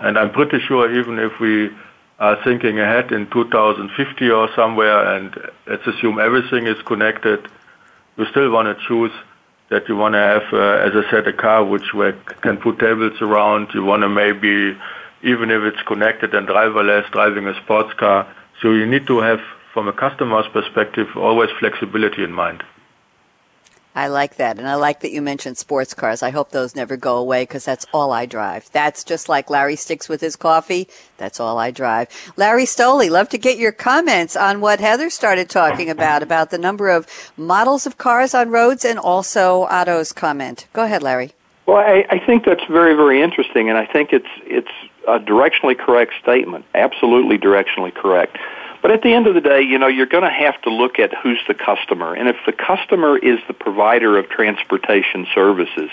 And 0.01 0.18
I'm 0.18 0.31
pretty 0.31 0.59
sure 0.61 0.92
even 0.99 1.18
if 1.18 1.38
we 1.40 1.70
are 2.18 2.42
thinking 2.44 2.79
ahead 2.79 3.12
in 3.12 3.29
2050 3.31 4.31
or 4.31 4.49
somewhere, 4.55 5.16
and 5.16 5.35
let's 5.66 5.87
assume 5.87 6.18
everything 6.18 6.66
is 6.66 6.81
connected, 6.87 7.46
you 8.16 8.25
still 8.27 8.51
want 8.51 8.66
to 8.66 8.87
choose 8.87 9.12
that 9.68 9.88
you 9.88 9.96
want 9.96 10.14
to 10.14 10.18
have, 10.18 10.42
uh, 10.53 10.87
as 10.87 10.92
I 10.94 11.11
said, 11.11 11.27
a 11.27 11.33
car 11.33 11.64
which 11.64 11.90
can 12.40 12.57
put 12.57 12.79
tables 12.79 13.20
around. 13.20 13.68
You 13.75 13.85
want 13.85 14.03
to 14.03 14.09
maybe 14.09 14.79
even 15.26 15.50
if 15.50 15.62
it's 15.62 15.82
connected 15.82 16.34
and 16.34 16.46
driverless, 16.48 17.10
driving 17.10 17.46
a 17.48 17.54
sports 17.62 17.92
car. 17.94 18.26
So 18.62 18.72
you 18.72 18.86
need 18.86 19.06
to 19.08 19.18
have, 19.18 19.40
from 19.74 19.88
a 19.88 19.92
customer's 19.92 20.46
perspective, 20.52 21.08
always 21.16 21.50
flexibility 21.58 22.22
in 22.22 22.32
mind. 22.32 22.62
I 23.96 24.08
like 24.08 24.36
that. 24.36 24.58
And 24.58 24.68
I 24.68 24.74
like 24.74 25.00
that 25.00 25.10
you 25.10 25.22
mentioned 25.22 25.56
sports 25.56 25.94
cars. 25.94 26.22
I 26.22 26.28
hope 26.28 26.50
those 26.50 26.76
never 26.76 26.98
go 26.98 27.16
away 27.16 27.42
because 27.42 27.64
that's 27.64 27.86
all 27.94 28.12
I 28.12 28.26
drive. 28.26 28.70
That's 28.70 29.02
just 29.02 29.28
like 29.28 29.48
Larry 29.48 29.74
sticks 29.74 30.06
with 30.06 30.20
his 30.20 30.36
coffee. 30.36 30.86
That's 31.16 31.40
all 31.40 31.58
I 31.58 31.70
drive. 31.70 32.08
Larry 32.36 32.66
Stolle, 32.66 33.10
love 33.10 33.30
to 33.30 33.38
get 33.38 33.56
your 33.56 33.72
comments 33.72 34.36
on 34.36 34.60
what 34.60 34.80
Heather 34.80 35.08
started 35.08 35.48
talking 35.48 35.88
about, 35.88 36.22
about 36.22 36.50
the 36.50 36.58
number 36.58 36.90
of 36.90 37.08
models 37.38 37.86
of 37.86 37.96
cars 37.96 38.34
on 38.34 38.50
roads 38.50 38.84
and 38.84 38.98
also 38.98 39.62
Otto's 39.62 40.12
comment. 40.12 40.66
Go 40.74 40.84
ahead, 40.84 41.02
Larry. 41.02 41.32
Well, 41.64 41.78
I, 41.78 42.06
I 42.10 42.18
think 42.18 42.44
that's 42.44 42.64
very, 42.70 42.94
very 42.94 43.22
interesting, 43.22 43.68
and 43.68 43.76
I 43.76 43.86
think 43.86 44.12
it's 44.12 44.28
it's 44.44 44.70
a 45.07 45.19
directionally 45.19 45.79
correct 45.79 46.12
statement. 46.23 46.64
Absolutely 46.75 47.38
directionally 47.38 47.95
correct. 47.95 48.37
But 48.83 48.90
at 48.90 49.03
the 49.03 49.12
end 49.14 49.27
of 49.27 49.35
the 49.35 49.40
day, 49.40 49.62
you 49.62 49.79
know, 49.79 49.88
you're 49.88 50.07
going 50.07 50.23
to 50.23 50.31
have 50.31 50.61
to 50.62 50.71
look 50.71 50.99
at 50.99 51.12
who's 51.14 51.40
the 51.49 51.55
customer. 51.55 52.14
And 52.14 52.29
if 52.29 52.37
the 52.47 52.53
customer 52.53 53.19
is 53.19 53.38
the 53.49 53.55
provider 53.55 54.19
of 54.19 54.29
transportation 54.29 55.27
services, 55.35 55.90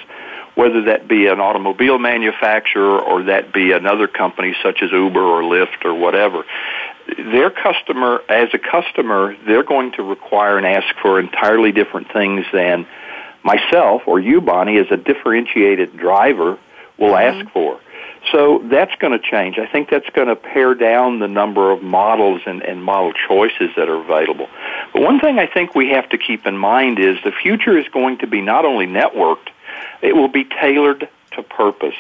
whether 0.56 0.84
that 0.84 1.08
be 1.08 1.28
an 1.28 1.39
automobile 1.39 1.97
manufacturer 1.97 2.99
or 2.99 3.23
that 3.23 3.52
be 3.54 3.71
another 3.71 4.08
company 4.08 4.54
such 4.62 4.84
as 4.84 4.91
Uber 4.91 5.19
or 5.19 5.41
Lyft 5.41 5.86
or 5.86 5.95
whatever, 5.95 6.43
their 7.17 7.49
customer, 7.49 8.21
as 8.30 8.49
a 8.54 8.60
customer, 8.60 9.36
they're 9.45 9.63
going 9.63 9.91
to 9.93 10.04
require 10.04 10.58
and 10.58 10.65
ask 10.65 10.95
for 11.02 11.19
entirely 11.19 11.71
different 11.71 12.12
things 12.13 12.45
than 12.54 12.86
myself 13.43 14.04
or 14.06 14.19
you, 14.19 14.39
Bonnie, 14.39 14.78
as 14.78 14.88
a 14.91 14.97
differentiated 14.97 15.97
driver 15.97 16.58
will 16.97 17.10
mm-hmm. 17.10 17.41
ask 17.41 17.52
for. 17.52 17.80
So 18.31 18.62
that's 18.65 18.95
going 18.95 19.12
to 19.12 19.19
change. 19.19 19.57
I 19.57 19.67
think 19.67 19.89
that's 19.89 20.09
going 20.12 20.27
to 20.27 20.36
pare 20.36 20.73
down 20.75 21.19
the 21.19 21.27
number 21.27 21.71
of 21.71 21.83
models 21.83 22.41
and, 22.45 22.62
and 22.62 22.83
model 22.83 23.13
choices 23.27 23.69
that 23.75 23.89
are 23.89 24.01
available. 24.01 24.47
But 24.93 25.01
one 25.01 25.19
thing 25.19 25.39
I 25.39 25.45
think 25.45 25.75
we 25.75 25.89
have 25.89 26.09
to 26.09 26.17
keep 26.17 26.45
in 26.45 26.57
mind 26.57 26.99
is 26.99 27.17
the 27.23 27.31
future 27.31 27.77
is 27.77 27.88
going 27.89 28.19
to 28.19 28.27
be 28.27 28.41
not 28.41 28.65
only 28.65 28.88
networked, 28.88 29.49
it 30.01 30.15
will 30.15 30.29
be 30.29 30.45
tailored 30.45 31.09
to 31.33 31.43
purpose. 31.43 31.95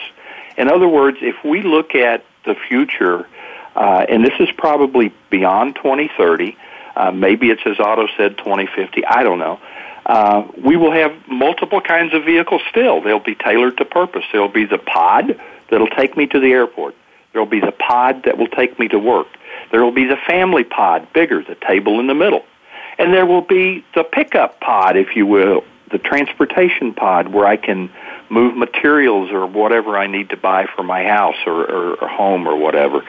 In 0.57 0.69
other 0.69 0.87
words, 0.87 1.17
if 1.21 1.43
we 1.43 1.61
look 1.61 1.93
at 1.95 2.23
the 2.45 2.55
future, 2.55 3.27
uh, 3.75 4.05
and 4.07 4.23
this 4.23 4.39
is 4.39 4.49
probably 4.57 5.13
beyond 5.29 5.75
2030, 5.75 6.57
uh, 6.95 7.11
maybe 7.11 7.49
it's 7.49 7.61
as 7.65 7.79
Otto 7.79 8.07
said 8.15 8.37
2050, 8.37 9.05
I 9.05 9.23
don't 9.23 9.39
know. 9.39 9.59
Uh, 10.05 10.47
we 10.57 10.75
will 10.75 10.91
have 10.91 11.13
multiple 11.27 11.81
kinds 11.81 12.13
of 12.13 12.25
vehicles 12.25 12.61
still. 12.69 13.01
They'll 13.01 13.19
be 13.19 13.35
tailored 13.35 13.77
to 13.77 13.85
purpose. 13.85 14.23
There'll 14.31 14.49
be 14.49 14.65
the 14.65 14.77
pod 14.77 15.39
that'll 15.69 15.87
take 15.87 16.17
me 16.17 16.27
to 16.27 16.39
the 16.39 16.51
airport. 16.51 16.95
There'll 17.31 17.47
be 17.47 17.59
the 17.59 17.71
pod 17.71 18.23
that 18.23 18.37
will 18.37 18.47
take 18.47 18.79
me 18.79 18.87
to 18.89 18.99
work. 18.99 19.27
There 19.71 19.83
will 19.83 19.91
be 19.91 20.05
the 20.05 20.17
family 20.27 20.63
pod, 20.63 21.11
bigger, 21.13 21.43
the 21.43 21.55
table 21.55 21.99
in 21.99 22.07
the 22.07 22.13
middle. 22.13 22.45
And 22.97 23.13
there 23.13 23.25
will 23.25 23.41
be 23.41 23.83
the 23.95 24.03
pickup 24.03 24.59
pod, 24.59 24.97
if 24.97 25.15
you 25.15 25.25
will, 25.25 25.63
the 25.91 25.97
transportation 25.97 26.93
pod 26.93 27.29
where 27.29 27.45
I 27.45 27.57
can 27.57 27.89
move 28.29 28.55
materials 28.55 29.31
or 29.31 29.45
whatever 29.45 29.97
I 29.97 30.07
need 30.07 30.29
to 30.29 30.37
buy 30.37 30.65
for 30.75 30.83
my 30.83 31.03
house 31.03 31.35
or, 31.45 31.61
or, 31.69 31.95
or 31.95 32.07
home 32.07 32.47
or 32.47 32.55
whatever. 32.55 33.03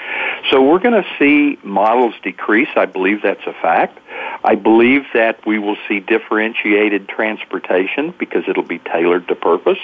So 0.50 0.62
we're 0.62 0.78
going 0.78 1.02
to 1.02 1.08
see 1.18 1.58
models 1.62 2.14
decrease. 2.22 2.68
I 2.76 2.86
believe 2.86 3.22
that's 3.22 3.46
a 3.46 3.52
fact. 3.52 3.98
I 4.42 4.54
believe 4.54 5.04
that 5.14 5.44
we 5.46 5.58
will 5.58 5.76
see 5.88 6.00
differentiated 6.00 7.08
transportation 7.08 8.14
because 8.18 8.44
it'll 8.48 8.62
be 8.62 8.78
tailored 8.78 9.28
to 9.28 9.34
purpose. 9.34 9.78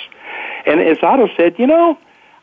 And 0.66 0.80
as 0.80 0.98
Otto 1.02 1.28
said, 1.36 1.58
you 1.58 1.66
know, 1.66 1.98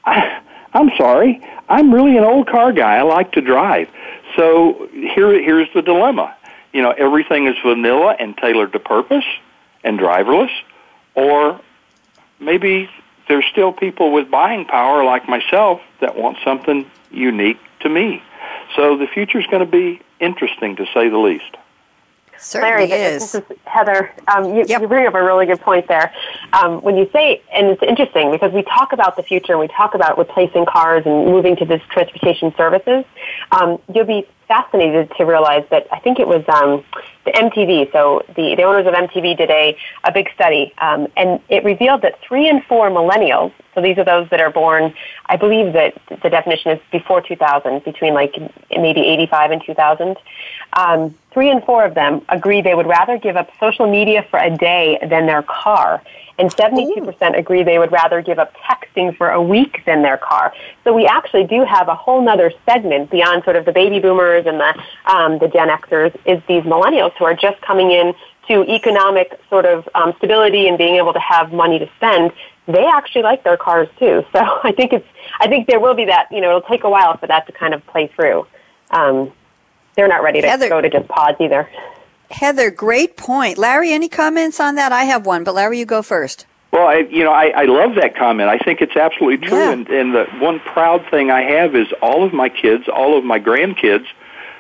I, 0.08 0.42
I'm 0.74 0.90
sorry, 0.98 1.42
I'm 1.68 1.94
really 1.94 2.18
an 2.18 2.24
old 2.24 2.48
car 2.48 2.72
guy. 2.72 2.96
I 2.96 3.02
like 3.02 3.34
to 3.34 3.42
drive. 3.42 3.90
So 4.36 4.88
here, 4.94 5.42
here's 5.42 5.68
the 5.74 5.82
dilemma. 5.82 6.36
You 6.74 6.82
know, 6.82 6.92
everything 6.92 7.48
is 7.48 7.56
vanilla 7.64 8.16
and 8.20 8.38
tailored 8.38 8.72
to 8.74 8.80
purpose 8.80 9.26
and 9.84 10.00
driverless, 10.00 10.52
or 11.16 11.60
maybe 12.40 12.90
there's 13.28 13.46
still 13.52 13.74
people 13.74 14.12
with 14.12 14.30
buying 14.32 14.66
power 14.66 15.04
like 15.04 15.28
myself 15.28 15.82
that 16.00 16.16
want 16.16 16.38
something 16.44 16.90
unique 17.12 17.60
to 17.82 17.90
me. 17.90 18.24
So 18.76 18.98
the 18.98 19.08
future 19.08 19.40
is 19.40 19.48
going 19.48 19.66
to 19.66 19.72
be 19.72 20.02
interesting 20.20 20.76
to 20.78 20.86
say 20.94 21.10
the 21.10 21.18
least. 21.18 21.58
Certainly 22.40 22.88
Larry, 22.88 22.92
is. 23.16 23.32
This 23.32 23.36
is 23.36 23.58
Heather. 23.66 24.12
Um, 24.28 24.54
you, 24.56 24.66
Yep. 24.68 24.82
you 24.82 24.88
bring 24.88 25.08
up 25.08 25.14
a 25.16 25.24
really 25.24 25.46
good 25.46 25.60
point 25.62 25.88
there. 25.88 26.14
Um, 26.54 26.82
when 26.82 26.98
you 26.98 27.10
say, 27.12 27.42
and 27.54 27.68
it's 27.68 27.84
interesting 27.84 28.32
because 28.32 28.52
we 28.54 28.64
talk 28.64 28.94
about 28.94 29.16
the 29.16 29.24
future 29.24 29.54
and 29.54 29.60
we 29.60 29.68
talk 29.68 29.94
about 29.96 30.18
replacing 30.18 30.66
cars 30.66 31.04
and 31.06 31.26
moving 31.26 31.56
to 31.58 31.66
this 31.66 31.82
transportation 31.90 32.54
services. 32.56 33.06
Um, 33.52 33.80
you'll 33.94 34.06
be 34.06 34.28
fascinated 34.48 35.12
to 35.18 35.26
realize 35.26 35.66
that 35.72 35.88
I 35.92 36.00
think 36.00 36.20
it 36.20 36.28
was 36.28 36.44
um, 36.48 36.84
the 37.26 37.32
MTV. 37.32 37.92
So 37.92 38.24
the, 38.36 38.56
the 38.56 38.64
owners 38.64 38.88
of 38.88 38.94
MTV 38.94 39.38
did 39.38 39.50
a, 39.50 39.78
a 40.04 40.12
big 40.12 40.30
study, 40.34 40.74
um, 40.78 41.08
and 41.18 41.40
it 41.50 41.64
revealed 41.64 42.02
that 42.04 42.20
three 42.22 42.48
in 42.48 42.62
four 42.62 42.90
millennials. 42.90 43.52
So 43.76 43.82
these 43.82 43.98
are 43.98 44.06
those 44.06 44.30
that 44.30 44.40
are 44.40 44.50
born. 44.50 44.94
I 45.28 45.36
believe 45.36 45.74
that 45.74 46.02
the 46.24 46.30
definition 46.30 46.72
is 46.72 46.80
before 46.92 47.22
2000, 47.22 47.84
between 47.84 48.14
like 48.14 48.36
maybe 48.72 49.02
85 49.02 49.52
and 49.52 49.64
2000. 49.64 50.18
Um, 50.74 51.16
three 51.32 51.52
in 51.52 51.62
four 51.62 51.86
of 51.86 51.94
them 51.94 52.26
agree 52.30 52.62
they 52.62 52.74
would 52.74 52.88
rather 52.88 53.18
give 53.18 53.36
up 53.36 53.50
social 53.60 53.90
media 53.90 54.26
for 54.30 54.40
a 54.40 54.56
day 54.56 54.98
than 55.08 55.28
their 55.28 55.44
car. 55.44 56.02
And 56.40 56.52
72% 56.52 57.38
agree 57.38 57.64
they 57.64 57.80
would 57.80 57.92
rather 57.92 58.22
give 58.22 58.38
up 58.38 58.54
texting 58.58 59.16
for 59.18 59.32
a 59.32 59.42
week 59.42 59.84
than 59.86 60.04
their 60.04 60.18
car. 60.18 60.54
So 60.84 60.94
we 60.94 61.08
actually 61.08 61.46
do 61.46 61.64
have 61.66 61.88
a 61.88 61.96
whole 61.96 62.22
nother 62.22 62.52
segment 62.66 63.10
beyond 63.10 63.44
sort 63.44 63.56
of 63.56 63.66
the 63.66 63.72
baby 63.72 64.00
boomers 64.00 64.46
and 64.46 64.60
the, 64.60 64.84
um, 65.12 65.40
the 65.40 65.48
Gen 65.48 65.70
Xers 65.70 66.16
is 66.26 66.42
these 66.48 66.64
millennials 66.64 67.14
who 67.18 67.26
are 67.26 67.34
just 67.34 67.60
coming 67.62 67.90
in 67.92 68.14
to 68.48 68.64
economic 68.72 69.40
sort 69.50 69.66
of 69.66 69.90
um, 69.96 70.14
stability 70.18 70.68
and 70.68 70.78
being 70.78 70.96
able 70.96 71.14
to 71.14 71.20
have 71.20 71.52
money 71.52 71.80
to 71.80 71.90
spend. 71.98 72.32
They 72.68 72.86
actually 72.86 73.24
like 73.24 73.44
their 73.44 73.58
cars 73.58 73.88
too. 73.98 74.24
So 74.32 74.40
I 74.64 74.72
think 74.72 74.94
it's, 74.94 75.08
I 75.40 75.48
think 75.48 75.68
there 75.68 75.80
will 75.80 75.96
be 75.96 76.06
that, 76.06 76.28
you 76.32 76.42
know, 76.42 76.50
it'll 76.50 76.70
take 76.70 76.84
a 76.84 76.90
while 76.90 77.18
for 77.18 77.28
that 77.28 77.48
to 77.48 77.52
kind 77.52 77.74
of 77.74 77.86
play 77.88 78.08
through. 78.08 78.46
Um, 78.92 79.32
they're 79.96 80.08
not 80.08 80.22
ready 80.22 80.42
to 80.42 80.48
Heather- 80.48 80.70
go 80.70 80.82
to 80.82 80.90
just 80.90 81.08
pods 81.08 81.38
either. 81.42 81.68
Heather, 82.30 82.72
great 82.72 83.18
point. 83.18 83.58
Larry, 83.58 83.92
any 83.92 84.10
comments 84.10 84.60
on 84.60 84.76
that? 84.76 84.92
I 84.92 85.06
have 85.06 85.26
one, 85.26 85.44
but 85.44 85.56
Larry, 85.56 85.80
you 85.80 85.86
go 85.86 86.02
first. 86.02 86.46
Well, 86.72 86.88
I, 86.88 86.98
you 86.98 87.24
know, 87.24 87.32
I, 87.32 87.48
I 87.56 87.64
love 87.64 87.96
that 87.96 88.16
comment. 88.16 88.50
I 88.50 88.58
think 88.58 88.82
it's 88.82 88.96
absolutely 88.96 89.48
true. 89.48 89.58
Yeah. 89.58 89.72
And, 89.72 89.90
and 89.90 90.14
the 90.14 90.26
one 90.40 90.60
proud 90.60 91.10
thing 91.10 91.32
I 91.32 91.42
have 91.42 91.76
is 91.76 91.88
all 92.02 92.24
of 92.24 92.34
my 92.34 92.50
kids, 92.50 92.90
all 92.90 93.18
of 93.18 93.24
my 93.24 93.40
grandkids, 93.40 94.06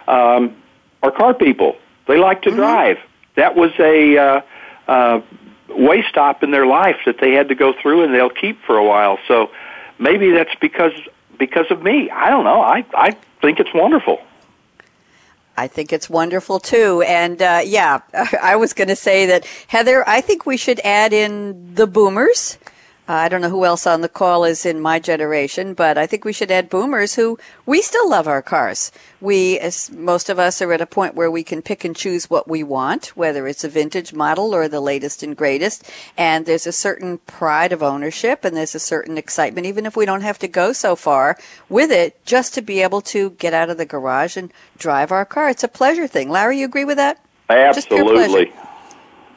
um, 0.07 0.55
are 1.03 1.11
car 1.11 1.34
people. 1.34 1.78
They 2.07 2.18
like 2.18 2.43
to 2.43 2.51
drive. 2.51 2.97
That 3.36 3.55
was 3.55 3.72
a 3.78 4.18
uh, 4.18 4.41
uh, 4.88 5.22
way 5.70 6.03
stop 6.09 6.43
in 6.43 6.51
their 6.51 6.65
life 6.65 6.97
that 7.05 7.20
they 7.20 7.34
had 7.34 7.49
to 7.49 7.55
go 7.55 7.74
through, 7.74 8.03
and 8.03 8.13
they'll 8.13 8.30
keep 8.30 8.61
for 8.63 8.78
a 8.78 8.84
while. 8.86 9.20
So 9.28 9.51
maybe 9.99 10.32
that's 10.32 10.55
because 10.55 10.93
because 11.38 11.70
of 11.70 11.84
me. 11.84 12.09
I 12.09 12.30
don't 12.30 12.45
know. 12.45 12.61
I 12.61 12.86
I 12.93 13.11
think 13.41 13.59
it's 13.59 13.74
wonderful. 13.74 14.22
I 15.58 15.68
think 15.68 15.91
it's 15.91 16.10
wonderful 16.10 16.60
too. 16.60 17.01
And 17.01 17.41
uh, 17.41 17.62
yeah, 17.66 18.01
I 18.41 18.55
was 18.55 18.74
going 18.74 18.89
to 18.89 18.95
say 18.95 19.26
that, 19.26 19.45
Heather, 19.68 20.08
I 20.08 20.22
think 20.22 20.45
we 20.45 20.55
should 20.55 20.80
add 20.84 21.14
in 21.14 21.74
the 21.74 21.88
boomers. 21.88 22.58
Uh, 23.10 23.14
I 23.14 23.30
don't 23.30 23.39
know 23.41 23.49
who 23.49 23.64
else 23.64 23.88
on 23.88 24.01
the 24.01 24.10
call 24.10 24.43
is 24.43 24.66
in 24.66 24.82
my 24.82 24.99
generation, 24.99 25.74
but 25.74 25.97
I 25.97 26.05
think 26.05 26.26
we 26.26 26.34
should 26.34 26.51
add 26.51 26.70
boomers 26.70 27.16
who 27.16 27.39
we 27.66 27.82
still 27.82 28.10
love 28.10 28.28
our 28.28 28.41
cars. 28.41 28.91
We, 29.22 29.58
as 29.60 29.89
most 29.91 30.30
of 30.30 30.39
us, 30.39 30.62
are 30.62 30.74
at 30.74 30.82
a 30.82 30.86
point 30.86 31.16
where 31.16 31.32
we 31.32 31.43
can 31.43 31.62
pick 31.62 31.86
and 31.86 31.95
choose 31.95 32.30
what 32.30 32.49
we 32.49 32.64
want, 32.64 33.16
whether 33.16 33.47
it's 33.47 33.64
a 33.64 33.70
vintage 33.70 34.14
model 34.14 34.53
or 34.53 34.68
the 34.68 34.82
latest 34.82 35.24
and 35.24 35.38
greatest. 35.38 35.89
And 36.18 36.45
there's 36.45 36.68
a 36.68 36.74
certain 36.74 37.20
pride 37.20 37.72
of 37.72 37.82
ownership 37.82 38.43
and 38.43 38.58
there's 38.58 38.76
a 38.76 38.80
certain 38.80 39.18
excitement, 39.18 39.68
even 39.68 39.86
if 39.86 39.95
we 39.95 40.05
don't 40.05 40.22
have 40.22 40.39
to 40.39 40.47
go 40.49 40.74
so 40.74 40.97
far 40.97 41.38
with 41.70 41.91
it, 41.91 42.24
just 42.26 42.53
to 42.55 42.62
be 42.62 42.82
able 42.82 43.01
to 43.01 43.30
get 43.32 43.53
out 43.53 43.70
of 43.70 43.78
the 43.78 43.86
garage 43.86 44.36
and 44.36 44.51
drive 44.78 45.14
our 45.14 45.26
car. 45.26 45.49
It's 45.49 45.64
a 45.64 45.70
pleasure 45.70 46.08
thing. 46.08 46.30
Larry, 46.30 46.60
you 46.60 46.66
agree 46.66 46.86
with 46.86 46.97
that? 46.97 47.24
Absolutely. 47.49 48.51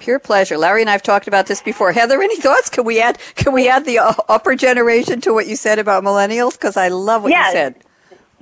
Pure 0.01 0.19
pleasure. 0.21 0.57
Larry 0.59 0.81
and 0.81 0.89
I 0.89 0.93
have 0.93 1.03
talked 1.03 1.29
about 1.29 1.47
this 1.47 1.63
before. 1.63 1.93
Heather, 1.93 2.21
any 2.23 2.37
thoughts? 2.39 2.69
Can 2.71 2.85
we 2.85 3.01
add 3.01 3.19
can 3.37 3.53
we 3.53 3.69
add 3.69 3.85
the 3.85 3.99
uh, 3.99 4.15
upper 4.29 4.57
generation 4.57 5.21
to 5.21 5.33
what 5.33 5.47
you 5.47 5.57
said 5.57 5.79
about 5.79 6.03
millennials? 6.03 6.53
Because 6.53 6.77
I 6.77 6.89
love 6.89 7.23
what 7.23 7.31
Yeah. 7.33 7.47
you 7.49 7.53
said. 7.53 7.75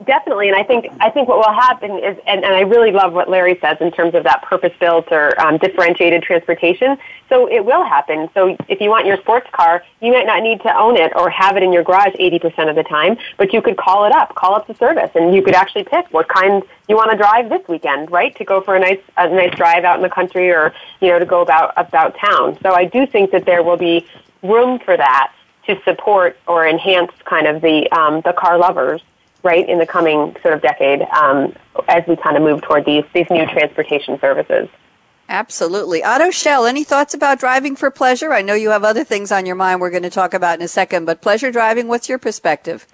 Definitely, 0.04 0.48
and 0.48 0.56
I 0.56 0.62
think 0.62 0.86
I 1.00 1.10
think 1.10 1.26
what 1.26 1.38
will 1.38 1.52
happen 1.52 1.90
is, 1.98 2.16
and, 2.24 2.44
and 2.44 2.54
I 2.54 2.60
really 2.60 2.92
love 2.92 3.12
what 3.12 3.28
Larry 3.28 3.58
says 3.60 3.78
in 3.80 3.90
terms 3.90 4.14
of 4.14 4.22
that 4.22 4.42
purpose-built 4.42 5.10
or 5.10 5.38
um, 5.40 5.58
differentiated 5.58 6.22
transportation. 6.22 6.96
So 7.28 7.50
it 7.50 7.64
will 7.64 7.82
happen. 7.82 8.30
So 8.32 8.56
if 8.68 8.80
you 8.80 8.90
want 8.90 9.06
your 9.06 9.16
sports 9.16 9.48
car, 9.50 9.82
you 10.00 10.12
might 10.12 10.26
not 10.26 10.44
need 10.44 10.60
to 10.60 10.72
own 10.78 10.96
it 10.96 11.12
or 11.16 11.28
have 11.30 11.56
it 11.56 11.64
in 11.64 11.72
your 11.72 11.82
garage 11.82 12.14
80% 12.14 12.70
of 12.70 12.76
the 12.76 12.84
time, 12.84 13.16
but 13.38 13.52
you 13.52 13.60
could 13.60 13.76
call 13.76 14.04
it 14.04 14.12
up, 14.12 14.36
call 14.36 14.54
up 14.54 14.68
the 14.68 14.74
service, 14.74 15.10
and 15.16 15.34
you 15.34 15.42
could 15.42 15.54
actually 15.54 15.82
pick 15.82 16.06
what 16.12 16.28
kind 16.28 16.62
you 16.88 16.94
want 16.94 17.10
to 17.10 17.16
drive 17.16 17.48
this 17.48 17.66
weekend, 17.66 18.08
right? 18.12 18.36
To 18.36 18.44
go 18.44 18.60
for 18.60 18.76
a 18.76 18.80
nice 18.80 19.00
a 19.16 19.28
nice 19.28 19.54
drive 19.56 19.82
out 19.82 19.96
in 19.96 20.02
the 20.02 20.08
country, 20.08 20.50
or 20.50 20.72
you 21.00 21.08
know 21.08 21.18
to 21.18 21.26
go 21.26 21.40
about 21.40 21.72
about 21.76 22.16
town. 22.18 22.56
So 22.62 22.72
I 22.72 22.84
do 22.84 23.04
think 23.04 23.32
that 23.32 23.46
there 23.46 23.64
will 23.64 23.76
be 23.76 24.06
room 24.44 24.78
for 24.78 24.96
that 24.96 25.32
to 25.66 25.76
support 25.82 26.38
or 26.46 26.68
enhance 26.68 27.10
kind 27.24 27.48
of 27.48 27.62
the 27.62 27.90
um, 27.90 28.20
the 28.20 28.32
car 28.32 28.58
lovers 28.58 29.02
right, 29.42 29.68
in 29.68 29.78
the 29.78 29.86
coming 29.86 30.36
sort 30.42 30.54
of 30.54 30.62
decade 30.62 31.02
um, 31.02 31.54
as 31.88 32.02
we 32.06 32.16
kind 32.16 32.36
of 32.36 32.42
move 32.42 32.62
toward 32.62 32.84
these, 32.84 33.04
these 33.14 33.26
new 33.30 33.46
transportation 33.46 34.18
services. 34.20 34.68
Absolutely. 35.28 36.02
Otto 36.02 36.30
Schell, 36.30 36.64
any 36.64 36.84
thoughts 36.84 37.12
about 37.12 37.38
driving 37.38 37.76
for 37.76 37.90
pleasure? 37.90 38.32
I 38.32 38.40
know 38.40 38.54
you 38.54 38.70
have 38.70 38.82
other 38.82 39.04
things 39.04 39.30
on 39.30 39.44
your 39.44 39.56
mind 39.56 39.80
we're 39.80 39.90
going 39.90 40.02
to 40.02 40.10
talk 40.10 40.32
about 40.32 40.58
in 40.58 40.64
a 40.64 40.68
second, 40.68 41.04
but 41.04 41.20
pleasure 41.20 41.52
driving, 41.52 41.86
what's 41.86 42.08
your 42.08 42.18
perspective? 42.18 42.86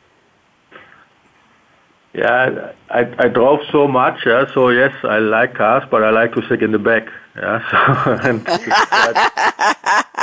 Yeah, 2.12 2.72
I, 2.90 3.01
I 3.18 3.28
drove 3.28 3.61
so 3.72 3.88
much, 3.88 4.20
yeah. 4.24 4.45
So 4.53 4.68
yes, 4.68 4.95
I 5.03 5.18
like 5.18 5.55
cars, 5.55 5.82
but 5.90 6.05
I 6.05 6.11
like 6.11 6.32
to 6.34 6.47
sit 6.49 6.62
in 6.62 6.70
the 6.70 6.78
back, 6.78 7.09
yeah. 7.36 7.59
So 7.70 8.12
and 8.28 8.47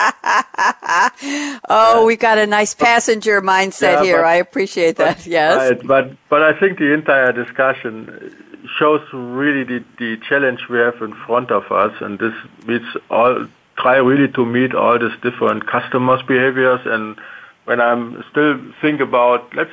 Oh, 1.69 2.05
we've 2.05 2.19
got 2.19 2.37
a 2.37 2.47
nice 2.47 2.73
passenger 2.73 3.41
mindset 3.41 3.93
Yeah, 3.93 4.03
here. 4.03 4.17
but- 4.21 4.25
I 4.25 4.35
appreciate 4.35 4.95
that. 4.97 5.25
yes. 5.37 5.57
Right, 5.57 5.87
but 5.87 6.11
but 6.29 6.41
I 6.43 6.57
think 6.59 6.79
the 6.79 6.93
entire 6.93 7.31
discussion 7.31 8.35
shows 8.77 9.01
really 9.13 9.63
the, 9.63 9.83
the 9.97 10.17
challenge 10.27 10.67
we 10.69 10.77
have 10.79 11.01
in 11.01 11.13
front 11.25 11.51
of 11.51 11.71
us, 11.71 11.93
and 12.01 12.19
this 12.19 12.33
meets 12.67 12.85
all 13.09 13.47
try 13.77 13.97
really 13.97 14.31
to 14.33 14.45
meet 14.45 14.73
all 14.75 14.99
these 14.99 15.17
different 15.21 15.65
customers' 15.67 16.21
behaviors. 16.27 16.81
And 16.85 17.17
when 17.65 17.79
I'm 17.81 18.23
still 18.29 18.59
think 18.81 19.01
about 19.01 19.53
let's 19.55 19.71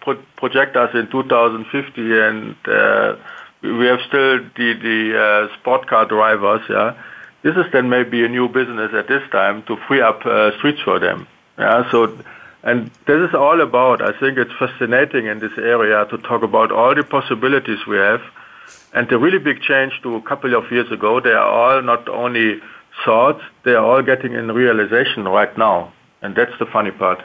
pro- 0.00 0.22
project 0.36 0.76
us 0.76 0.94
in 0.94 1.08
2050, 1.10 2.18
and 2.18 2.56
uh, 2.66 3.16
we 3.62 3.86
have 3.86 4.00
still 4.08 4.38
the 4.56 4.68
the 4.74 5.48
uh, 5.50 5.54
sport 5.58 5.86
car 5.86 6.04
drivers, 6.06 6.62
yeah. 6.68 6.94
This 7.46 7.54
is 7.54 7.70
then 7.70 7.88
maybe 7.88 8.24
a 8.24 8.28
new 8.28 8.48
business 8.48 8.92
at 8.92 9.06
this 9.06 9.22
time 9.30 9.62
to 9.68 9.76
free 9.86 10.00
up 10.00 10.26
uh, 10.26 10.50
streets 10.58 10.80
for 10.80 10.98
them. 10.98 11.28
Yeah, 11.56 11.88
so 11.92 12.18
and 12.64 12.90
this 13.06 13.28
is 13.28 13.36
all 13.36 13.60
about, 13.60 14.02
I 14.02 14.18
think 14.18 14.36
it's 14.36 14.50
fascinating 14.58 15.26
in 15.26 15.38
this 15.38 15.56
area 15.56 16.04
to 16.06 16.18
talk 16.18 16.42
about 16.42 16.72
all 16.72 16.92
the 16.92 17.04
possibilities 17.04 17.86
we 17.86 17.98
have. 17.98 18.20
And 18.92 19.08
the 19.08 19.16
really 19.16 19.38
big 19.38 19.60
change 19.62 19.92
to 20.02 20.16
a 20.16 20.22
couple 20.22 20.56
of 20.56 20.72
years 20.72 20.90
ago, 20.90 21.20
they 21.20 21.30
are 21.30 21.48
all 21.48 21.82
not 21.82 22.08
only 22.08 22.60
thoughts, 23.04 23.44
they 23.62 23.74
are 23.74 23.84
all 23.84 24.02
getting 24.02 24.32
in 24.32 24.50
realization 24.50 25.28
right 25.28 25.56
now. 25.56 25.92
And 26.22 26.34
that's 26.34 26.58
the 26.58 26.66
funny 26.66 26.90
part. 26.90 27.22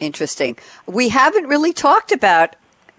Interesting. 0.00 0.58
We 0.86 1.08
haven't 1.08 1.46
really 1.46 1.72
talked 1.72 2.12
about 2.12 2.56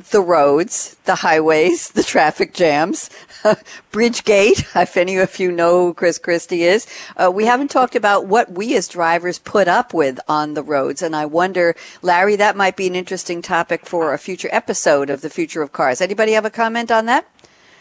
the 0.09 0.21
roads, 0.21 0.95
the 1.05 1.15
highways, 1.15 1.89
the 1.91 2.03
traffic 2.03 2.53
jams, 2.53 3.09
Bridgegate, 3.91 4.81
if 4.81 4.97
any 4.97 5.17
of 5.17 5.39
you 5.39 5.51
know 5.51 5.87
who 5.87 5.93
Chris 5.93 6.17
Christie 6.19 6.63
is. 6.63 6.87
Uh, 7.15 7.31
we 7.33 7.45
haven't 7.45 7.69
talked 7.69 7.95
about 7.95 8.25
what 8.25 8.51
we 8.51 8.75
as 8.75 8.87
drivers 8.87 9.39
put 9.39 9.67
up 9.67 9.93
with 9.93 10.19
on 10.27 10.53
the 10.53 10.63
roads. 10.63 11.01
And 11.01 11.15
I 11.15 11.25
wonder, 11.25 11.75
Larry, 12.01 12.35
that 12.37 12.55
might 12.55 12.75
be 12.75 12.87
an 12.87 12.95
interesting 12.95 13.41
topic 13.41 13.85
for 13.85 14.13
a 14.13 14.17
future 14.17 14.49
episode 14.51 15.09
of 15.09 15.21
The 15.21 15.29
Future 15.29 15.61
of 15.61 15.71
Cars. 15.71 16.01
Anybody 16.01 16.33
have 16.33 16.45
a 16.45 16.49
comment 16.49 16.91
on 16.91 17.05
that? 17.05 17.27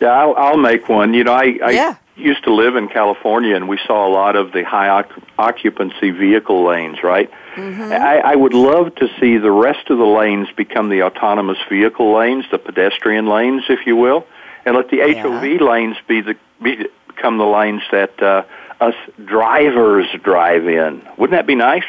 Yeah, 0.01 0.09
I'll, 0.09 0.35
I'll 0.37 0.57
make 0.57 0.89
one. 0.89 1.13
You 1.15 1.25
know, 1.25 1.35
I, 1.35 1.59
I 1.63 1.71
yeah. 1.73 1.97
used 2.17 2.45
to 2.45 2.55
live 2.55 2.77
in 2.77 2.89
California 2.89 3.55
and 3.55 3.69
we 3.69 3.79
saw 3.87 4.09
a 4.09 4.13
lot 4.13 4.37
of 4.37 4.53
the 4.53 4.65
high 4.65 5.05
occupancy 5.39 6.11
vehicle 6.11 6.65
lanes, 6.65 7.03
right? 7.03 7.31
Mm-hmm. 7.55 7.93
I, 7.93 8.19
I 8.19 8.35
would 8.37 8.55
love 8.55 8.95
to 8.97 9.09
see 9.19 9.39
the 9.39 9.51
rest 9.51 9.91
of 9.91 9.99
the 9.99 10.07
lanes 10.07 10.49
become 10.57 10.89
the 10.89 11.03
autonomous 11.03 11.59
vehicle 11.69 12.15
lanes, 12.15 12.45
the 12.51 12.59
pedestrian 12.59 13.27
lanes, 13.27 13.65
if 13.69 13.87
you 13.87 13.97
will, 13.97 14.27
and 14.65 14.77
let 14.77 14.91
the 14.91 14.99
yeah. 14.99 15.23
HOV 15.23 15.61
lanes 15.61 15.97
be 16.07 16.21
the 16.21 16.37
be, 16.63 16.87
become 17.09 17.39
the 17.39 17.47
lanes 17.47 17.83
that 17.91 18.23
uh, 18.23 18.45
us 18.81 18.95
drivers 19.25 20.07
drive 20.23 20.67
in. 20.67 21.03
Wouldn't 21.17 21.37
that 21.37 21.47
be 21.47 21.55
nice? 21.55 21.85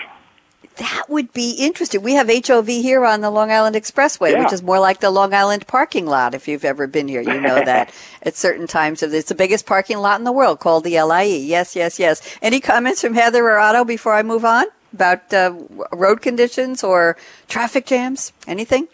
That 0.77 1.05
would 1.09 1.33
be 1.33 1.51
interesting. 1.51 2.01
We 2.01 2.13
have 2.13 2.29
HOV 2.29 2.67
here 2.67 3.05
on 3.05 3.21
the 3.21 3.29
Long 3.29 3.51
Island 3.51 3.75
Expressway, 3.75 4.31
yeah. 4.31 4.43
which 4.43 4.53
is 4.53 4.63
more 4.63 4.79
like 4.79 4.99
the 4.99 5.11
Long 5.11 5.33
Island 5.33 5.67
parking 5.67 6.05
lot. 6.05 6.33
If 6.33 6.47
you've 6.47 6.63
ever 6.63 6.87
been 6.87 7.07
here, 7.07 7.21
you 7.21 7.39
know 7.39 7.55
that 7.65 7.93
at 8.23 8.35
certain 8.35 8.67
times 8.67 9.03
it's 9.03 9.29
the 9.29 9.35
biggest 9.35 9.65
parking 9.65 9.97
lot 9.97 10.19
in 10.19 10.23
the 10.23 10.31
world 10.31 10.59
called 10.59 10.85
the 10.85 11.01
LIE. 11.01 11.23
Yes, 11.23 11.75
yes, 11.75 11.99
yes. 11.99 12.37
Any 12.41 12.61
comments 12.61 13.01
from 13.01 13.13
Heather 13.13 13.45
or 13.45 13.59
Otto 13.59 13.83
before 13.83 14.13
I 14.13 14.23
move 14.23 14.45
on? 14.45 14.65
About 14.93 15.33
uh, 15.33 15.53
road 15.91 16.21
conditions 16.21 16.83
or 16.83 17.17
traffic 17.47 17.85
jams? 17.85 18.33
Anything? 18.47 18.87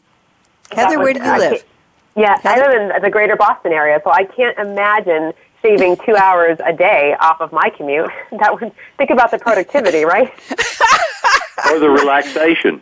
Heather, 0.72 1.00
where 1.00 1.14
do 1.14 1.24
you 1.24 1.38
live? 1.38 1.64
Yeah, 2.16 2.40
Heather? 2.40 2.66
I 2.66 2.68
live 2.68 2.96
in 2.96 3.02
the 3.02 3.10
greater 3.10 3.36
Boston 3.36 3.72
area, 3.72 4.02
so 4.04 4.12
I 4.12 4.24
can't 4.26 4.58
imagine 4.58 5.34
saving 5.62 5.98
two 6.06 6.16
hours 6.16 6.58
a 6.66 6.74
day 6.74 7.16
off 7.20 7.42
of 7.42 7.52
my 7.52 7.70
commute. 7.70 8.10
That 8.40 8.60
would 8.60 8.72
think 8.98 9.10
about 9.10 9.32
the 9.32 9.40
productivity, 9.40 10.04
right? 10.04 10.32
or 11.72 11.80
the 11.80 11.90
relaxation. 11.90 12.82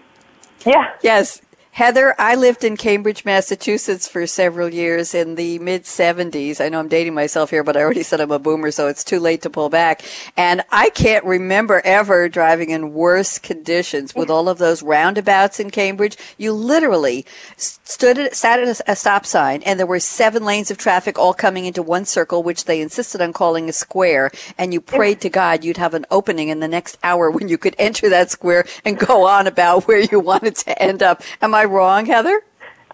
Yeah. 0.65 0.91
Yes. 1.01 1.41
Heather, 1.75 2.15
I 2.17 2.35
lived 2.35 2.63
in 2.63 2.77
Cambridge, 2.77 3.25
Massachusetts 3.25 4.07
for 4.07 4.25
several 4.27 4.73
years 4.73 5.13
in 5.13 5.35
the 5.35 5.59
mid 5.59 5.83
70s. 5.83 6.61
I 6.61 6.69
know 6.69 6.79
I'm 6.79 6.87
dating 6.87 7.13
myself 7.13 7.49
here, 7.49 7.65
but 7.65 7.75
I 7.75 7.81
already 7.81 8.01
said 8.01 8.21
I'm 8.21 8.31
a 8.31 8.39
boomer, 8.39 8.71
so 8.71 8.87
it's 8.87 9.03
too 9.03 9.19
late 9.19 9.41
to 9.41 9.49
pull 9.49 9.67
back. 9.67 10.01
And 10.37 10.63
I 10.71 10.89
can't 10.91 11.25
remember 11.25 11.81
ever 11.83 12.29
driving 12.29 12.69
in 12.69 12.93
worse 12.93 13.39
conditions 13.39 14.15
with 14.15 14.29
all 14.29 14.47
of 14.47 14.57
those 14.57 14.83
roundabouts 14.83 15.59
in 15.59 15.69
Cambridge. 15.69 16.15
You 16.37 16.53
literally 16.53 17.25
stood 17.57 18.19
at, 18.19 18.35
sat 18.35 18.61
at 18.61 18.79
a, 18.79 18.91
a 18.93 18.95
stop 18.95 19.25
sign 19.25 19.61
and 19.63 19.77
there 19.77 19.85
were 19.85 19.99
seven 19.99 20.45
lanes 20.45 20.71
of 20.71 20.77
traffic 20.77 21.19
all 21.19 21.33
coming 21.33 21.65
into 21.65 21.83
one 21.83 22.05
circle, 22.05 22.41
which 22.41 22.63
they 22.63 22.79
insisted 22.79 23.19
on 23.19 23.33
calling 23.33 23.67
a 23.67 23.73
square. 23.73 24.31
And 24.57 24.73
you 24.73 24.79
prayed 24.79 25.19
to 25.21 25.29
God 25.29 25.65
you'd 25.65 25.75
have 25.75 25.93
an 25.93 26.05
opening 26.09 26.47
in 26.47 26.61
the 26.61 26.69
next 26.69 26.97
hour 27.03 27.29
when 27.29 27.49
you 27.49 27.57
could 27.57 27.75
enter 27.77 28.07
that 28.07 28.31
square 28.31 28.65
and 28.85 28.97
go 28.97 29.27
on 29.27 29.45
about 29.45 29.89
where 29.89 29.99
you 29.99 30.21
wanted 30.21 30.55
to 30.55 30.81
end 30.81 31.03
up. 31.03 31.21
Am 31.41 31.53
I 31.53 31.64
wrong, 31.67 32.05
Heather? 32.05 32.41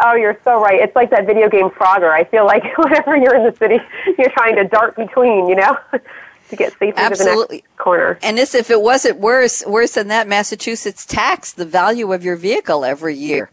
Oh, 0.04 0.16
you're 0.16 0.40
so 0.44 0.62
right. 0.62 0.80
It's 0.80 0.96
like 0.96 1.10
that 1.12 1.26
video 1.26 1.50
game 1.50 1.70
Frogger. 1.70 2.12
I 2.12 2.24
feel 2.24 2.46
like 2.46 2.64
whenever 2.78 3.16
you're 3.16 3.36
in 3.36 3.44
the 3.44 3.56
city, 3.58 3.80
you're 4.18 4.32
trying 4.32 4.56
to 4.56 4.64
dart 4.64 4.96
between, 4.96 5.48
you 5.48 5.56
know, 5.56 5.78
to 6.50 6.56
get 6.56 6.72
safely 6.74 6.94
Absolutely. 6.96 7.58
to 7.58 7.64
the 7.64 7.68
next 7.70 7.78
corner. 7.78 8.20
And 8.24 8.38
this, 8.38 8.56
if 8.56 8.72
it 8.72 8.82
wasn't 8.82 9.20
worse, 9.20 9.64
worse 9.66 9.94
than 9.94 10.08
that, 10.08 10.28
Massachusetts 10.28 11.06
tax 11.06 11.54
the 11.54 11.66
value 11.66 12.12
of 12.14 12.24
your 12.24 12.36
vehicle 12.36 12.84
every 12.84 13.16
year. 13.16 13.50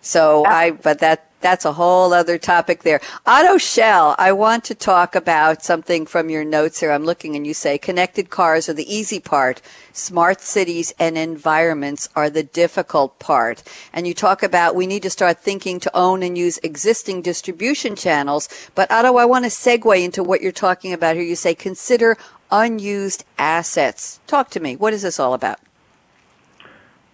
So 0.00 0.44
uh, 0.44 0.48
I, 0.48 0.70
but 0.72 0.98
that 1.00 1.28
that's 1.40 1.64
a 1.64 1.74
whole 1.74 2.12
other 2.12 2.36
topic 2.36 2.82
there. 2.82 3.00
Otto 3.24 3.58
Schell, 3.58 4.14
I 4.18 4.32
want 4.32 4.64
to 4.64 4.74
talk 4.74 5.14
about 5.14 5.62
something 5.62 6.04
from 6.04 6.30
your 6.30 6.44
notes 6.44 6.80
here. 6.80 6.90
I'm 6.90 7.04
looking 7.04 7.36
and 7.36 7.46
you 7.46 7.54
say 7.54 7.78
connected 7.78 8.28
cars 8.28 8.68
are 8.68 8.72
the 8.72 8.92
easy 8.92 9.20
part. 9.20 9.62
Smart 9.92 10.40
cities 10.40 10.92
and 10.98 11.16
environments 11.16 12.08
are 12.16 12.28
the 12.28 12.42
difficult 12.42 13.18
part. 13.18 13.62
And 13.92 14.06
you 14.06 14.14
talk 14.14 14.42
about 14.42 14.74
we 14.74 14.86
need 14.86 15.02
to 15.04 15.10
start 15.10 15.38
thinking 15.38 15.78
to 15.80 15.96
own 15.96 16.22
and 16.22 16.36
use 16.36 16.58
existing 16.58 17.22
distribution 17.22 17.94
channels. 17.94 18.48
But 18.74 18.90
Otto, 18.90 19.16
I 19.16 19.24
want 19.24 19.44
to 19.44 19.50
segue 19.50 20.02
into 20.02 20.24
what 20.24 20.40
you're 20.40 20.52
talking 20.52 20.92
about 20.92 21.14
here. 21.14 21.24
You 21.24 21.36
say 21.36 21.54
consider 21.54 22.16
unused 22.50 23.24
assets. 23.38 24.20
Talk 24.26 24.50
to 24.50 24.60
me. 24.60 24.74
What 24.74 24.92
is 24.92 25.02
this 25.02 25.20
all 25.20 25.34
about? 25.34 25.60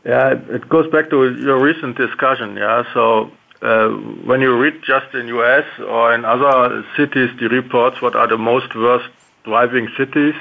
Yeah, 0.04 0.34
it 0.50 0.68
goes 0.68 0.90
back 0.90 1.08
to 1.10 1.34
your 1.34 1.58
recent 1.58 1.96
discussion. 1.96 2.56
Yeah, 2.56 2.84
so 2.92 3.30
uh, 3.62 3.88
when 4.28 4.42
you 4.42 4.56
read 4.56 4.82
just 4.86 5.14
in 5.14 5.28
US 5.28 5.64
or 5.80 6.14
in 6.14 6.24
other 6.24 6.84
cities 6.96 7.30
the 7.40 7.48
reports 7.48 8.02
what 8.02 8.14
are 8.14 8.28
the 8.28 8.36
most 8.36 8.74
worst 8.74 9.08
driving 9.44 9.88
cities 9.96 10.34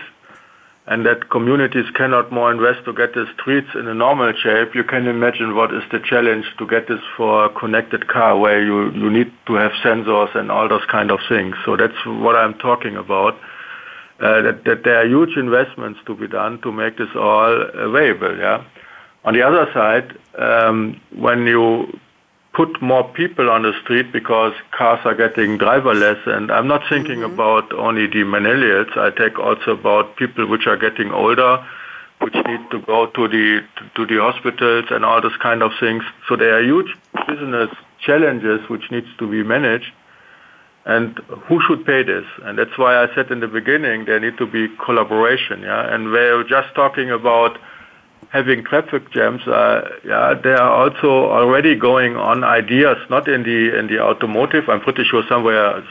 and 0.85 1.05
that 1.05 1.29
communities 1.29 1.85
cannot 1.95 2.29
more 2.31 2.51
invest 2.51 2.83
to 2.83 2.93
get 2.93 3.13
the 3.13 3.25
streets 3.39 3.69
in 3.73 3.87
a 3.87 3.93
normal 3.93 4.33
shape, 4.33 4.75
you 4.75 4.83
can 4.83 5.07
imagine 5.07 5.55
what 5.55 5.73
is 5.73 5.83
the 5.91 5.99
challenge 5.99 6.45
to 6.57 6.67
get 6.67 6.89
this 6.89 6.99
for 7.15 7.45
a 7.45 7.49
connected 7.49 8.09
car 8.09 8.37
where 8.37 8.61
you, 8.61 8.91
you 8.91 9.09
need 9.09 9.31
to 9.47 9.53
have 9.53 9.71
sensors 9.81 10.35
and 10.35 10.51
all 10.51 10.67
those 10.67 10.83
kind 10.91 11.09
of 11.09 11.19
things. 11.29 11.55
So 11.63 11.77
that's 11.77 12.05
what 12.05 12.35
I'm 12.35 12.55
talking 12.55 12.97
about. 12.97 13.39
Uh, 14.19 14.41
that, 14.41 14.63
that 14.65 14.83
there 14.83 14.99
are 14.99 15.07
huge 15.07 15.37
investments 15.37 15.99
to 16.05 16.15
be 16.15 16.27
done 16.27 16.61
to 16.61 16.71
make 16.71 16.97
this 16.97 17.09
all 17.15 17.61
available, 17.73 18.37
yeah. 18.37 18.63
On 19.25 19.33
the 19.33 19.41
other 19.41 19.69
side, 19.73 20.17
um, 20.37 20.99
when 21.15 21.47
you 21.47 21.99
put 22.53 22.81
more 22.81 23.03
people 23.13 23.49
on 23.49 23.63
the 23.63 23.73
street 23.81 24.11
because 24.11 24.53
cars 24.71 24.99
are 25.05 25.15
getting 25.15 25.57
driverless. 25.57 26.25
And 26.27 26.51
I'm 26.51 26.67
not 26.67 26.81
thinking 26.87 27.19
mm-hmm. 27.19 27.33
about 27.33 27.73
only 27.73 28.07
the 28.07 28.23
millennials. 28.23 28.95
I 28.95 29.09
take 29.09 29.39
also 29.39 29.71
about 29.71 30.15
people 30.15 30.47
which 30.47 30.67
are 30.67 30.77
getting 30.77 31.11
older, 31.11 31.65
which 32.19 32.35
need 32.35 32.69
to 32.71 32.79
go 32.81 33.07
to 33.07 33.27
the 33.27 33.61
to 33.95 34.05
the 34.05 34.19
hospitals 34.21 34.85
and 34.91 35.03
all 35.03 35.21
this 35.21 35.35
kind 35.41 35.63
of 35.63 35.71
things. 35.79 36.03
So 36.29 36.35
there 36.35 36.57
are 36.57 36.63
huge 36.63 36.95
business 37.27 37.69
challenges 38.05 38.69
which 38.69 38.91
needs 38.91 39.07
to 39.17 39.29
be 39.29 39.43
managed. 39.43 39.91
And 40.85 41.17
who 41.47 41.61
should 41.65 41.85
pay 41.85 42.03
this? 42.03 42.25
And 42.43 42.59
that's 42.59 42.77
why 42.77 43.01
I 43.01 43.07
said 43.15 43.31
in 43.31 43.39
the 43.39 43.47
beginning 43.47 44.05
there 44.05 44.19
need 44.19 44.37
to 44.37 44.45
be 44.45 44.67
collaboration. 44.85 45.61
Yeah, 45.61 45.93
and 45.93 46.11
we're 46.11 46.43
just 46.43 46.75
talking 46.75 47.09
about 47.09 47.57
having 48.33 48.63
traffic 48.63 49.11
jams, 49.11 49.47
uh, 49.47 49.87
yeah, 50.03 50.33
there 50.33 50.59
are 50.59 50.71
also 50.83 51.09
already 51.31 51.75
going 51.75 52.15
on 52.17 52.43
ideas, 52.43 52.97
not 53.09 53.27
in 53.27 53.43
the 53.43 53.77
in 53.77 53.85
the 53.87 53.99
automotive. 53.99 54.67
I'm 54.67 54.81
pretty 54.81 55.03
sure 55.03 55.23
somewhere, 55.29 55.83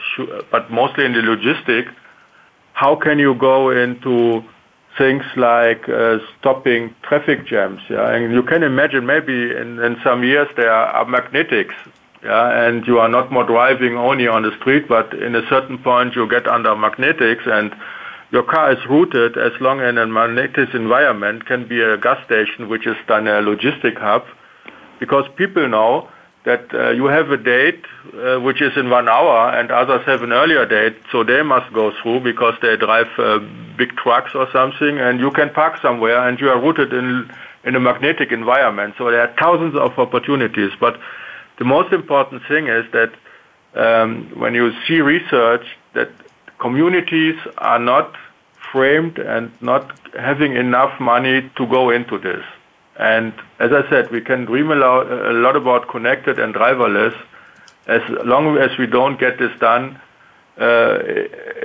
but 0.50 0.70
mostly 0.70 1.04
in 1.04 1.12
the 1.12 1.20
logistic. 1.20 1.88
How 2.72 2.96
can 2.96 3.20
you 3.20 3.34
go 3.34 3.70
into 3.70 4.42
things 4.98 5.22
like 5.36 5.88
uh, 5.88 6.18
stopping 6.38 6.92
traffic 7.02 7.46
jams? 7.46 7.80
Yeah, 7.88 8.12
and 8.12 8.34
you 8.34 8.42
can 8.42 8.64
imagine 8.64 9.06
maybe 9.06 9.52
in, 9.62 9.78
in 9.78 9.96
some 10.02 10.24
years 10.24 10.48
there 10.56 10.72
are 10.72 11.04
magnetics. 11.04 11.76
Yeah, 12.24 12.66
and 12.66 12.86
you 12.86 12.98
are 12.98 13.08
not 13.08 13.32
more 13.32 13.44
driving 13.44 13.96
only 13.96 14.26
on 14.26 14.42
the 14.42 14.52
street, 14.58 14.88
but 14.88 15.12
in 15.14 15.34
a 15.34 15.46
certain 15.48 15.78
point 15.78 16.16
you 16.16 16.28
get 16.28 16.46
under 16.46 16.74
magnetics 16.74 17.44
and 17.46 17.74
your 18.32 18.42
car 18.42 18.72
is 18.72 18.78
routed 18.88 19.36
as 19.36 19.52
long 19.60 19.80
in 19.80 19.98
a 19.98 20.06
magnetic 20.06 20.74
environment, 20.74 21.46
can 21.46 21.68
be 21.68 21.80
a 21.80 21.98
gas 21.98 22.24
station, 22.24 22.68
which 22.68 22.86
is 22.86 22.96
then 23.06 23.26
a 23.26 23.42
logistic 23.42 23.98
hub, 23.98 24.24
because 24.98 25.26
people 25.36 25.68
know 25.68 26.08
that 26.44 26.74
uh, 26.74 26.90
you 26.90 27.04
have 27.04 27.30
a 27.30 27.36
date 27.36 27.84
uh, 28.14 28.40
which 28.40 28.60
is 28.60 28.76
in 28.76 28.90
one 28.90 29.08
hour 29.08 29.50
and 29.50 29.70
others 29.70 30.04
have 30.06 30.22
an 30.22 30.32
earlier 30.32 30.66
date, 30.66 30.96
so 31.12 31.22
they 31.22 31.42
must 31.42 31.72
go 31.72 31.92
through 32.02 32.18
because 32.20 32.54
they 32.62 32.76
drive 32.76 33.06
uh, 33.18 33.38
big 33.76 33.94
trucks 33.96 34.34
or 34.34 34.50
something, 34.50 34.98
and 34.98 35.20
you 35.20 35.30
can 35.30 35.50
park 35.50 35.80
somewhere 35.80 36.26
and 36.26 36.40
you 36.40 36.48
are 36.48 36.60
rooted 36.60 36.92
in 36.92 37.30
in 37.64 37.76
a 37.76 37.80
magnetic 37.80 38.32
environment. 38.32 38.92
So 38.98 39.08
there 39.08 39.20
are 39.20 39.32
thousands 39.38 39.76
of 39.76 39.96
opportunities, 39.96 40.72
but 40.80 40.98
the 41.58 41.64
most 41.64 41.92
important 41.92 42.42
thing 42.48 42.66
is 42.66 42.84
that 42.90 43.12
um, 43.74 44.32
when 44.36 44.52
you 44.52 44.72
see 44.86 45.00
research 45.00 45.64
that 45.94 46.10
communities 46.62 47.38
are 47.58 47.80
not 47.80 48.16
framed 48.70 49.18
and 49.18 49.50
not 49.60 49.84
having 50.18 50.54
enough 50.54 50.98
money 51.00 51.50
to 51.56 51.66
go 51.66 51.90
into 51.90 52.16
this. 52.18 52.44
And 52.98 53.34
as 53.58 53.70
I 53.72 53.82
said, 53.90 54.10
we 54.10 54.20
can 54.20 54.44
dream 54.44 54.70
a 54.70 54.76
lot 54.76 55.56
about 55.56 55.88
connected 55.88 56.38
and 56.38 56.54
driverless. 56.54 57.16
As 57.88 58.02
long 58.24 58.56
as 58.58 58.70
we 58.78 58.86
don't 58.86 59.18
get 59.18 59.38
this 59.38 59.50
done, 59.58 60.00
uh, 60.56 60.98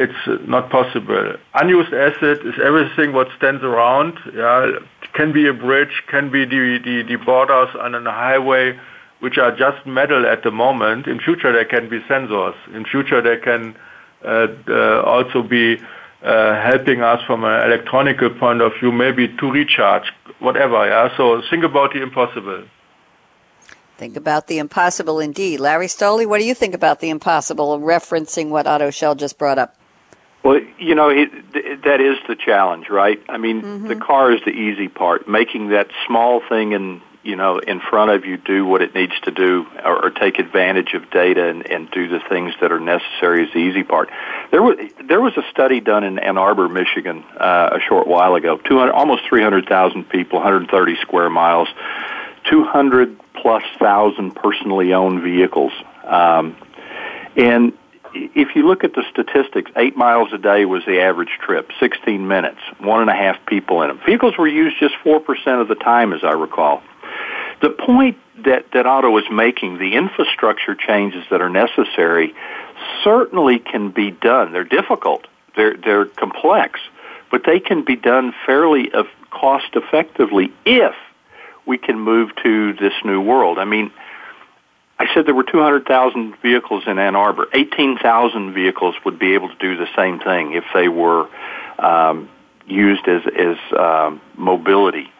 it's 0.03 0.23
not 0.47 0.71
possible. 0.71 1.35
Unused 1.53 1.93
asset 1.93 2.39
is 2.49 2.55
everything 2.63 3.13
what 3.13 3.27
stands 3.37 3.61
around. 3.61 4.17
Yeah, 4.33 4.79
can 5.13 5.31
be 5.31 5.47
a 5.47 5.53
bridge, 5.53 5.95
can 6.07 6.31
be 6.31 6.45
the, 6.45 6.79
the, 6.83 7.03
the 7.03 7.17
borders 7.17 7.69
on 7.79 7.93
a 7.93 8.11
highway, 8.11 8.79
which 9.19 9.37
are 9.37 9.55
just 9.55 9.85
metal 9.85 10.25
at 10.25 10.41
the 10.43 10.51
moment. 10.51 11.05
In 11.05 11.19
future, 11.19 11.51
there 11.51 11.65
can 11.65 11.87
be 11.89 11.99
sensors. 12.11 12.55
In 12.73 12.83
future, 12.85 13.21
there 13.21 13.39
can 13.39 13.75
also 15.05 15.43
be 15.43 15.77
uh, 16.23 16.61
helping 16.61 17.01
us 17.01 17.23
from 17.25 17.43
an 17.43 17.71
electronic 17.71 18.19
point 18.39 18.61
of 18.61 18.73
view, 18.79 18.91
maybe 18.91 19.27
to 19.27 19.51
recharge, 19.51 20.11
whatever. 20.39 20.87
Yeah. 20.87 21.15
So 21.15 21.41
think 21.49 21.63
about 21.63 21.93
the 21.93 22.01
impossible. 22.01 22.63
Think 23.97 24.15
about 24.15 24.47
the 24.47 24.59
impossible 24.59 25.19
indeed. 25.19 25.59
Larry 25.59 25.87
Stolle, 25.87 26.27
what 26.27 26.39
do 26.39 26.45
you 26.45 26.53
think 26.53 26.75
about 26.75 26.99
the 26.99 27.09
impossible, 27.09 27.79
referencing 27.79 28.49
what 28.49 28.67
Otto 28.67 28.91
Schell 28.91 29.15
just 29.15 29.39
brought 29.39 29.57
up? 29.57 29.75
Well, 30.43 30.61
you 30.77 30.93
know, 30.93 31.09
it, 31.09 31.29
that 31.83 31.99
is 31.99 32.17
the 32.27 32.35
challenge, 32.35 32.89
right? 32.89 33.19
I 33.27 33.37
mean, 33.37 33.61
mm-hmm. 33.61 33.87
the 33.87 33.95
car 33.95 34.31
is 34.31 34.39
the 34.45 34.51
easy 34.51 34.87
part. 34.87 35.27
Making 35.27 35.69
that 35.69 35.87
small 36.05 36.41
thing 36.47 36.73
in, 36.73 37.01
you 37.27 37.35
know, 37.35 37.59
in 37.59 37.81
front 37.81 38.09
of 38.09 38.23
you 38.23 38.37
do 38.37 38.65
what 38.65 38.81
it 38.81 38.95
needs 38.95 39.11
to 39.23 39.31
do 39.31 39.67
or, 39.83 40.05
or 40.05 40.09
take 40.09 40.39
advantage 40.39 40.93
of 40.93 41.11
data 41.11 41.49
and, 41.49 41.69
and 41.69 41.91
do 41.91 42.07
the 42.07 42.21
things 42.29 42.53
that 42.61 42.71
are 42.71 42.79
necessary 42.79 43.43
is 43.43 43.51
the 43.51 43.59
easy 43.59 43.83
part. 43.83 44.09
There 44.49 44.63
was, 44.63 44.77
there 45.09 45.19
was 45.19 45.35
a 45.35 45.43
study 45.51 45.81
done 45.81 46.05
in 46.05 46.19
Ann 46.19 46.37
Arbor, 46.37 46.69
Michigan, 46.69 47.25
uh, 47.37 47.71
a 47.73 47.79
short 47.81 48.07
while 48.07 48.35
ago. 48.35 48.57
200, 48.57 48.93
almost 48.93 49.23
300,000 49.27 50.07
people, 50.07 50.39
130 50.39 50.95
square 51.01 51.29
miles, 51.29 51.67
200 52.49 53.19
plus 53.33 53.63
thousand 53.77 54.31
personally 54.31 54.93
owned 54.93 55.21
vehicles. 55.21 55.73
Um, 56.05 56.55
and 57.35 57.73
if 58.13 58.55
you 58.55 58.65
look 58.65 58.85
at 58.85 58.93
the 58.93 59.03
statistics, 59.11 59.69
eight 59.75 59.97
miles 59.97 60.31
a 60.31 60.37
day 60.37 60.63
was 60.63 60.83
the 60.85 61.01
average 61.01 61.37
trip, 61.41 61.71
16 61.79 62.25
minutes, 62.25 62.59
one 62.79 63.01
and 63.01 63.09
a 63.09 63.13
half 63.13 63.37
people 63.45 63.81
in 63.81 63.89
them. 63.89 63.99
Vehicles 64.05 64.37
were 64.37 64.47
used 64.47 64.77
just 64.79 64.95
4% 65.03 65.61
of 65.61 65.67
the 65.67 65.75
time, 65.75 66.13
as 66.13 66.23
I 66.23 66.31
recall. 66.31 66.81
The 67.61 67.69
point 67.69 68.17
that, 68.45 68.65
that 68.73 68.85
Otto 68.85 69.17
is 69.17 69.25
making, 69.31 69.79
the 69.79 69.95
infrastructure 69.95 70.75
changes 70.75 71.23
that 71.31 71.41
are 71.41 71.49
necessary, 71.49 72.33
certainly 73.03 73.59
can 73.59 73.89
be 73.91 74.11
done. 74.11 74.53
They're 74.53 74.63
difficult, 74.63 75.27
they're, 75.55 75.75
they're 75.75 76.05
complex, 76.05 76.79
but 77.31 77.43
they 77.45 77.59
can 77.59 77.83
be 77.83 77.95
done 77.95 78.33
fairly 78.45 78.91
cost 79.31 79.75
effectively 79.75 80.53
if 80.65 80.93
we 81.65 81.77
can 81.77 81.99
move 81.99 82.31
to 82.43 82.73
this 82.73 82.93
new 83.03 83.19
world. 83.21 83.59
I 83.59 83.65
mean, 83.65 83.91
I 84.99 85.13
said 85.13 85.25
there 85.25 85.35
were 85.35 85.43
200,000 85.43 86.37
vehicles 86.41 86.83
in 86.87 86.97
Ann 86.97 87.15
Arbor. 87.15 87.47
18,000 87.53 88.53
vehicles 88.53 88.95
would 89.05 89.19
be 89.19 89.33
able 89.33 89.49
to 89.49 89.57
do 89.57 89.77
the 89.77 89.87
same 89.95 90.19
thing 90.19 90.53
if 90.53 90.63
they 90.73 90.87
were 90.87 91.27
um, 91.77 92.29
used 92.65 93.07
as, 93.07 93.21
as 93.35 93.57
um, 93.77 94.21
mobility. 94.35 95.11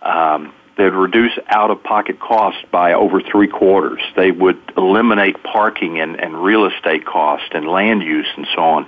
Um, 0.00 0.54
they'd 0.76 0.92
reduce 0.92 1.32
out-of-pocket 1.48 2.20
costs 2.20 2.62
by 2.70 2.92
over 2.92 3.20
three 3.20 3.48
quarters. 3.48 4.00
They 4.14 4.30
would 4.30 4.60
eliminate 4.76 5.42
parking 5.42 6.00
and, 6.00 6.20
and 6.20 6.42
real 6.42 6.66
estate 6.66 7.06
costs 7.06 7.48
and 7.52 7.66
land 7.66 8.02
use 8.02 8.28
and 8.36 8.46
so 8.54 8.62
on. 8.62 8.86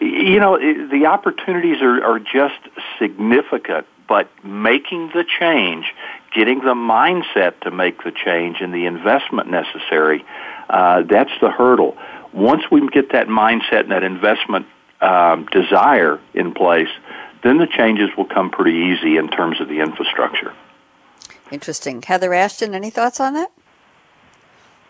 You 0.00 0.40
know, 0.40 0.58
the 0.58 1.06
opportunities 1.06 1.80
are, 1.80 2.04
are 2.04 2.18
just 2.18 2.58
significant, 2.98 3.86
but 4.08 4.28
making 4.44 5.08
the 5.14 5.24
change 5.40 5.86
getting 6.36 6.58
the 6.58 6.74
mindset 6.74 7.58
to 7.60 7.70
make 7.70 8.04
the 8.04 8.12
change 8.12 8.58
and 8.60 8.72
the 8.72 8.84
investment 8.84 9.50
necessary, 9.50 10.24
uh, 10.68 11.02
that's 11.02 11.30
the 11.40 11.50
hurdle. 11.50 11.96
Once 12.32 12.62
we 12.70 12.86
get 12.88 13.12
that 13.12 13.26
mindset 13.26 13.80
and 13.80 13.90
that 13.90 14.02
investment 14.02 14.66
um, 15.00 15.46
desire 15.46 16.20
in 16.34 16.52
place, 16.52 16.90
then 17.42 17.56
the 17.56 17.66
changes 17.66 18.10
will 18.18 18.26
come 18.26 18.50
pretty 18.50 18.92
easy 18.92 19.16
in 19.16 19.28
terms 19.28 19.60
of 19.60 19.68
the 19.68 19.80
infrastructure. 19.80 20.52
Interesting. 21.50 22.02
Heather 22.02 22.34
Ashton, 22.34 22.74
any 22.74 22.90
thoughts 22.90 23.20
on 23.20 23.34
that? 23.34 23.50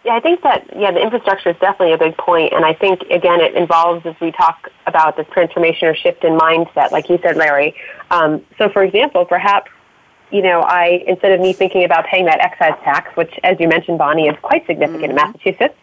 Yeah, 0.05 0.15
I 0.15 0.21
think 0.21 0.43
that 0.43 0.69
yeah, 0.77 0.93
the 0.93 1.03
infrastructure 1.03 1.51
is 1.51 1.57
definitely 1.59 1.93
a 1.93 1.99
big 1.99 2.17
point, 2.17 2.53
and 2.53 2.65
I 2.65 2.75
think 2.75 3.03
again 3.11 3.41
it 3.41 3.55
involves 3.55 4.07
as 4.07 4.15
we 4.21 4.31
talk 4.31 4.71
about 4.87 5.17
this 5.17 5.27
transformation 5.33 5.89
or 5.89 5.97
shift 5.97 6.23
in 6.23 6.39
mindset, 6.39 6.93
like 6.93 7.09
you 7.09 7.19
said, 7.23 7.37
Larry. 7.37 7.75
Um, 8.13 8.45
so, 8.57 8.69
for 8.69 8.85
example, 8.85 9.25
perhaps 9.25 9.71
you 10.31 10.43
know, 10.43 10.61
I 10.61 11.05
instead 11.07 11.33
of 11.33 11.41
me 11.41 11.53
thinking 11.53 11.85
about 11.85 12.07
paying 12.07 12.25
that 12.27 12.39
excise 12.39 12.79
tax, 12.85 13.17
which, 13.17 13.33
as 13.43 13.59
you 13.59 13.67
mentioned, 13.67 13.99
Bonnie, 13.99 14.29
is 14.29 14.37
quite 14.43 14.65
significant 14.67 15.11
mm-hmm. 15.11 15.19
in 15.19 15.33
Massachusetts, 15.33 15.75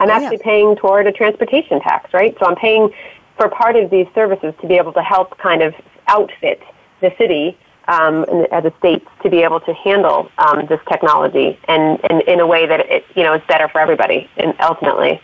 I'm 0.00 0.08
oh, 0.08 0.12
actually 0.12 0.38
yeah. 0.38 0.44
paying 0.44 0.76
toward 0.76 1.06
a 1.06 1.12
transportation 1.12 1.80
tax, 1.80 2.12
right? 2.14 2.34
So 2.38 2.46
I'm 2.46 2.56
paying 2.56 2.90
for 3.36 3.48
part 3.48 3.76
of 3.76 3.90
these 3.90 4.06
services 4.14 4.54
to 4.60 4.66
be 4.66 4.74
able 4.74 4.92
to 4.94 5.02
help 5.02 5.36
kind 5.38 5.62
of 5.62 5.74
outfit 6.08 6.62
the 7.00 7.12
city 7.18 7.58
um, 7.88 8.24
as 8.50 8.64
a 8.64 8.72
state 8.78 9.06
to 9.22 9.30
be 9.30 9.42
able 9.42 9.60
to 9.60 9.72
handle 9.74 10.30
um, 10.38 10.66
this 10.66 10.80
technology 10.88 11.58
and, 11.68 12.00
and 12.10 12.22
in 12.22 12.40
a 12.40 12.46
way 12.46 12.66
that 12.66 12.80
it 12.80 13.04
you 13.14 13.22
know 13.22 13.34
is 13.34 13.42
better 13.48 13.68
for 13.68 13.80
everybody 13.80 14.28
and 14.36 14.54
ultimately. 14.60 15.20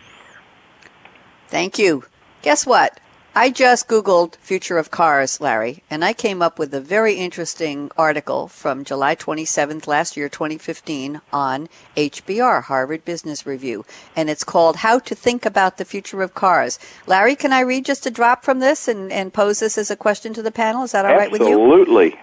Thank 1.47 1.77
you. 1.77 2.05
Guess 2.41 2.65
what? 2.65 2.99
I 3.35 3.49
just 3.49 3.87
Googled 3.87 4.35
future 4.35 4.77
of 4.77 4.91
cars, 4.91 5.41
Larry, 5.41 5.81
and 5.89 6.05
I 6.05 6.13
came 6.13 6.43
up 6.43 6.59
with 6.59 6.71
a 6.71 6.79
very 6.79 7.15
interesting 7.15 7.89
article 7.97 8.47
from 8.47 8.83
July 8.83 9.15
27th 9.15 9.87
last 9.87 10.15
year, 10.15 10.29
2015, 10.29 11.19
on 11.31 11.67
HBR, 11.97 12.65
Harvard 12.65 13.03
Business 13.03 13.43
Review. 13.43 13.85
And 14.15 14.29
it's 14.29 14.43
called 14.43 14.77
How 14.77 14.99
to 14.99 15.15
Think 15.15 15.47
About 15.47 15.77
the 15.77 15.85
Future 15.85 16.21
of 16.21 16.35
Cars. 16.35 16.77
Larry, 17.07 17.35
can 17.35 17.51
I 17.51 17.61
read 17.61 17.85
just 17.85 18.05
a 18.05 18.11
drop 18.11 18.43
from 18.43 18.59
this 18.59 18.87
and, 18.87 19.11
and 19.11 19.33
pose 19.33 19.61
this 19.61 19.79
as 19.79 19.89
a 19.89 19.95
question 19.95 20.35
to 20.35 20.43
the 20.43 20.51
panel? 20.51 20.83
Is 20.83 20.91
that 20.91 21.03
all 21.03 21.15
right 21.15 21.31
with 21.31 21.41
you? 21.41 21.59
Absolutely. 21.59 22.19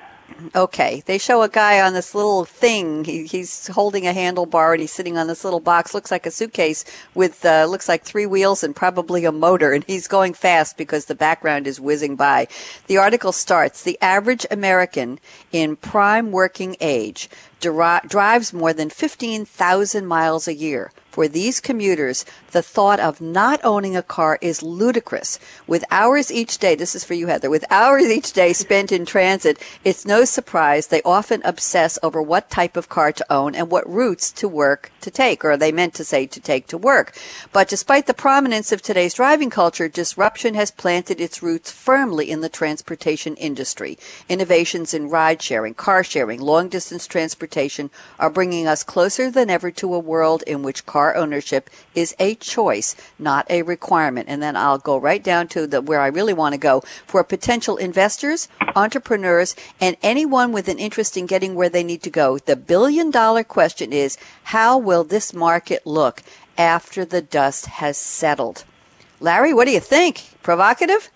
Okay, 0.55 1.03
they 1.07 1.19
show 1.19 1.43
a 1.43 1.49
guy 1.49 1.81
on 1.81 1.93
this 1.93 2.15
little 2.15 2.45
thing. 2.45 3.05
He, 3.05 3.27
he's 3.27 3.67
holding 3.69 4.07
a 4.07 4.13
handlebar 4.13 4.73
and 4.73 4.81
he's 4.81 4.93
sitting 4.93 5.19
on 5.19 5.27
this 5.27 5.45
little 5.45 5.61
box. 5.61 5.93
Looks 5.93 6.11
like 6.11 6.27
a 6.27 6.31
suitcase 6.31 6.85
with 7.15 7.45
uh, 7.45 7.67
looks 7.67 7.89
like 7.89 8.05
three 8.05 8.27
wheels 8.27 8.63
and 8.63 8.75
probably 8.75 9.25
a 9.25 9.33
motor. 9.33 9.73
And 9.73 9.85
he's 9.85 10.09
going 10.09 10.35
fast 10.35 10.77
because 10.77 11.07
the 11.07 11.15
background 11.15 11.67
is 11.67 11.81
whizzing 11.81 12.17
by. 12.17 12.49
The 12.87 12.97
article 12.97 13.33
starts: 13.33 13.83
The 13.83 13.99
average 14.01 14.47
American 14.51 15.19
in 15.53 15.77
prime 15.77 16.31
working 16.31 16.77
age 16.81 17.29
dri- 17.61 18.01
drives 18.07 18.53
more 18.53 18.73
than 18.73 18.91
fifteen 18.91 19.45
thousand 19.45 20.07
miles 20.07 20.49
a 20.49 20.55
year. 20.55 20.91
For 21.11 21.27
these 21.27 21.59
commuters, 21.59 22.25
the 22.53 22.63
thought 22.63 23.01
of 23.01 23.21
not 23.21 23.61
owning 23.65 23.97
a 23.97 24.03
car 24.03 24.39
is 24.41 24.63
ludicrous. 24.63 25.41
With 25.67 25.85
hours 25.91 26.31
each 26.31 26.59
day, 26.59 26.77
this 26.77 26.95
is 26.95 27.03
for 27.03 27.15
you, 27.15 27.27
Heather, 27.27 27.51
with 27.51 27.65
hours 27.69 28.05
each 28.05 28.33
day 28.33 28.53
spent 28.53 28.93
in 28.93 29.05
transit, 29.05 29.59
it's 29.83 30.07
no 30.07 30.25
surprise 30.25 30.87
they 30.87 31.03
often 31.03 31.43
obsess 31.45 31.99
over 32.01 32.23
what 32.23 32.49
type 32.49 32.77
of 32.77 32.89
car 32.89 33.11
to 33.11 33.27
own 33.29 33.57
and 33.57 33.73
what 33.73 33.91
routes 33.91 34.31
to 34.31 34.47
work 34.47 34.93
to 35.01 35.11
take, 35.11 35.45
or 35.45 35.57
they 35.57 35.73
meant 35.73 35.95
to 35.95 36.05
say 36.05 36.27
to 36.27 36.39
take 36.39 36.69
to 36.69 36.79
work. 36.79 37.13
But 37.53 37.69
despite 37.69 38.07
the 38.07 38.15
prominence 38.15 38.71
of 38.71 38.81
today's 38.81 39.15
driving 39.15 39.51
culture, 39.51 39.89
disruption 39.89 40.55
has 40.55 40.71
planted 40.71 41.21
its 41.21 41.43
roots 41.43 41.73
firmly 41.73 42.31
in 42.31 42.41
the 42.41 42.49
transportation 42.49 43.35
industry. 43.35 43.99
Innovations 44.29 44.95
in 44.95 45.11
ride 45.11 45.43
sharing, 45.43 45.75
car 45.75 46.05
sharing, 46.05 46.41
long 46.41 46.69
distance 46.69 47.09
transportation 47.09 47.50
are 48.19 48.31
bringing 48.31 48.67
us 48.67 48.83
closer 48.83 49.31
than 49.31 49.51
ever 49.51 49.71
to 49.73 49.95
a 49.95 49.99
world 49.99 50.43
in 50.47 50.63
which 50.63 50.87
car 50.87 51.15
ownership 51.17 51.69
is 51.95 52.15
a 52.19 52.35
choice, 52.37 52.97
not 53.19 53.51
a 53.51 53.63
requirement. 53.63 54.29
And 54.29 54.43
then 54.43 54.57
I'll 54.57 54.79
go 54.79 54.97
right 54.97 55.23
down 55.23 55.49
to 55.49 55.67
the 55.67 55.81
where 55.81 56.01
I 56.01 56.07
really 56.07 56.33
want 56.33 56.53
to 56.55 56.59
go 56.59 56.83
for 57.07 57.23
potential 57.25 57.77
investors, 57.77 58.49
entrepreneurs, 58.75 59.55
and 59.81 59.97
anyone 60.03 60.53
with 60.53 60.69
an 60.69 60.79
interest 60.79 61.17
in 61.17 61.27
getting 61.27 61.55
where 61.55 61.69
they 61.69 61.85
need 61.85 62.03
to 62.03 62.11
go. 62.11 62.39
The 62.39 62.57
billion 62.57 63.11
dollar 63.11 63.45
question 63.45 63.93
is, 63.93 64.17
how 64.45 64.79
will 64.79 65.05
this 65.05 65.35
market 65.35 65.87
look 65.87 66.23
after 66.57 67.05
the 67.05 67.23
dust 67.23 67.67
has 67.67 67.97
settled? 67.97 68.65
Larry, 69.19 69.53
what 69.53 69.67
do 69.67 69.73
you 69.73 69.81
think? 69.81 70.31
Provocative? 70.43 71.11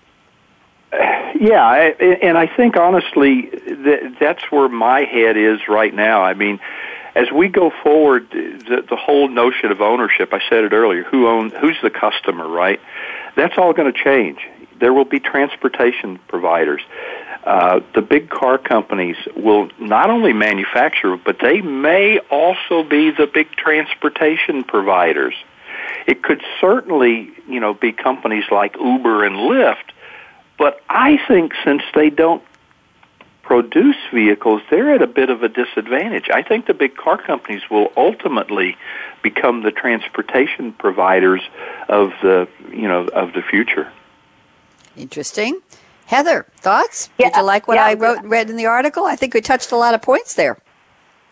Yeah, 1.34 1.90
and 2.00 2.38
I 2.38 2.46
think 2.46 2.76
honestly 2.76 3.50
that 3.50 4.16
that's 4.20 4.44
where 4.52 4.68
my 4.68 5.00
head 5.00 5.36
is 5.36 5.66
right 5.68 5.92
now. 5.92 6.22
I 6.22 6.32
mean, 6.32 6.60
as 7.14 7.30
we 7.32 7.48
go 7.48 7.70
forward, 7.82 8.28
the, 8.30 8.84
the 8.88 8.96
whole 8.96 9.28
notion 9.28 9.70
of 9.70 9.80
ownership, 9.80 10.32
I 10.32 10.40
said 10.48 10.64
it 10.64 10.72
earlier, 10.72 11.02
who 11.02 11.26
own, 11.26 11.50
who's 11.50 11.76
the 11.82 11.90
customer, 11.90 12.48
right? 12.48 12.80
That's 13.36 13.58
all 13.58 13.72
going 13.72 13.92
to 13.92 13.98
change. 13.98 14.38
There 14.80 14.92
will 14.92 15.04
be 15.04 15.20
transportation 15.20 16.18
providers. 16.28 16.82
Uh, 17.44 17.80
the 17.94 18.02
big 18.02 18.30
car 18.30 18.56
companies 18.56 19.16
will 19.36 19.68
not 19.78 20.10
only 20.10 20.32
manufacture, 20.32 21.16
but 21.16 21.38
they 21.40 21.60
may 21.60 22.18
also 22.30 22.82
be 22.82 23.10
the 23.10 23.26
big 23.26 23.50
transportation 23.52 24.64
providers. 24.64 25.34
It 26.06 26.22
could 26.22 26.42
certainly, 26.60 27.30
you 27.48 27.60
know, 27.60 27.74
be 27.74 27.92
companies 27.92 28.44
like 28.50 28.76
Uber 28.76 29.24
and 29.24 29.36
Lyft, 29.36 29.90
but 30.58 30.80
I 30.88 31.18
think 31.28 31.52
since 31.64 31.82
they 31.94 32.10
don't 32.10 32.42
produce 33.42 33.96
vehicles, 34.12 34.62
they're 34.70 34.94
at 34.94 35.02
a 35.02 35.06
bit 35.06 35.30
of 35.30 35.42
a 35.42 35.48
disadvantage. 35.48 36.30
I 36.30 36.42
think 36.42 36.66
the 36.66 36.74
big 36.74 36.96
car 36.96 37.18
companies 37.18 37.62
will 37.70 37.92
ultimately 37.96 38.76
become 39.22 39.62
the 39.62 39.70
transportation 39.70 40.72
providers 40.72 41.42
of 41.88 42.12
the, 42.22 42.48
you 42.70 42.88
know, 42.88 43.06
of 43.08 43.34
the 43.34 43.42
future. 43.42 43.92
Interesting. 44.96 45.60
Heather, 46.06 46.46
thoughts? 46.56 47.10
Yeah, 47.18 47.30
Did 47.30 47.36
you 47.36 47.42
like 47.44 47.68
what 47.68 47.76
yeah, 47.76 47.86
I 47.86 47.94
wrote 47.94 48.22
read 48.24 48.50
in 48.50 48.56
the 48.56 48.66
article? 48.66 49.04
I 49.04 49.16
think 49.16 49.34
we 49.34 49.40
touched 49.40 49.72
a 49.72 49.76
lot 49.76 49.94
of 49.94 50.02
points 50.02 50.34
there. 50.34 50.58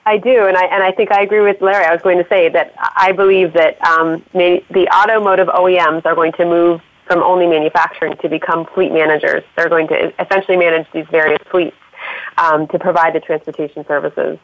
I 0.04 0.18
do, 0.18 0.46
and 0.46 0.56
I 0.56 0.64
and 0.64 0.82
I 0.82 0.90
think 0.90 1.12
I 1.12 1.22
agree 1.22 1.40
with 1.40 1.60
Larry. 1.60 1.84
I 1.84 1.92
was 1.92 2.02
going 2.02 2.18
to 2.18 2.28
say 2.28 2.48
that 2.48 2.74
I 2.96 3.12
believe 3.12 3.52
that 3.52 3.80
um, 3.86 4.24
the 4.32 4.88
automotive 4.92 5.46
OEMs 5.48 6.04
are 6.04 6.14
going 6.14 6.32
to 6.32 6.44
move 6.44 6.82
from 7.06 7.22
only 7.22 7.46
manufacturing 7.46 8.16
to 8.18 8.28
become 8.28 8.66
fleet 8.74 8.92
managers. 8.92 9.42
They're 9.56 9.68
going 9.68 9.88
to 9.88 10.12
essentially 10.22 10.56
manage 10.56 10.86
these 10.92 11.06
various 11.10 11.42
fleets 11.50 11.76
um, 12.38 12.66
to 12.68 12.78
provide 12.78 13.14
the 13.14 13.20
transportation 13.20 13.84
services. 13.86 14.38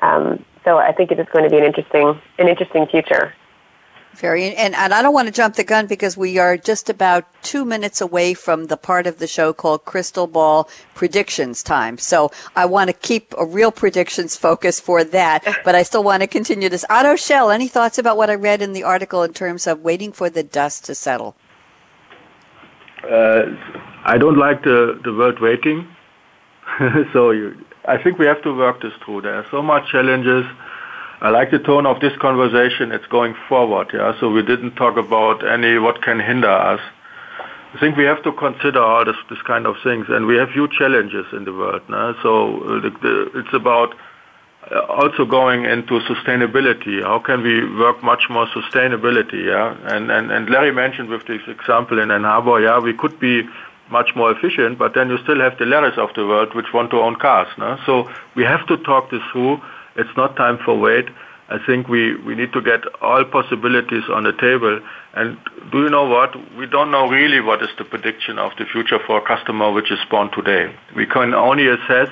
Um, 0.00 0.44
so 0.64 0.78
I 0.78 0.92
think 0.92 1.10
it 1.10 1.18
is 1.18 1.26
going 1.32 1.44
to 1.44 1.50
be 1.50 1.58
an 1.58 1.64
interesting 1.64 2.20
an 2.38 2.48
interesting 2.48 2.86
future. 2.86 3.32
Very, 4.16 4.54
and, 4.54 4.74
and 4.74 4.94
I 4.94 5.02
don't 5.02 5.12
want 5.12 5.28
to 5.28 5.32
jump 5.32 5.56
the 5.56 5.64
gun 5.64 5.86
because 5.86 6.16
we 6.16 6.38
are 6.38 6.56
just 6.56 6.88
about 6.88 7.26
two 7.42 7.66
minutes 7.66 8.00
away 8.00 8.32
from 8.32 8.66
the 8.66 8.78
part 8.78 9.06
of 9.06 9.18
the 9.18 9.26
show 9.26 9.52
called 9.52 9.84
Crystal 9.84 10.26
Ball 10.26 10.70
Predictions 10.94 11.62
Time. 11.62 11.98
So 11.98 12.30
I 12.54 12.64
want 12.64 12.88
to 12.88 12.94
keep 12.94 13.34
a 13.36 13.44
real 13.44 13.70
predictions 13.70 14.34
focus 14.34 14.80
for 14.80 15.04
that, 15.04 15.44
but 15.66 15.74
I 15.74 15.82
still 15.82 16.02
want 16.02 16.22
to 16.22 16.26
continue 16.26 16.70
this. 16.70 16.86
Otto 16.88 17.16
Schell, 17.16 17.50
any 17.50 17.68
thoughts 17.68 17.98
about 17.98 18.16
what 18.16 18.30
I 18.30 18.34
read 18.34 18.62
in 18.62 18.72
the 18.72 18.84
article 18.84 19.22
in 19.22 19.34
terms 19.34 19.66
of 19.66 19.82
waiting 19.82 20.12
for 20.12 20.30
the 20.30 20.42
dust 20.42 20.86
to 20.86 20.94
settle? 20.94 21.36
Uh, 23.10 23.42
I 24.04 24.18
don't 24.18 24.38
like 24.38 24.62
the, 24.62 25.00
the 25.04 25.12
word 25.12 25.40
waiting. 25.40 25.88
so 27.12 27.52
I 27.86 28.02
think 28.02 28.18
we 28.18 28.26
have 28.26 28.42
to 28.42 28.56
work 28.56 28.82
this 28.82 28.92
through. 29.04 29.22
There 29.22 29.34
are 29.34 29.46
so 29.50 29.62
much 29.62 29.90
challenges 29.90 30.44
I 31.20 31.30
like 31.30 31.50
the 31.50 31.58
tone 31.58 31.86
of 31.86 32.00
this 32.00 32.12
conversation. 32.18 32.92
It's 32.92 33.06
going 33.06 33.34
forward, 33.48 33.88
yeah. 33.94 34.12
So 34.20 34.30
we 34.30 34.42
didn't 34.42 34.76
talk 34.76 34.98
about 34.98 35.46
any 35.48 35.78
what 35.78 36.02
can 36.02 36.20
hinder 36.20 36.50
us. 36.50 36.80
I 37.72 37.80
think 37.80 37.96
we 37.96 38.04
have 38.04 38.22
to 38.24 38.32
consider 38.32 38.82
all 38.82 39.04
this, 39.04 39.16
kind 39.46 39.66
of 39.66 39.76
things, 39.82 40.06
and 40.08 40.26
we 40.26 40.36
have 40.36 40.50
huge 40.50 40.72
challenges 40.72 41.26
in 41.32 41.44
the 41.44 41.52
world. 41.52 41.82
Uh, 41.88 42.12
it's 43.34 43.54
about 43.54 43.94
Uh, 44.70 44.80
also 44.88 45.24
going 45.24 45.64
into 45.64 46.00
sustainability. 46.00 47.02
How 47.02 47.20
can 47.20 47.42
we 47.42 47.54
work 47.78 48.02
much 48.02 48.24
more 48.28 48.46
sustainability? 48.46 49.46
Yeah, 49.46 49.76
and 49.94 50.10
and 50.10 50.32
and 50.32 50.50
Larry 50.50 50.72
mentioned 50.72 51.08
with 51.08 51.26
this 51.26 51.42
example 51.46 52.00
in 52.00 52.10
Ann 52.10 52.24
Arbor. 52.24 52.60
Yeah, 52.60 52.80
we 52.80 52.92
could 52.92 53.20
be 53.20 53.42
much 53.90 54.10
more 54.16 54.32
efficient, 54.32 54.78
but 54.78 54.94
then 54.94 55.08
you 55.08 55.18
still 55.18 55.38
have 55.38 55.56
the 55.58 55.64
Larrys 55.64 55.96
of 55.96 56.12
the 56.16 56.26
world 56.26 56.52
which 56.56 56.72
want 56.74 56.90
to 56.90 56.98
own 56.98 57.14
cars. 57.14 57.46
No? 57.56 57.78
So 57.86 58.10
we 58.34 58.42
have 58.42 58.66
to 58.66 58.76
talk 58.78 59.10
this 59.12 59.22
through 59.30 59.60
it's 59.96 60.14
not 60.16 60.36
time 60.36 60.58
for 60.64 60.78
wait. 60.78 61.08
I 61.48 61.58
think 61.64 61.88
we, 61.88 62.16
we 62.16 62.34
need 62.34 62.52
to 62.52 62.60
get 62.60 62.80
all 63.00 63.24
possibilities 63.24 64.04
on 64.12 64.24
the 64.24 64.32
table. 64.32 64.80
And 65.14 65.38
do 65.72 65.82
you 65.82 65.90
know 65.90 66.04
what? 66.04 66.34
We 66.56 66.66
don't 66.66 66.90
know 66.90 67.08
really 67.08 67.40
what 67.40 67.62
is 67.62 67.68
the 67.78 67.84
prediction 67.84 68.38
of 68.38 68.52
the 68.58 68.66
future 68.66 68.98
for 69.06 69.18
a 69.18 69.26
customer 69.26 69.72
which 69.72 69.90
is 69.90 69.98
born 70.10 70.30
today. 70.32 70.74
We 70.94 71.06
can 71.06 71.34
only 71.34 71.68
assess, 71.68 72.08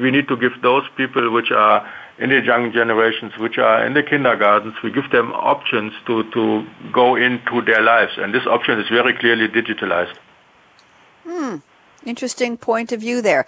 we 0.00 0.10
need 0.10 0.28
to 0.28 0.36
give 0.36 0.52
those 0.62 0.84
people 0.96 1.30
which 1.30 1.50
are 1.50 1.88
in 2.18 2.30
the 2.30 2.40
young 2.40 2.72
generations, 2.72 3.32
which 3.38 3.58
are 3.58 3.86
in 3.86 3.94
the 3.94 4.02
kindergartens, 4.02 4.74
we 4.82 4.90
give 4.90 5.10
them 5.10 5.32
options 5.32 5.92
to, 6.06 6.28
to 6.32 6.66
go 6.92 7.14
into 7.14 7.62
their 7.62 7.82
lives. 7.82 8.12
And 8.16 8.34
this 8.34 8.46
option 8.46 8.80
is 8.80 8.88
very 8.88 9.14
clearly 9.14 9.48
digitalized. 9.48 10.16
Hmm. 11.24 11.56
Interesting 12.04 12.56
point 12.56 12.92
of 12.92 13.00
view 13.00 13.20
there. 13.20 13.46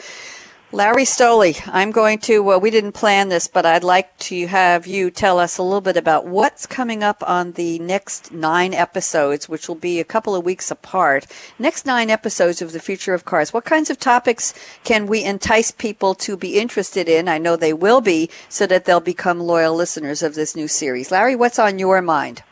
Larry 0.71 1.05
Stolle, 1.05 1.59
I'm 1.73 1.91
going 1.93 2.19
to, 2.19 2.43
well, 2.43 2.61
we 2.61 2.71
didn't 2.71 2.93
plan 2.93 3.31
this, 3.31 3.49
but 3.49 3.65
I'd 3.65 3.83
like 3.83 4.15
to 4.19 4.47
have 4.49 4.87
you 4.87 5.11
tell 5.11 5.39
us 5.39 5.57
a 5.57 5.63
little 5.63 5.81
bit 5.81 5.97
about 5.97 6.27
what's 6.27 6.67
coming 6.67 7.03
up 7.03 7.27
on 7.27 7.53
the 7.53 7.79
next 7.79 8.33
nine 8.33 8.75
episodes, 8.75 9.49
which 9.49 9.67
will 9.67 9.77
be 9.77 9.99
a 9.99 10.05
couple 10.05 10.35
of 10.35 10.45
weeks 10.45 10.71
apart. 10.71 11.27
Next 11.59 11.87
nine 11.87 12.11
episodes 12.11 12.61
of 12.61 12.73
The 12.73 12.81
Future 12.81 13.15
of 13.15 13.25
Cars. 13.25 13.51
What 13.51 13.65
kinds 13.65 13.89
of 13.89 13.99
topics 13.99 14.53
can 14.85 15.07
we 15.07 15.25
entice 15.25 15.71
people 15.71 16.15
to 16.17 16.37
be 16.37 16.59
interested 16.59 17.09
in? 17.09 17.29
I 17.29 17.39
know 17.39 17.57
they 17.57 17.73
will 17.73 18.03
be, 18.03 18.29
so 18.51 18.67
that 18.67 18.85
they'll 18.85 19.01
become 19.01 19.41
loyal 19.41 19.75
listeners 19.75 20.23
of 20.23 20.35
this 20.35 20.55
new 20.55 20.69
series. 20.69 21.11
Larry, 21.11 21.35
what's 21.35 21.59
on 21.59 21.79
your 21.79 22.03
mind? 22.03 22.43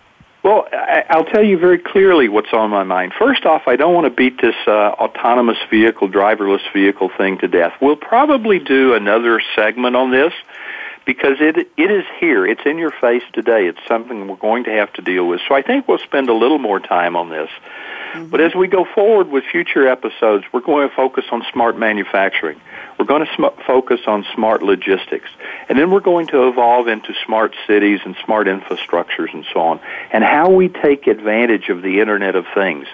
Well, 0.47 0.69
I'll 1.11 1.25
tell 1.25 1.43
you 1.43 1.59
very 1.59 1.79
clearly 1.79 2.29
what's 2.29 2.53
on 2.53 2.71
my 2.71 2.85
mind. 2.85 3.15
First 3.19 3.45
off, 3.47 3.63
I 3.67 3.75
don't 3.75 3.93
want 3.93 4.05
to 4.05 4.13
beat 4.13 4.41
this 4.41 4.55
uh, 4.69 4.71
autonomous 4.71 5.59
vehicle, 5.69 6.09
driverless 6.09 6.61
vehicle 6.73 7.11
thing 7.19 7.39
to 7.39 7.49
death. 7.49 7.73
We'll 7.81 7.97
probably 7.97 8.61
do 8.61 8.95
another 8.95 9.43
segment 9.57 9.97
on 9.97 10.13
this 10.13 10.33
because 11.05 11.39
it 11.41 11.69
it 11.77 11.91
is 11.91 12.05
here. 12.21 12.47
It's 12.47 12.61
in 12.65 12.79
your 12.79 12.93
face 12.93 13.25
today. 13.33 13.67
It's 13.67 13.85
something 13.89 14.29
we're 14.29 14.37
going 14.37 14.63
to 14.65 14.71
have 14.71 14.93
to 14.93 15.03
deal 15.03 15.27
with. 15.27 15.41
So 15.49 15.55
I 15.57 15.63
think 15.63 15.89
we'll 15.89 15.99
spend 15.99 16.29
a 16.29 16.35
little 16.35 16.61
more 16.61 16.79
time 16.79 17.17
on 17.17 17.29
this. 17.29 17.51
Mm-hmm. 18.17 18.31
But 18.31 18.41
as 18.41 18.55
we 18.55 18.67
go 18.69 18.85
forward 18.95 19.29
with 19.29 19.45
future 19.45 19.87
episodes, 19.87 20.45
we're 20.53 20.61
going 20.61 20.89
to 20.89 20.95
focus 20.95 21.25
on 21.31 21.43
smart 21.53 21.79
manufacturing. 21.79 22.61
We're 22.99 23.07
going 23.07 23.27
to 23.27 23.33
sm- 23.35 23.61
focus 23.67 24.01
on 24.07 24.25
smart 24.35 24.63
logistics. 24.63 25.29
And 25.69 25.79
then 25.79 25.91
we're 25.91 26.01
going 26.01 26.27
to 26.29 26.49
evolve 26.49 26.89
into 26.89 27.13
smart 27.25 27.55
cities 27.67 28.01
and 28.05 28.17
smart 28.25 28.47
infrastructures 28.47 29.33
and 29.33 29.45
so 29.53 29.61
on. 29.61 29.81
And 30.13 30.25
how 30.25 30.51
we 30.51 30.69
take 30.69 31.07
advantage 31.07 31.69
of 31.69 31.83
the 31.83 32.01
Internet 32.01 32.37
of 32.37 32.47
Things. 32.55 32.87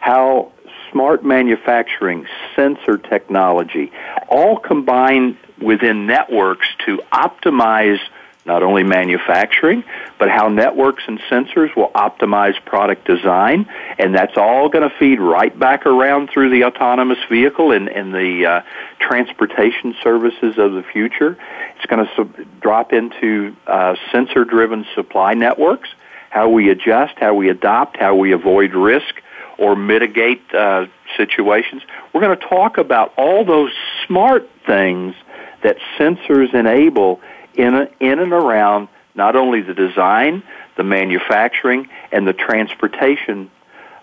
How 0.00 0.52
smart 0.90 1.24
manufacturing, 1.24 2.26
sensor 2.54 2.98
technology, 2.98 3.92
all 4.28 4.58
combine 4.58 5.36
within 5.60 6.06
networks 6.06 6.66
to 6.86 6.98
optimize 7.12 7.98
not 8.46 8.62
only 8.62 8.82
manufacturing, 8.82 9.82
but 10.18 10.28
how 10.28 10.48
networks 10.48 11.02
and 11.06 11.18
sensors 11.30 11.74
will 11.76 11.90
optimize 11.90 12.62
product 12.64 13.06
design, 13.06 13.66
and 13.98 14.14
that's 14.14 14.36
all 14.36 14.68
going 14.68 14.88
to 14.88 14.94
feed 14.98 15.18
right 15.18 15.58
back 15.58 15.86
around 15.86 16.28
through 16.30 16.50
the 16.50 16.64
autonomous 16.64 17.18
vehicle 17.30 17.72
and, 17.72 17.88
and 17.88 18.12
the 18.12 18.46
uh, 18.46 18.60
transportation 18.98 19.94
services 20.02 20.58
of 20.58 20.72
the 20.72 20.82
future. 20.92 21.38
It's 21.76 21.86
going 21.86 22.06
to 22.06 22.14
sub- 22.14 22.60
drop 22.60 22.92
into 22.92 23.56
uh, 23.66 23.96
sensor-driven 24.12 24.86
supply 24.94 25.34
networks, 25.34 25.88
how 26.30 26.48
we 26.48 26.68
adjust, 26.68 27.14
how 27.18 27.34
we 27.34 27.48
adopt, 27.48 27.96
how 27.96 28.14
we 28.14 28.32
avoid 28.32 28.74
risk 28.74 29.22
or 29.56 29.76
mitigate 29.76 30.42
uh, 30.52 30.86
situations. 31.16 31.82
We're 32.12 32.20
going 32.20 32.38
to 32.38 32.46
talk 32.46 32.76
about 32.76 33.14
all 33.16 33.44
those 33.44 33.72
smart 34.06 34.50
things 34.66 35.14
that 35.62 35.76
sensors 35.96 36.52
enable 36.52 37.20
in, 37.56 37.74
a, 37.74 37.88
in 38.00 38.18
and 38.18 38.32
around 38.32 38.88
not 39.14 39.36
only 39.36 39.60
the 39.60 39.74
design, 39.74 40.42
the 40.76 40.84
manufacturing, 40.84 41.88
and 42.12 42.26
the 42.26 42.32
transportation 42.32 43.50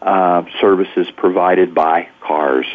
uh, 0.01 0.43
services 0.59 1.07
provided 1.15 1.75
by 1.75 2.07
cars. 2.21 2.65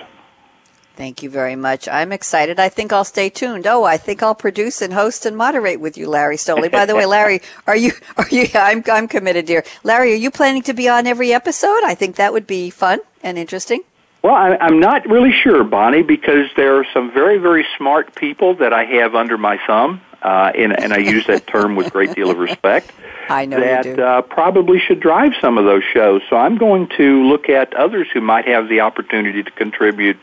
Thank 0.96 1.22
you 1.22 1.28
very 1.28 1.56
much. 1.56 1.88
I'm 1.88 2.10
excited. 2.10 2.58
I 2.58 2.70
think 2.70 2.90
I'll 2.90 3.04
stay 3.04 3.28
tuned. 3.28 3.66
Oh, 3.66 3.84
I 3.84 3.98
think 3.98 4.22
I'll 4.22 4.34
produce 4.34 4.80
and 4.80 4.94
host 4.94 5.26
and 5.26 5.36
moderate 5.36 5.78
with 5.78 5.98
you, 5.98 6.08
Larry 6.08 6.38
Stolle. 6.38 6.72
By 6.72 6.86
the 6.86 6.96
way, 6.96 7.04
Larry, 7.16 7.42
are 7.66 7.76
you, 7.76 7.92
are 8.16 8.28
you, 8.30 8.46
I'm, 8.54 8.82
I'm 8.90 9.06
committed, 9.06 9.44
dear. 9.44 9.62
Larry, 9.84 10.12
are 10.12 10.16
you 10.16 10.30
planning 10.30 10.62
to 10.62 10.72
be 10.72 10.88
on 10.88 11.06
every 11.06 11.34
episode? 11.34 11.84
I 11.84 11.94
think 11.94 12.16
that 12.16 12.32
would 12.32 12.46
be 12.46 12.70
fun 12.70 13.00
and 13.22 13.36
interesting. 13.36 13.82
Well, 14.22 14.34
I, 14.34 14.56
I'm 14.56 14.80
not 14.80 15.06
really 15.06 15.32
sure, 15.32 15.64
Bonnie, 15.64 16.02
because 16.02 16.46
there 16.56 16.76
are 16.76 16.86
some 16.94 17.12
very, 17.12 17.36
very 17.36 17.66
smart 17.76 18.14
people 18.14 18.54
that 18.54 18.72
I 18.72 18.84
have 18.84 19.14
under 19.14 19.36
my 19.36 19.58
thumb 19.66 20.00
uh, 20.26 20.50
and, 20.56 20.76
and 20.76 20.92
I 20.92 20.96
use 20.96 21.24
that 21.28 21.46
term 21.46 21.76
with 21.76 21.86
a 21.86 21.90
great 21.90 22.12
deal 22.16 22.30
of 22.30 22.38
respect. 22.38 22.90
I 23.28 23.44
know 23.44 23.60
that 23.60 23.98
uh, 23.98 24.22
probably 24.22 24.80
should 24.80 24.98
drive 24.98 25.34
some 25.40 25.56
of 25.56 25.64
those 25.64 25.84
shows. 25.84 26.20
So 26.28 26.36
I'm 26.36 26.58
going 26.58 26.88
to 26.96 27.24
look 27.24 27.48
at 27.48 27.72
others 27.74 28.08
who 28.12 28.20
might 28.20 28.46
have 28.48 28.68
the 28.68 28.80
opportunity 28.80 29.44
to 29.44 29.50
contribute 29.52 30.18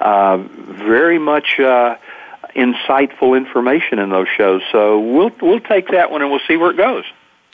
uh, 0.00 0.36
very 0.36 1.18
much 1.18 1.58
uh, 1.58 1.96
insightful 2.54 3.34
information 3.34 3.98
in 3.98 4.10
those 4.10 4.28
shows. 4.28 4.60
So 4.72 5.00
we'll 5.00 5.32
we'll 5.40 5.60
take 5.60 5.88
that 5.88 6.10
one 6.10 6.20
and 6.20 6.30
we'll 6.30 6.46
see 6.46 6.58
where 6.58 6.70
it 6.70 6.76
goes. 6.76 7.04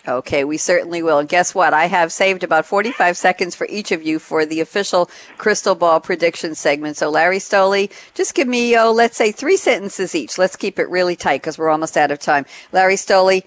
Okay, 0.06 0.42
we 0.42 0.56
certainly 0.56 1.00
will. 1.00 1.20
And 1.20 1.28
guess 1.28 1.54
what? 1.54 1.72
I 1.72 1.86
have 1.86 2.10
saved 2.10 2.42
about 2.42 2.66
45 2.66 3.16
seconds 3.16 3.54
for 3.54 3.68
each 3.70 3.92
of 3.92 4.02
you 4.02 4.18
for 4.18 4.44
the 4.44 4.58
official 4.58 5.08
crystal 5.38 5.76
ball 5.76 6.00
prediction 6.00 6.56
segment. 6.56 6.96
So, 6.96 7.08
Larry 7.08 7.38
Stolle, 7.38 7.88
just 8.14 8.34
give 8.34 8.48
me, 8.48 8.76
oh, 8.76 8.90
let's 8.90 9.16
say 9.16 9.30
three 9.30 9.56
sentences 9.56 10.16
each. 10.16 10.38
Let's 10.38 10.56
keep 10.56 10.80
it 10.80 10.88
really 10.90 11.14
tight 11.14 11.42
because 11.42 11.56
we're 11.56 11.70
almost 11.70 11.96
out 11.96 12.10
of 12.10 12.18
time. 12.18 12.46
Larry 12.72 12.96
Stolle, 12.96 13.44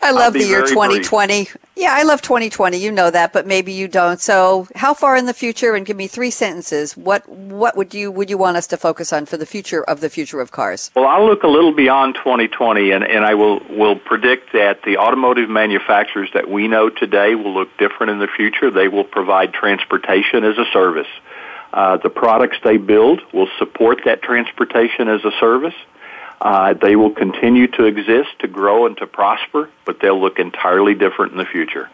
I 0.00 0.12
love 0.12 0.32
the 0.32 0.44
year 0.44 0.62
2020. 0.62 1.44
Brief. 1.44 1.56
Yeah, 1.76 1.92
I 1.92 2.02
love 2.02 2.22
2020. 2.22 2.76
You 2.76 2.90
know 2.92 3.10
that, 3.10 3.32
but 3.32 3.46
maybe 3.46 3.72
you 3.72 3.88
don't. 3.88 4.20
So, 4.20 4.68
how 4.74 4.94
far 4.94 5.16
in 5.16 5.26
the 5.26 5.34
future? 5.34 5.74
And 5.74 5.84
give 5.84 5.96
me 5.96 6.06
three 6.06 6.30
sentences. 6.30 6.96
What 6.96 7.28
what 7.28 7.76
would 7.76 7.94
you 7.94 8.10
would 8.10 8.30
you 8.30 8.38
want 8.38 8.56
us 8.56 8.66
to 8.68 8.76
focus 8.76 9.12
on 9.12 9.26
for 9.26 9.36
the 9.36 9.46
future 9.46 9.82
of 9.84 10.00
the 10.00 10.08
future 10.08 10.40
of 10.40 10.52
cars? 10.52 10.90
Well, 10.94 11.06
I'll 11.06 11.26
look 11.26 11.42
a 11.42 11.48
little 11.48 11.72
beyond 11.72 12.14
2020, 12.14 12.90
and, 12.90 13.04
and 13.04 13.24
I 13.24 13.34
will 13.34 13.60
will 13.70 13.96
predict 13.96 14.52
that 14.52 14.82
the 14.82 14.98
automotive 14.98 15.50
manufacturers 15.50 16.30
that 16.34 16.48
we 16.48 16.68
know 16.68 16.88
today 16.88 17.34
will 17.34 17.54
look 17.54 17.76
different 17.78 18.10
in 18.10 18.18
the 18.18 18.28
future. 18.28 18.70
They 18.70 18.88
will 18.88 19.04
provide 19.04 19.52
transportation 19.52 20.44
as 20.44 20.58
a 20.58 20.64
service. 20.72 21.08
Uh, 21.72 21.98
the 21.98 22.10
products 22.10 22.56
they 22.64 22.78
build 22.78 23.20
will 23.32 23.48
support 23.58 24.00
that 24.04 24.22
transportation 24.22 25.08
as 25.08 25.24
a 25.24 25.32
service. 25.38 25.74
Uh, 26.40 26.72
they 26.74 26.94
will 26.94 27.10
continue 27.10 27.66
to 27.66 27.84
exist, 27.84 28.28
to 28.38 28.46
grow, 28.46 28.86
and 28.86 28.96
to 28.96 29.06
prosper, 29.06 29.68
but 29.84 30.00
they'll 30.00 30.20
look 30.20 30.38
entirely 30.38 30.94
different 30.94 31.32
in 31.32 31.38
the 31.38 31.44
future. 31.44 31.90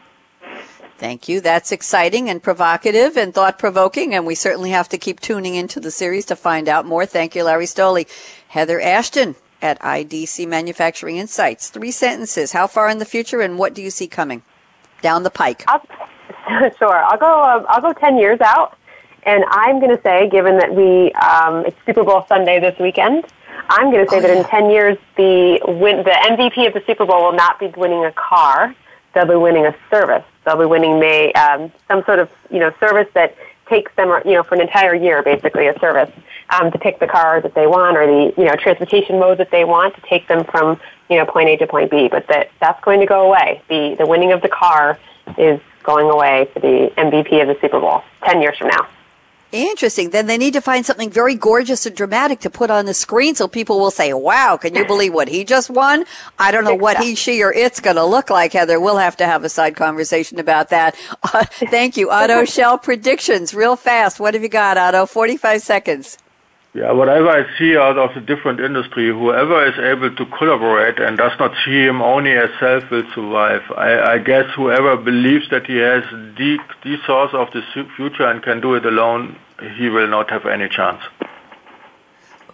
Thank 0.99 1.29
you. 1.29 1.41
That's 1.41 1.73
exciting 1.73 2.29
and 2.29 2.43
provocative 2.43 3.17
and 3.17 3.35
thought 3.35 3.59
provoking, 3.59 4.15
and 4.15 4.27
we 4.27 4.35
certainly 4.35 4.71
have 4.71 4.89
to 4.91 4.99
keep 4.99 5.21
tuning 5.21 5.55
into 5.55 5.81
the 5.81 5.91
series 5.91 6.25
to 6.27 6.37
find 6.37 6.69
out 6.69 6.87
more. 6.87 7.05
Thank 7.05 7.35
you, 7.35 7.45
Larry 7.45 7.67
Stolle. 7.67 8.07
Heather 8.49 8.81
Ashton 8.81 9.35
at 9.61 9.81
IDC 9.81 10.47
Manufacturing 10.47 11.17
Insights. 11.17 11.69
Three 11.69 11.91
sentences. 11.91 12.53
How 12.53 12.67
far 12.67 12.89
in 12.89 12.99
the 12.99 13.05
future, 13.05 13.41
and 13.41 13.59
what 13.59 13.75
do 13.75 13.83
you 13.83 13.91
see 13.91 14.07
coming 14.07 14.43
down 15.03 15.25
the 15.25 15.31
pike? 15.31 15.65
I'll, 15.67 15.83
sure. 16.79 16.97
I'll 16.97 17.19
go. 17.19 17.43
Uh, 17.43 17.65
I'll 17.69 17.81
go 17.81 17.93
ten 17.93 18.17
years 18.17 18.41
out, 18.41 18.79
and 19.25 19.45
I'm 19.49 19.81
going 19.81 19.95
to 19.97 20.03
say, 20.03 20.29
given 20.29 20.59
that 20.59 20.75
we 20.75 21.13
um, 21.15 21.67
it's 21.67 21.77
Super 21.87 22.05
Bowl 22.05 22.25
Sunday 22.29 22.61
this 22.61 22.79
weekend, 22.79 23.25
I'm 23.69 23.91
going 23.91 24.05
to 24.05 24.11
say 24.11 24.19
oh, 24.19 24.21
that 24.21 24.31
yeah. 24.31 24.41
in 24.41 24.45
10 24.45 24.71
years, 24.71 24.99
the 25.17 25.61
win, 25.67 25.99
the 25.99 26.11
MVP 26.11 26.67
of 26.67 26.75
the 26.75 26.83
Super 26.87 27.07
Bowl 27.07 27.25
will 27.25 27.33
not 27.33 27.59
be 27.59 27.69
winning 27.69 28.05
a 28.05 28.13
car; 28.13 28.75
they'll 29.15 29.27
be 29.27 29.37
winning 29.37 29.67
a 29.67 29.75
service. 29.91 30.25
They'll 30.45 30.59
be 30.59 30.67
winning 30.67 31.01
may, 31.01 31.33
um, 31.33 31.73
some 31.89 32.05
sort 32.05 32.19
of 32.19 32.31
you 32.51 32.59
know 32.59 32.73
service 32.79 33.09
that 33.15 33.37
takes 33.67 33.95
them 33.97 34.09
you 34.25 34.33
know 34.33 34.43
for 34.43 34.55
an 34.55 34.61
entire 34.61 34.95
year, 34.95 35.23
basically 35.23 35.67
a 35.67 35.79
service 35.79 36.11
um, 36.51 36.71
to 36.71 36.79
pick 36.79 36.99
the 37.01 37.07
car 37.07 37.41
that 37.41 37.55
they 37.55 37.67
want 37.67 37.97
or 37.97 38.07
the 38.07 38.35
you 38.37 38.45
know 38.45 38.55
transportation 38.57 39.19
mode 39.19 39.39
that 39.39 39.51
they 39.51 39.65
want 39.65 39.95
to 39.95 40.01
take 40.03 40.29
them 40.29 40.45
from 40.45 40.79
you 41.09 41.17
know 41.17 41.25
point 41.25 41.49
A 41.49 41.57
to 41.57 41.67
point 41.67 41.91
B. 41.91 42.09
But 42.09 42.27
that 42.29 42.51
that's 42.61 42.83
going 42.85 43.01
to 43.01 43.07
go 43.07 43.27
away. 43.27 43.63
The 43.69 43.97
the 43.99 44.07
winning 44.07 44.33
of 44.33 44.43
the 44.43 44.49
car 44.49 44.99
is 45.39 45.61
going 45.83 46.09
away 46.11 46.49
for 46.53 46.61
the 46.61 46.93
MVP 46.97 47.41
of 47.41 47.49
the 47.49 47.57
Super 47.61 47.81
Bowl 47.81 48.03
ten 48.23 48.43
years 48.43 48.59
from 48.59 48.69
now. 48.69 48.87
Interesting. 49.55 50.11
Then 50.11 50.27
they 50.27 50.37
need 50.37 50.55
to 50.55 50.61
find 50.61 50.85
something 50.85 51.11
very 51.11 51.37
gorgeous 51.37 51.87
and 51.87 51.95
dramatic 51.95 52.41
to 52.41 52.51
put 52.51 52.71
on 52.71 52.87
the 52.87 52.93
screen 52.93 53.37
so 53.37 53.47
people 53.47 53.79
will 53.79 53.93
say, 53.93 54.13
wow, 54.13 54.57
can 54.57 54.75
you 54.75 54.85
believe 54.85 55.15
what 55.15 55.29
he 55.29 55.45
just 55.45 55.71
won? 55.71 56.07
I 56.41 56.51
don't 56.51 56.65
know 56.65 56.75
what 56.75 56.99
he, 56.99 57.15
she, 57.15 57.41
or 57.41 57.53
it's 57.53 57.79
going 57.79 57.95
to 57.95 58.05
look 58.05 58.31
like, 58.31 58.53
Heather. 58.53 58.81
We'll 58.81 58.97
have 58.97 59.17
to 59.19 59.27
have 59.27 59.45
a 59.45 59.49
side 59.49 59.77
conversation 59.77 60.41
about 60.41 60.71
that. 60.71 60.97
Uh, 61.35 61.45
thank 61.71 61.97
you. 61.97 62.11
Otto 62.11 62.45
Schell 62.55 62.79
predictions 62.79 63.55
real 63.55 63.77
fast. 63.77 64.21
What 64.21 64.35
have 64.35 64.43
you 64.43 64.49
got, 64.49 64.77
Otto? 64.77 65.07
45 65.07 65.63
seconds. 65.63 66.19
Yeah, 66.75 66.91
whatever 66.91 67.29
I 67.29 67.45
see 67.57 67.77
out 67.77 67.99
of 67.99 68.15
the 68.15 68.21
different 68.21 68.59
industry, 68.59 69.09
whoever 69.09 69.65
is 69.65 69.79
able 69.79 70.15
to 70.15 70.27
collaborate 70.37 70.99
and 70.99 71.17
does 71.17 71.31
not 71.39 71.53
see 71.65 71.85
him 71.85 72.03
only 72.03 72.33
as 72.33 72.51
self 72.59 72.91
will 72.91 73.05
survive. 73.15 73.63
I, 73.77 74.15
I 74.15 74.19
guess 74.19 74.47
whoever 74.57 74.97
believes 74.97 75.49
that 75.51 75.67
he 75.67 75.77
has 75.77 76.03
the, 76.11 76.59
the 76.83 76.97
source 77.07 77.31
of 77.33 77.49
the 77.53 77.63
future 77.97 78.27
and 78.27 78.43
can 78.43 78.61
do 78.61 78.75
it 78.75 78.85
alone, 78.85 79.37
he 79.77 79.89
will 79.89 80.09
not 80.09 80.31
have 80.31 80.47
any 80.47 80.69
chance. 80.69 81.01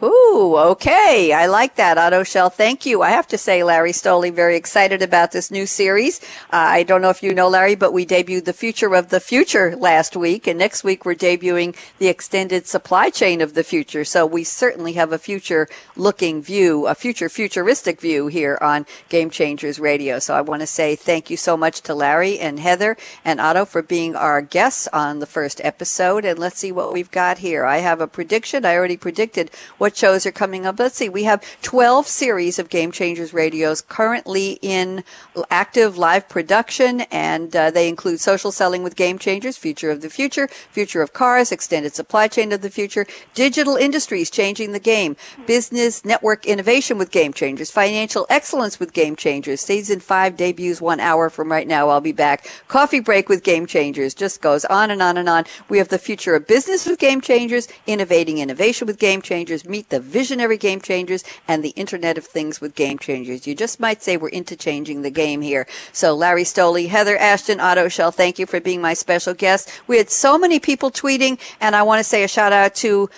Ooh, 0.03 0.57
okay. 0.57 1.35
I 1.35 1.45
like 1.45 1.75
that, 1.75 1.99
Otto 1.99 2.23
Schell. 2.23 2.49
Thank 2.49 2.87
you. 2.87 3.03
I 3.03 3.11
have 3.11 3.29
to 3.29 3.37
say, 3.37 3.63
Larry 3.63 3.93
Stolle, 3.93 4.33
very 4.33 4.57
excited 4.57 5.03
about 5.03 5.33
this 5.33 5.51
new 5.51 5.67
series. 5.67 6.21
Uh, 6.51 6.57
I 6.57 6.85
don't 6.85 7.03
know 7.03 7.11
if 7.11 7.23
you 7.23 7.35
know, 7.35 7.49
Larry, 7.51 7.75
but 7.75 7.93
we 7.93 8.07
debuted 8.07 8.47
The 8.47 8.55
Future 8.55 8.95
of 8.95 9.11
the 9.11 9.21
Future 9.21 9.77
last 9.77 10.17
week, 10.17 10.47
and 10.47 10.59
next 10.59 10.85
week 10.85 11.05
we're 11.05 11.15
debuting 11.15 11.77
The 11.99 12.09
Extended 12.09 12.67
Supply 12.67 13.11
Chain 13.11 13.43
of 13.43 13.53
the 13.53 13.63
Future. 13.63 14.07
So 14.07 14.25
we 14.25 14.43
certainly 14.43 14.95
have 14.95 15.13
a 15.13 15.19
future 15.19 15.69
looking 15.97 16.41
view, 16.41 16.87
a 16.87 16.95
future 16.95 17.29
futuristic 17.29 18.01
view 18.01 18.29
here 18.29 18.57
on 18.63 18.87
Game 19.11 19.29
Changers 19.29 19.79
Radio. 19.79 20.19
So 20.19 20.35
I 20.35 20.41
want 20.41 20.61
to 20.61 20.67
say 20.67 20.97
thank 20.97 21.29
you 21.29 21.37
so 21.37 21.59
much 21.59 21.83
to 21.83 21.95
Larry 21.95 22.39
and 22.39 22.59
Heather 22.59 22.97
and 23.23 23.39
Otto 23.39 23.67
for 23.67 23.83
being 23.83 24.17
our 24.17 24.41
guests 24.41 24.89
on 24.95 25.19
the 25.19 25.27
first 25.27 25.61
episode. 25.63 26.25
And 26.25 26.39
let's 26.39 26.59
see 26.59 26.73
what 26.73 26.95
we've 26.95 27.11
got 27.11 27.39
here. 27.39 27.67
I 27.67 27.79
have 27.79 28.01
a 28.01 28.07
prediction. 28.07 28.65
I 28.65 28.77
already 28.77 28.97
predicted 28.97 29.51
what 29.77 29.90
what 29.91 29.97
shows 29.97 30.25
are 30.25 30.31
coming 30.31 30.67
up. 30.67 30.79
Let's 30.79 30.95
see. 30.95 31.09
We 31.09 31.25
have 31.25 31.43
12 31.63 32.07
series 32.07 32.61
of 32.61 32.69
Game 32.69 32.93
Changers 32.93 33.35
radios 33.35 33.81
currently 33.81 34.61
in 34.63 35.03
active 35.51 35.99
live 35.99 36.29
production, 36.29 37.01
and 37.11 37.57
uh, 37.57 37.73
they 37.73 37.89
include 37.89 38.21
Social 38.21 38.53
Selling 38.53 38.85
with 38.85 38.95
Game 38.95 39.19
Changers, 39.19 39.57
Future 39.57 39.91
of 39.91 40.01
the 40.01 40.09
Future, 40.09 40.47
Future 40.47 41.03
of 41.03 41.13
Cars, 41.13 41.51
Extended 41.51 41.93
Supply 41.93 42.29
Chain 42.29 42.53
of 42.53 42.63
the 42.63 42.71
Future, 42.71 43.05
Digital 43.35 43.75
Industries 43.75 44.31
Changing 44.31 44.71
the 44.71 44.79
Game, 44.79 45.17
Business 45.45 46.05
Network 46.05 46.47
Innovation 46.47 46.97
with 46.97 47.11
Game 47.11 47.33
Changers, 47.33 47.73
Financial 47.73 48.27
Excellence 48.31 48.79
with 48.79 48.93
Game 48.93 49.17
Changers. 49.17 49.61
Season 49.61 49.99
5 49.99 50.37
debuts 50.37 50.81
one 50.81 51.01
hour 51.01 51.29
from 51.29 51.51
right 51.51 51.67
now. 51.67 51.89
I'll 51.89 52.01
be 52.01 52.13
back. 52.13 52.49
Coffee 52.69 53.01
Break 53.01 53.29
with 53.29 53.43
Game 53.43 53.67
Changers. 53.67 54.15
Just 54.15 54.41
goes 54.41 54.65
on 54.67 54.93
and 54.93 55.03
on 55.03 55.17
and 55.17 55.29
on. 55.29 55.47
We 55.69 55.79
have 55.79 55.89
the 55.89 55.99
Future 55.99 56.37
of 56.37 56.47
Business 56.47 56.87
with 56.87 57.01
Game 57.01 57.21
Changers, 57.21 57.67
Innovating 57.89 58.39
Innovation 58.39 58.87
with 58.87 59.01
Game 59.01 59.21
Changers, 59.21 59.67
meet 59.81 59.89
the 59.89 59.99
visionary 59.99 60.59
game 60.59 60.79
changers 60.79 61.25
and 61.49 61.65
the 61.65 61.71
Internet 61.71 62.19
of 62.19 62.27
Things 62.27 62.61
with 62.61 62.75
game 62.75 62.99
changers. 62.99 63.47
You 63.47 63.55
just 63.55 63.81
might 63.81 64.03
say 64.03 64.19
we're 64.19 64.29
into 64.29 64.55
changing 64.55 65.01
the 65.01 65.11
game 65.11 65.41
here. 65.41 65.67
So 65.91 66.15
Larry 66.15 66.45
Stolle, 66.45 66.87
Heather 66.87 67.17
Ashton, 67.17 67.61
Otto 67.61 67.89
Schell, 67.89 68.11
thank 68.11 68.39
you 68.39 68.45
for 68.45 68.61
being 68.61 68.83
my 68.83 68.93
special 68.93 69.33
guest. 69.33 69.71
We 69.87 69.97
had 69.97 70.11
so 70.11 70.37
many 70.37 70.61
people 70.61 70.91
tweeting, 70.91 71.39
and 71.63 71.75
I 71.75 71.83
want 71.83 71.99
to 71.99 72.05
say 72.05 72.23
a 72.23 72.29
shout 72.29 72.53
out 72.53 72.75
to 72.77 73.09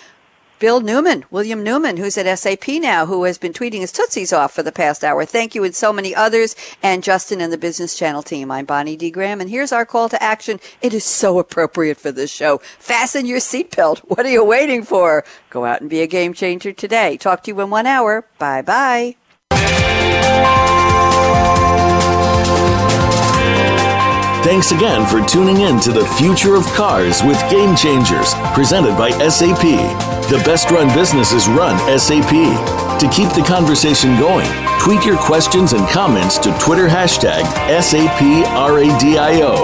Bill 0.59 0.79
Newman, 0.79 1.25
William 1.29 1.63
Newman, 1.63 1.97
who's 1.97 2.17
at 2.17 2.39
SAP 2.39 2.67
now, 2.79 3.05
who 3.05 3.23
has 3.25 3.37
been 3.37 3.53
tweeting 3.53 3.81
his 3.81 3.91
tootsies 3.91 4.31
off 4.31 4.53
for 4.53 4.63
the 4.63 4.71
past 4.71 5.03
hour. 5.03 5.25
Thank 5.25 5.55
you 5.55 5.63
and 5.63 5.75
so 5.75 5.91
many 5.91 6.15
others, 6.15 6.55
and 6.81 7.03
Justin 7.03 7.41
and 7.41 7.51
the 7.51 7.57
Business 7.57 7.97
Channel 7.97 8.23
team. 8.23 8.49
I'm 8.51 8.65
Bonnie 8.65 8.95
D. 8.95 9.11
Graham, 9.11 9.41
and 9.41 9.49
here's 9.49 9.71
our 9.71 9.85
call 9.85 10.09
to 10.09 10.21
action. 10.23 10.59
It 10.81 10.93
is 10.93 11.03
so 11.03 11.39
appropriate 11.39 11.97
for 11.97 12.11
this 12.11 12.31
show. 12.31 12.59
Fasten 12.79 13.25
your 13.25 13.39
seatbelt. 13.39 13.99
What 13.99 14.25
are 14.25 14.29
you 14.29 14.43
waiting 14.43 14.83
for? 14.83 15.25
Go 15.49 15.65
out 15.65 15.81
and 15.81 15.89
be 15.89 16.01
a 16.01 16.07
game 16.07 16.33
changer 16.33 16.71
today. 16.71 17.17
Talk 17.17 17.43
to 17.43 17.51
you 17.51 17.59
in 17.61 17.69
one 17.69 17.85
hour. 17.85 18.25
Bye 18.37 18.61
bye. 18.61 19.15
Thanks 24.43 24.71
again 24.73 25.05
for 25.05 25.25
tuning 25.25 25.61
in 25.61 25.79
to 25.79 25.93
the 25.93 26.05
Future 26.05 26.55
of 26.55 26.65
Cars 26.73 27.23
with 27.23 27.39
Game 27.49 27.75
Changers, 27.77 28.33
presented 28.53 28.97
by 28.97 29.09
SAP. 29.29 30.12
The 30.29 30.41
best 30.45 30.71
run 30.71 30.87
businesses 30.95 31.47
run 31.47 31.77
SAP. 31.99 32.31
To 32.99 33.09
keep 33.11 33.29
the 33.33 33.43
conversation 33.45 34.17
going, 34.17 34.47
tweet 34.79 35.05
your 35.05 35.17
questions 35.17 35.73
and 35.73 35.87
comments 35.89 36.37
to 36.39 36.57
Twitter 36.59 36.87
hashtag 36.87 37.43
SAPRADIO. 37.67 39.57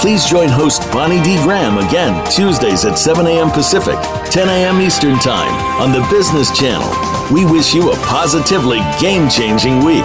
Please 0.00 0.26
join 0.26 0.50
host 0.50 0.82
Bonnie 0.92 1.22
D. 1.22 1.36
Graham 1.42 1.78
again 1.78 2.22
Tuesdays 2.30 2.84
at 2.84 2.98
7 2.98 3.26
a.m. 3.26 3.50
Pacific, 3.50 3.96
10 4.30 4.48
a.m. 4.48 4.80
Eastern 4.80 5.18
Time 5.18 5.54
on 5.80 5.92
the 5.92 6.06
Business 6.10 6.50
Channel. 6.56 6.90
We 7.32 7.46
wish 7.46 7.74
you 7.74 7.90
a 7.90 7.96
positively 8.04 8.80
game 9.00 9.30
changing 9.30 9.82
week. 9.84 10.04